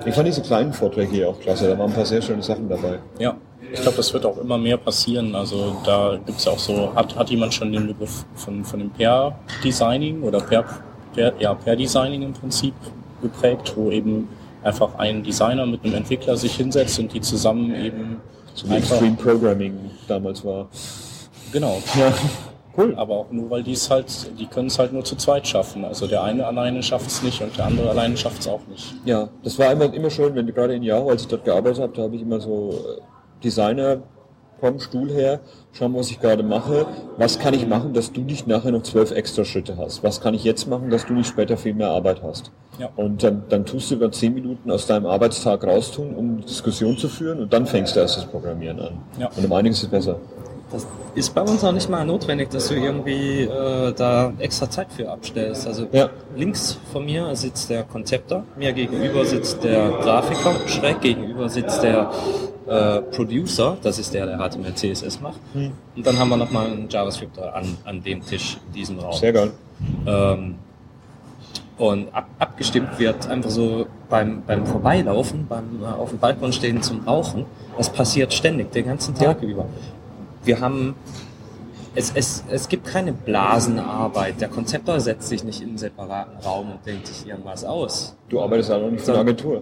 Ich 0.05 0.15
fand 0.15 0.27
diese 0.27 0.41
kleinen 0.41 0.73
Vorträge 0.73 1.11
hier 1.11 1.29
auch 1.29 1.39
klasse, 1.39 1.67
da 1.67 1.77
waren 1.77 1.89
ein 1.89 1.95
paar 1.95 2.05
sehr 2.05 2.21
schöne 2.21 2.41
Sachen 2.41 2.69
dabei. 2.69 2.99
Ja, 3.19 3.35
ich 3.71 3.81
glaube, 3.81 3.97
das 3.97 4.13
wird 4.13 4.25
auch 4.25 4.37
immer 4.37 4.57
mehr 4.57 4.77
passieren. 4.77 5.35
Also 5.35 5.75
da 5.85 6.17
gibt 6.25 6.39
es 6.39 6.45
ja 6.45 6.53
auch 6.53 6.59
so, 6.59 6.93
hat, 6.95 7.15
hat 7.15 7.29
jemand 7.29 7.53
schon 7.53 7.71
den 7.71 7.87
Begriff 7.87 8.25
von, 8.35 8.63
von 8.63 8.79
dem 8.79 8.89
Pair-Designing 8.91 10.23
oder 10.23 10.39
Pair, 10.39 10.65
Pair, 11.13 11.33
ja, 11.39 11.53
Pair-Designing 11.53 12.21
im 12.23 12.33
Prinzip 12.33 12.73
geprägt, 13.21 13.73
wo 13.75 13.91
eben 13.91 14.29
einfach 14.63 14.97
ein 14.97 15.23
Designer 15.23 15.65
mit 15.65 15.83
einem 15.83 15.95
Entwickler 15.95 16.35
sich 16.37 16.55
hinsetzt 16.55 16.99
und 16.99 17.13
die 17.13 17.21
zusammen 17.21 17.75
eben 17.75 18.21
So 18.55 18.69
wie 18.69 18.75
Extreme 18.75 19.15
Programming 19.15 19.91
damals 20.07 20.43
war. 20.43 20.67
Genau. 21.51 21.81
Ja, 21.97 22.13
cool. 22.79 22.95
Aber 22.95 23.17
auch 23.17 23.31
nur, 23.31 23.49
weil 23.49 23.63
die 23.63 23.73
es 23.73 23.89
halt, 23.89 24.39
die 24.39 24.47
können 24.47 24.67
es 24.67 24.79
halt 24.79 24.93
nur 24.93 25.03
zu 25.03 25.15
zweit 25.15 25.47
schaffen. 25.47 25.85
Also 25.85 26.07
der 26.07 26.23
eine 26.23 26.45
alleine 26.45 26.81
schafft 26.83 27.07
es 27.07 27.21
nicht 27.23 27.41
und 27.41 27.57
der 27.57 27.65
andere 27.65 27.89
alleine 27.89 28.17
schafft 28.17 28.41
es 28.41 28.47
auch 28.47 28.61
nicht. 28.67 28.95
Ja, 29.05 29.29
das 29.43 29.59
war 29.59 29.71
immer, 29.71 29.93
immer 29.93 30.09
schön, 30.09 30.35
wenn 30.35 30.47
du 30.47 30.53
gerade 30.53 30.75
in 30.75 30.83
Yahoo, 30.83 31.09
als 31.09 31.23
ich 31.23 31.27
dort 31.27 31.45
gearbeitet 31.45 31.81
habe, 31.81 31.93
da 31.93 32.03
habe 32.03 32.15
ich 32.15 32.21
immer 32.21 32.39
so 32.39 32.71
äh, 32.71 33.43
Designer 33.43 34.01
vom 34.59 34.79
Stuhl 34.79 35.09
her, 35.09 35.39
schauen, 35.71 35.95
was 35.95 36.11
ich 36.11 36.19
gerade 36.19 36.43
mache, 36.43 36.85
was 37.17 37.39
kann 37.39 37.53
ich 37.53 37.65
machen, 37.67 37.93
dass 37.93 38.11
du 38.11 38.21
nicht 38.21 38.47
nachher 38.47 38.71
noch 38.71 38.83
zwölf 38.83 39.11
extra 39.11 39.45
Schritte 39.45 39.77
hast, 39.77 40.03
was 40.03 40.21
kann 40.21 40.33
ich 40.33 40.43
jetzt 40.43 40.67
machen, 40.67 40.89
dass 40.89 41.05
du 41.05 41.13
nicht 41.13 41.27
später 41.27 41.57
viel 41.57 41.73
mehr 41.73 41.89
Arbeit 41.89 42.21
hast. 42.23 42.51
Ja. 42.77 42.89
Und 42.95 43.23
dann, 43.23 43.43
dann 43.49 43.65
tust 43.65 43.91
du 43.91 43.95
über 43.95 44.11
zehn 44.11 44.33
Minuten 44.33 44.71
aus 44.71 44.85
deinem 44.85 45.05
Arbeitstag 45.05 45.63
raustun, 45.63 46.15
um 46.15 46.41
Diskussion 46.41 46.97
zu 46.97 47.07
führen 47.07 47.39
und 47.39 47.53
dann 47.53 47.65
fängst 47.65 47.95
du 47.95 47.99
erst 47.99 48.17
das 48.17 48.25
Programmieren 48.25 48.79
an. 48.79 48.97
Ja. 49.17 49.29
Und 49.35 49.45
um 49.45 49.53
einiges 49.53 49.77
ist 49.77 49.83
es 49.85 49.89
besser. 49.89 50.19
Das 50.71 50.85
ist 51.15 51.33
bei 51.33 51.41
uns 51.41 51.63
auch 51.63 51.71
nicht 51.71 51.89
mal 51.89 52.05
notwendig, 52.05 52.49
dass 52.51 52.67
du 52.67 52.75
irgendwie 52.75 53.41
äh, 53.41 53.91
da 53.93 54.31
extra 54.37 54.69
Zeit 54.69 54.91
für 54.91 55.09
abstellst. 55.09 55.65
Also 55.65 55.87
Ja. 55.91 56.09
links 56.35 56.77
von 56.91 57.05
mir 57.05 57.35
sitzt 57.35 57.69
der 57.71 57.83
Konzepter, 57.83 58.43
mir 58.55 58.71
gegenüber 58.73 59.25
sitzt 59.25 59.63
der 59.63 59.89
Grafiker, 59.89 60.55
schräg 60.67 61.01
gegenüber 61.01 61.49
sitzt 61.49 61.81
der 61.81 62.11
äh, 62.67 63.01
Producer, 63.01 63.77
das 63.81 63.97
ist 63.97 64.13
der, 64.13 64.27
der 64.27 64.37
HTML, 64.37 64.75
CSS 64.75 65.19
macht. 65.21 65.39
Und 65.95 66.05
dann 66.05 66.19
haben 66.19 66.29
wir 66.29 66.37
nochmal 66.37 66.67
einen 66.67 66.87
JavaScripter 66.87 67.55
an, 67.55 67.75
an 67.85 68.03
dem 68.03 68.23
Tisch 68.23 68.57
in 68.67 68.73
diesem 68.73 68.99
Raum. 68.99 69.13
Sehr 69.13 69.33
geil. 69.33 69.51
Ähm, 70.05 70.55
und 71.79 72.13
ab, 72.13 72.27
abgestimmt 72.37 72.99
wird 72.99 73.27
einfach 73.27 73.49
so 73.49 73.87
beim, 74.09 74.43
beim 74.45 74.65
Vorbeilaufen, 74.67 75.47
beim 75.47 75.81
äh, 75.81 75.85
auf 75.85 76.09
dem 76.09 76.19
Balkon 76.19 76.53
stehen 76.53 76.83
zum 76.83 77.07
Rauchen. 77.07 77.45
Das 77.77 77.89
passiert 77.89 78.33
ständig, 78.33 78.71
den 78.71 78.85
ganzen 78.85 79.15
Tag 79.15 79.41
über. 79.41 79.65
Wir 80.49 80.59
haben, 80.61 80.95
es, 81.93 82.11
es, 82.15 82.43
es 82.49 82.67
gibt 82.69 82.87
keine 82.87 83.13
Blasenarbeit. 83.13 84.41
Der 84.41 84.47
Konzeptor 84.49 84.99
setzt 84.99 85.29
sich 85.29 85.43
nicht 85.43 85.61
in 85.61 85.69
einen 85.69 85.77
separaten 85.77 86.39
Raum 86.43 86.71
und 86.71 86.83
denkt 86.87 87.05
sich 87.05 87.27
irgendwas 87.27 87.63
aus. 87.63 88.15
Du 88.29 88.41
arbeitest 88.41 88.71
auch 88.71 88.81
noch 88.81 88.89
nicht 88.89 89.05
für 89.05 89.11
eine 89.11 89.19
Agentur. 89.19 89.61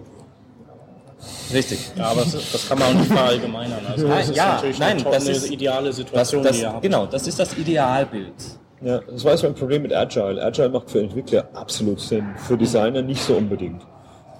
Richtig. 1.52 1.90
Ja, 1.94 2.04
aber 2.06 2.22
das, 2.22 2.52
das 2.52 2.66
kann 2.66 2.78
man 2.78 2.88
auch 2.88 2.94
nicht 3.00 3.12
verallgemeinern. 3.12 3.80
Also 3.86 4.06
Nein, 4.08 4.18
das 4.18 4.28
ist 4.30 4.36
ja, 4.36 4.54
natürlich 4.54 4.78
nein, 4.78 4.90
eine, 4.92 5.02
tolle, 5.02 5.14
das 5.16 5.28
ist- 5.28 5.50
ideale 5.50 5.86
Das, 5.88 5.96
Situation, 5.96 6.42
das, 6.42 6.56
die 6.56 6.62
ihr 6.62 6.72
habt. 6.72 6.82
genau, 6.82 7.04
das 7.06 7.26
ist 7.26 7.38
das 7.38 7.58
Idealbild. 7.58 8.32
Ja, 8.80 9.00
das 9.00 9.24
war 9.24 9.32
jetzt 9.32 9.42
mein 9.42 9.54
Problem 9.54 9.82
mit 9.82 9.92
Agile. 9.92 10.42
Agile 10.42 10.70
macht 10.70 10.90
für 10.90 11.00
Entwickler 11.00 11.48
absolut 11.52 12.00
Sinn, 12.00 12.24
für 12.36 12.56
Designer 12.56 13.02
nicht 13.02 13.20
so 13.22 13.34
unbedingt. 13.34 13.82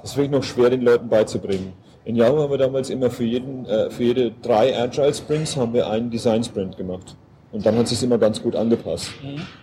Das 0.01 0.13
ist 0.13 0.17
wirklich 0.17 0.31
noch 0.31 0.45
schwer, 0.45 0.71
den 0.71 0.81
Leuten 0.81 1.11
beizubringen. 1.11 1.75
In 2.09 2.16
Yahoo 2.16 2.38
haben 2.40 2.51
wir 2.51 2.57
damals 2.57 2.88
immer 2.88 3.11
für, 3.11 3.25
jeden, 3.25 3.66
äh, 3.66 3.90
für 3.90 4.03
jede 4.03 4.31
drei 4.40 4.75
Agile 4.75 5.12
Sprints 5.12 5.59
haben 5.59 5.75
wir 5.75 5.90
einen 5.90 6.09
Design 6.11 6.42
Sprint 6.42 6.79
gemacht. 6.79 7.14
Und 7.53 7.66
dann 7.66 7.77
hat 7.77 7.87
sich 7.87 8.03
immer 8.03 8.16
ganz 8.16 8.42
gut 8.42 8.57
angepasst. 8.57 9.11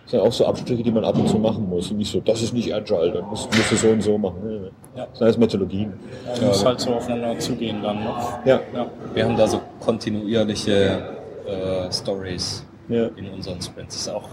Das 0.03 0.11
sind 0.11 0.19
auch 0.19 0.31
so 0.31 0.45
Abstriche, 0.45 0.83
die 0.83 0.91
man 0.91 1.03
ab 1.05 1.17
und 1.17 1.27
zu 1.27 1.39
machen 1.39 1.67
muss. 1.67 1.89
Und 1.89 1.97
nicht 1.97 2.11
so, 2.11 2.19
das 2.19 2.43
ist 2.43 2.53
nicht 2.53 2.71
Agile, 2.71 3.13
dann 3.13 3.25
musst, 3.29 3.47
musst 3.47 3.71
du 3.71 3.75
so 3.75 3.87
und 3.89 4.01
so 4.03 4.15
machen. 4.19 4.69
Ja. 4.95 5.05
Das 5.07 5.17
sind 5.17 5.23
alles 5.25 5.37
Methodologien. 5.39 5.93
Ja, 6.23 6.39
man 6.39 6.47
muss 6.49 6.63
halt 6.63 6.79
so 6.81 6.93
aufeinander 6.93 7.39
zugehen 7.39 7.81
dann. 7.81 8.03
Ne? 8.03 8.13
Ja, 8.45 8.59
Ja. 8.75 8.85
Wir 9.15 9.25
haben 9.25 9.37
da 9.37 9.47
so 9.47 9.59
kontinuierliche 9.79 11.01
äh, 11.47 11.91
Stories 11.91 12.63
ja. 12.89 13.07
in 13.15 13.27
unseren 13.31 13.59
Sprints. 13.59 13.95
Ist 13.95 14.09
auch 14.09 14.29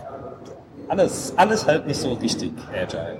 alles, 0.88 1.32
alles 1.36 1.66
halt 1.66 1.86
nicht 1.86 1.98
so 1.98 2.12
richtig 2.12 2.52
agile. 2.78 3.16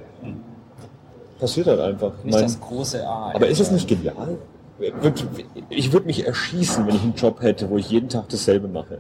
Passiert 1.41 1.67
halt 1.67 1.81
einfach. 1.81 2.13
Nicht 2.25 2.35
Mein- 2.35 2.43
das 2.43 2.61
große 2.61 3.07
A. 3.07 3.33
Aber 3.35 3.47
ist 3.47 3.59
es 3.59 3.69
agile. 3.69 3.75
nicht 3.77 3.89
genial? 3.89 4.37
Würd- 4.81 5.25
Ich 5.69 5.93
würde 5.93 6.07
mich 6.07 6.27
erschießen, 6.27 6.87
wenn 6.87 6.95
ich 6.97 7.03
einen 7.03 7.15
Job 7.15 7.41
hätte, 7.41 7.69
wo 7.71 7.77
ich 7.79 7.91
jeden 7.91 8.09
Tag 8.09 8.29
dasselbe 8.29 8.69
mache. 8.69 8.99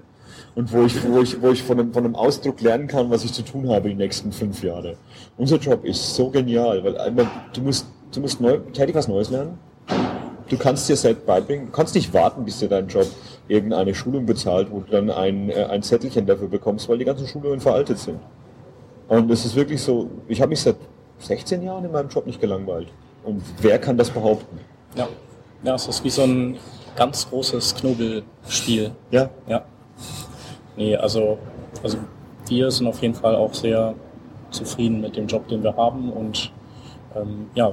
Und 0.54 0.72
wo 0.72 0.82
ich, 0.84 1.02
wo 1.08 1.20
ich, 1.20 1.40
wo 1.40 1.50
ich 1.50 1.62
von, 1.62 1.78
einem, 1.80 1.92
von 1.92 2.04
einem 2.04 2.14
Ausdruck 2.14 2.60
lernen 2.60 2.86
kann, 2.86 3.10
was 3.10 3.24
ich 3.24 3.32
zu 3.32 3.42
tun 3.42 3.68
habe 3.70 3.88
die 3.88 3.94
nächsten 3.94 4.32
fünf 4.32 4.62
Jahre. 4.62 4.96
Unser 5.38 5.56
Job 5.56 5.84
ist 5.84 6.14
so 6.14 6.28
genial, 6.28 6.84
weil 6.84 6.98
einmal, 6.98 7.26
du 7.54 7.62
musst, 7.62 7.86
du 8.12 8.20
musst 8.20 8.40
neu, 8.40 8.58
täglich 8.72 8.94
was 8.94 9.08
Neues 9.08 9.30
lernen. 9.30 9.58
Du 10.48 10.58
kannst 10.58 10.88
dir 10.88 10.96
selbst 10.96 11.24
beibringen. 11.24 11.66
Du 11.66 11.72
kannst 11.72 11.94
nicht 11.94 12.12
warten, 12.12 12.44
bis 12.44 12.58
dir 12.58 12.68
dein 12.68 12.86
Job 12.88 13.06
irgendeine 13.48 13.94
Schulung 13.94 14.26
bezahlt, 14.26 14.68
wo 14.70 14.80
du 14.80 14.90
dann 14.90 15.10
ein, 15.10 15.48
äh, 15.48 15.64
ein 15.64 15.82
Zettelchen 15.82 16.26
dafür 16.26 16.48
bekommst, 16.48 16.88
weil 16.88 16.98
die 16.98 17.06
ganzen 17.06 17.26
Schulungen 17.26 17.60
veraltet 17.60 17.98
sind. 17.98 18.18
Und 19.08 19.30
es 19.30 19.44
ist 19.46 19.56
wirklich 19.56 19.80
so, 19.80 20.10
ich 20.28 20.40
habe 20.42 20.50
mich 20.50 20.60
seit 20.60 20.76
16 21.20 21.62
Jahren 21.62 21.84
in 21.84 21.92
meinem 21.92 22.08
Job 22.08 22.26
nicht 22.26 22.40
gelangweilt. 22.40 22.88
Und 23.24 23.42
wer 23.62 23.78
kann 23.78 23.96
das 23.96 24.10
behaupten? 24.10 24.58
Ja. 24.96 25.08
Ja, 25.62 25.74
es 25.74 25.86
ist 25.88 26.04
wie 26.04 26.10
so 26.10 26.22
ein 26.22 26.58
ganz 26.96 27.28
großes 27.28 27.74
Knobelspiel. 27.76 28.92
Ja, 29.10 29.30
Ja. 29.46 29.62
Nee, 30.76 30.96
also, 30.96 31.38
also 31.82 31.98
wir 32.48 32.70
sind 32.70 32.86
auf 32.86 33.02
jeden 33.02 33.14
Fall 33.14 33.36
auch 33.36 33.52
sehr 33.52 33.94
zufrieden 34.50 35.00
mit 35.00 35.16
dem 35.16 35.26
Job, 35.26 35.46
den 35.48 35.62
wir 35.62 35.76
haben 35.76 36.10
und 36.10 36.50
ähm, 37.14 37.50
ja, 37.54 37.72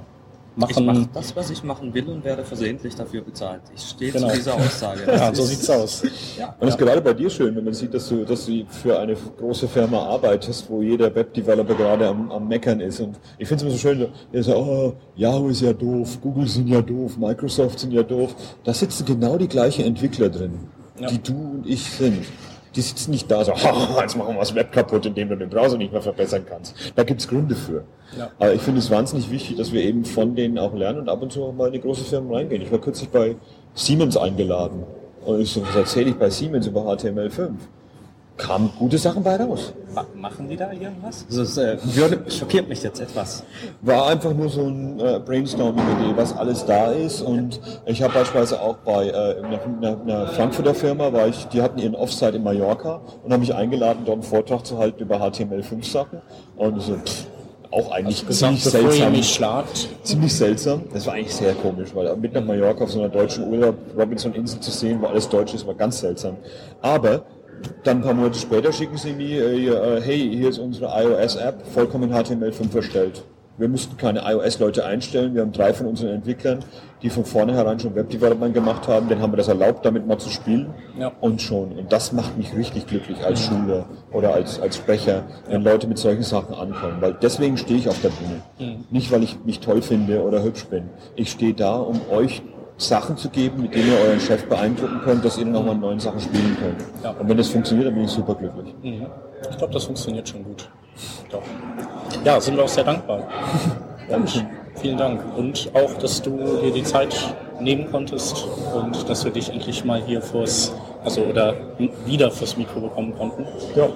Ich 0.67 0.75
mache 0.75 0.83
machen. 0.83 1.09
das, 1.13 1.35
was 1.35 1.49
ich 1.49 1.63
machen 1.63 1.93
will 1.93 2.05
und 2.09 2.23
werde 2.23 2.43
versehentlich 2.43 2.95
dafür 2.95 3.21
bezahlt. 3.21 3.61
Ich 3.75 3.81
stehe 3.81 4.11
Genau. 4.11 4.27
zu 4.29 4.35
dieser 4.35 4.55
Aussage. 4.55 5.01
ja, 5.07 5.29
Das 5.29 5.37
so 5.37 5.43
ist- 5.43 5.49
sieht's 5.49 5.69
aus. 5.69 6.03
Ja. 6.37 6.55
Und 6.59 6.67
es 6.67 6.75
ist 6.75 6.79
gerade 6.79 7.01
bei 7.01 7.13
dir 7.13 7.29
schön, 7.29 7.55
wenn 7.55 7.63
man 7.63 7.73
sieht, 7.73 7.93
dass 7.93 8.09
du, 8.09 8.25
dass 8.25 8.45
du 8.45 8.65
für 8.69 8.99
eine 8.99 9.15
große 9.37 9.67
Firma 9.67 9.99
arbeitest, 9.99 10.69
wo 10.69 10.81
jeder 10.81 11.13
Webdeveloper 11.13 11.75
gerade 11.75 12.07
am, 12.07 12.31
am 12.31 12.47
Meckern 12.47 12.79
ist. 12.79 12.99
Und 12.99 13.17
ich 13.37 13.47
finde 13.47 13.63
es 13.65 13.69
immer 13.69 13.71
so 13.71 13.77
schön, 13.77 14.07
ihr 14.31 14.43
sagt, 14.43 14.57
oh, 14.57 14.93
Yahoo 15.15 15.47
ist 15.49 15.61
ja 15.61 15.73
doof, 15.73 16.17
Google 16.21 16.47
sind 16.47 16.67
ja 16.67 16.81
doof, 16.81 17.17
Microsoft 17.17 17.79
sind 17.79 17.91
ja 17.93 18.03
doof. 18.03 18.35
Da 18.63 18.73
sitzen 18.73 19.05
genau 19.05 19.37
die 19.37 19.47
gleichen 19.47 19.85
Entwickler 19.85 20.29
drin, 20.29 20.53
Ja. 20.99 21.07
die 21.07 21.19
du 21.21 21.33
und 21.33 21.63
ich 21.67 21.83
sind. 21.83 22.25
Die 22.75 22.81
sitzen 22.81 23.11
nicht 23.11 23.29
da 23.29 23.43
so, 23.43 23.53
"Haha, 23.55 24.01
jetzt 24.01 24.15
machen 24.15 24.35
wir 24.35 24.39
das 24.39 24.53
Web 24.55 24.71
kaputt, 24.71 25.05
indem 25.05 25.29
du 25.29 25.35
den 25.35 25.49
Browser 25.49 25.77
nicht 25.77 25.91
mehr 25.91 26.01
verbessern 26.01 26.45
kannst. 26.47 26.75
Da 26.95 27.03
gibt's 27.03 27.27
Gründe 27.27 27.55
für. 27.55 27.83
Ja. 28.17 28.29
Aber 28.39 28.53
ich 28.53 28.61
finde 28.61 28.79
es 28.79 28.89
wahnsinnig 28.91 29.29
wichtig, 29.31 29.57
dass 29.57 29.71
wir 29.71 29.81
eben 29.83 30.05
von 30.05 30.35
denen 30.35 30.57
auch 30.57 30.73
lernen 30.73 30.99
und 30.99 31.09
ab 31.09 31.21
und 31.21 31.31
zu 31.31 31.43
auch 31.43 31.53
mal 31.53 31.67
in 31.67 31.73
die 31.73 31.81
große 31.81 32.03
Firmen 32.03 32.33
reingehen. 32.33 32.61
Ich 32.61 32.71
war 32.71 32.79
kürzlich 32.79 33.09
bei 33.09 33.35
Siemens 33.73 34.17
eingeladen. 34.17 34.83
Und 35.25 35.41
ich 35.41 35.51
so, 35.51 35.61
was 35.61 35.75
erzähle 35.75 36.11
ich 36.11 36.15
bei 36.15 36.29
Siemens 36.29 36.65
über 36.67 36.81
HTML5? 36.81 37.49
Kamen 38.39 38.71
gute 38.79 38.97
Sachen 38.97 39.21
bei 39.21 39.35
raus. 39.35 39.73
Ma- 39.93 40.05
Machen 40.15 40.47
die 40.49 40.55
da 40.55 40.71
irgendwas? 40.71 41.25
Das 41.29 41.57
äh, 41.57 41.77
würde, 41.83 42.23
schockiert 42.31 42.67
mich 42.69 42.81
jetzt 42.81 42.99
etwas. 42.99 43.43
War 43.81 44.07
einfach 44.07 44.33
nur 44.33 44.49
so 44.49 44.61
ein 44.65 44.99
äh, 44.99 45.19
Brainstorming-Idee, 45.23 46.13
was 46.15 46.35
alles 46.35 46.65
da 46.65 46.91
ist. 46.91 47.21
Und 47.21 47.59
ich 47.85 48.01
habe 48.01 48.13
beispielsweise 48.13 48.61
auch 48.61 48.77
bei 48.77 49.07
äh, 49.07 49.11
einer, 49.11 49.59
einer, 49.91 50.01
einer 50.01 50.27
Frankfurter 50.27 50.73
Firma, 50.73 51.11
war 51.13 51.27
ich, 51.27 51.45
die 51.49 51.61
hatten 51.61 51.79
ihren 51.79 51.95
Offsite 51.95 52.37
in 52.37 52.43
Mallorca 52.43 53.01
und 53.23 53.31
haben 53.33 53.41
mich 53.41 53.53
eingeladen, 53.53 53.99
dort 54.05 54.15
einen 54.15 54.23
Vortrag 54.23 54.65
zu 54.65 54.77
halten 54.77 55.01
über 55.03 55.17
HTML5-Sachen. 55.17 56.21
Und 56.55 56.81
so, 56.81 56.93
pff, 56.95 57.25
auch 57.71 57.91
eigentlich 57.91 58.25
Gesagt, 58.25 58.57
ziemlich 58.59 58.63
seltsam. 58.63 59.13
ziemlich 60.03 60.33
seltsam. 60.35 60.81
Das 60.93 61.05
war 61.05 61.13
eigentlich 61.13 61.35
sehr 61.35 61.53
komisch, 61.53 61.89
weil 61.93 62.15
mitten 62.15 62.35
nach 62.35 62.45
Mallorca 62.45 62.85
auf 62.85 62.91
so 62.91 62.99
einer 62.99 63.09
deutschen 63.09 63.47
Urlaub 63.51 63.75
Robinson-Insel 63.97 64.59
zu 64.59 64.71
sehen, 64.71 64.99
wo 65.01 65.07
alles 65.07 65.29
deutsch 65.29 65.53
ist, 65.53 65.67
war 65.67 65.75
ganz 65.75 65.99
seltsam. 65.99 66.37
Aber 66.81 67.23
dann 67.83 67.97
ein 67.97 68.03
paar 68.03 68.13
Monate 68.13 68.39
später 68.39 68.71
schicken 68.71 68.97
sie 68.97 69.13
mir, 69.13 69.45
äh, 69.45 69.67
äh, 69.67 70.01
hey, 70.01 70.35
hier 70.35 70.49
ist 70.49 70.59
unsere 70.59 70.87
iOS-App, 71.03 71.65
vollkommen 71.73 72.13
HTML5 72.13 72.75
erstellt. 72.75 73.23
Wir 73.59 73.67
müssten 73.67 73.97
keine 73.97 74.21
iOS-Leute 74.23 74.85
einstellen. 74.85 75.35
Wir 75.35 75.41
haben 75.41 75.51
drei 75.51 75.73
von 75.73 75.85
unseren 75.85 76.11
Entwicklern, 76.11 76.59
die 77.01 77.09
von 77.09 77.25
vornherein 77.25 77.77
schon 77.77 77.93
Web-Development 77.93 78.53
gemacht 78.53 78.87
haben. 78.87 79.09
Denen 79.09 79.21
haben 79.21 79.33
wir 79.33 79.37
das 79.37 79.49
erlaubt, 79.49 79.85
damit 79.85 80.07
mal 80.07 80.17
zu 80.17 80.29
spielen. 80.29 80.73
Ja. 80.97 81.11
Und 81.19 81.41
schon. 81.41 81.73
Und 81.73 81.91
das 81.91 82.13
macht 82.13 82.37
mich 82.37 82.55
richtig 82.55 82.87
glücklich 82.87 83.21
als 83.25 83.41
Schüler 83.41 83.85
oder 84.13 84.33
als, 84.33 84.61
als 84.61 84.77
Sprecher, 84.77 85.23
wenn 85.49 85.61
Leute 85.61 85.87
mit 85.87 85.97
solchen 85.97 86.23
Sachen 86.23 86.55
ankommen. 86.55 87.01
Weil 87.01 87.17
deswegen 87.21 87.57
stehe 87.57 87.77
ich 87.77 87.89
auf 87.89 88.01
der 88.01 88.11
Bühne. 88.11 88.79
Nicht, 88.91 89.11
weil 89.11 89.23
ich 89.23 89.37
mich 89.43 89.59
toll 89.59 89.81
finde 89.81 90.23
oder 90.23 90.41
hübsch 90.41 90.63
bin. 90.67 90.85
Ich 91.17 91.29
stehe 91.29 91.53
da, 91.53 91.75
um 91.75 91.99
euch 92.11 92.41
Sachen 92.79 93.17
zu 93.17 93.29
geben, 93.29 93.61
mit 93.63 93.75
denen 93.75 93.91
ihr 93.91 93.99
euren 93.99 94.19
Chef 94.19 94.45
beeindrucken 94.45 95.01
könnt, 95.03 95.23
dass 95.23 95.37
ihr 95.37 95.45
dann 95.45 95.55
auch 95.57 95.65
mal 95.65 95.75
neuen 95.75 95.99
Sachen 95.99 96.19
spielen 96.19 96.57
könnt. 96.59 96.81
Ja. 97.03 97.11
Und 97.11 97.27
wenn 97.27 97.37
das 97.37 97.49
funktioniert, 97.49 97.87
dann 97.87 97.95
bin 97.95 98.05
ich 98.05 98.11
super 98.11 98.35
glücklich. 98.35 98.73
Mhm. 98.81 99.05
Ich 99.49 99.57
glaube, 99.57 99.73
das 99.73 99.83
funktioniert 99.83 100.27
schon 100.27 100.43
gut. 100.43 100.69
Doch. 101.29 101.41
Ja, 102.23 102.39
sind 102.39 102.55
wir 102.55 102.63
auch 102.63 102.69
sehr 102.69 102.83
dankbar. 102.83 103.27
Dankeschön. 104.09 104.47
Vielen 104.75 104.97
Dank. 104.97 105.21
Und 105.37 105.69
auch, 105.73 105.93
dass 105.95 106.21
du 106.21 106.37
dir 106.61 106.71
die 106.71 106.83
Zeit 106.83 107.13
nehmen 107.59 107.91
konntest 107.91 108.47
und 108.73 109.09
dass 109.09 109.25
wir 109.25 109.31
dich 109.31 109.49
endlich 109.49 109.83
mal 109.83 110.01
hier 110.01 110.21
vors, 110.21 110.73
also 111.03 111.21
oder 111.21 111.53
wieder 112.05 112.31
vors 112.31 112.55
Mikro 112.55 112.79
bekommen 112.79 113.13
konnten. 113.17 113.45
Ja. 113.75 113.87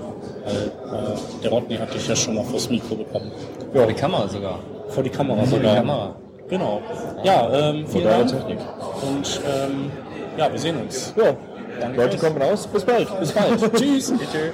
Weil 0.45 0.55
äh, 0.55 1.41
der 1.41 1.51
Rodney 1.51 1.77
hat 1.77 1.93
dich 1.93 2.05
ja 2.07 2.15
schon 2.15 2.35
mal 2.35 2.43
vors 2.43 2.69
Mikro 2.69 2.95
bekommen. 2.95 3.31
Ja, 3.73 3.85
die 3.85 3.93
Kamera 3.93 4.27
sogar. 4.27 4.59
Vor 4.89 5.03
die 5.03 5.09
Kamera 5.09 5.37
Vor 5.43 5.45
die 5.45 5.65
sogar. 5.65 5.75
Kamera. 5.75 6.15
Genau. 6.49 6.82
Ja, 7.23 7.69
ähm, 7.69 7.88
vielen 7.88 8.03
Dank. 8.03 8.30
Technik. 8.30 8.59
Und 9.01 9.41
ähm, 9.45 9.91
ja, 10.38 10.51
wir 10.51 10.59
sehen 10.59 10.82
uns. 10.82 11.13
Ja. 11.15 11.36
Danke 11.80 11.97
Leute 11.97 12.17
kommen 12.17 12.41
raus. 12.41 12.67
Bis 12.67 12.84
bald. 12.84 13.20
Bis 13.20 13.32
bald. 13.32 13.59
Tschüss. 13.76 14.13
Tschüss. 14.32 14.53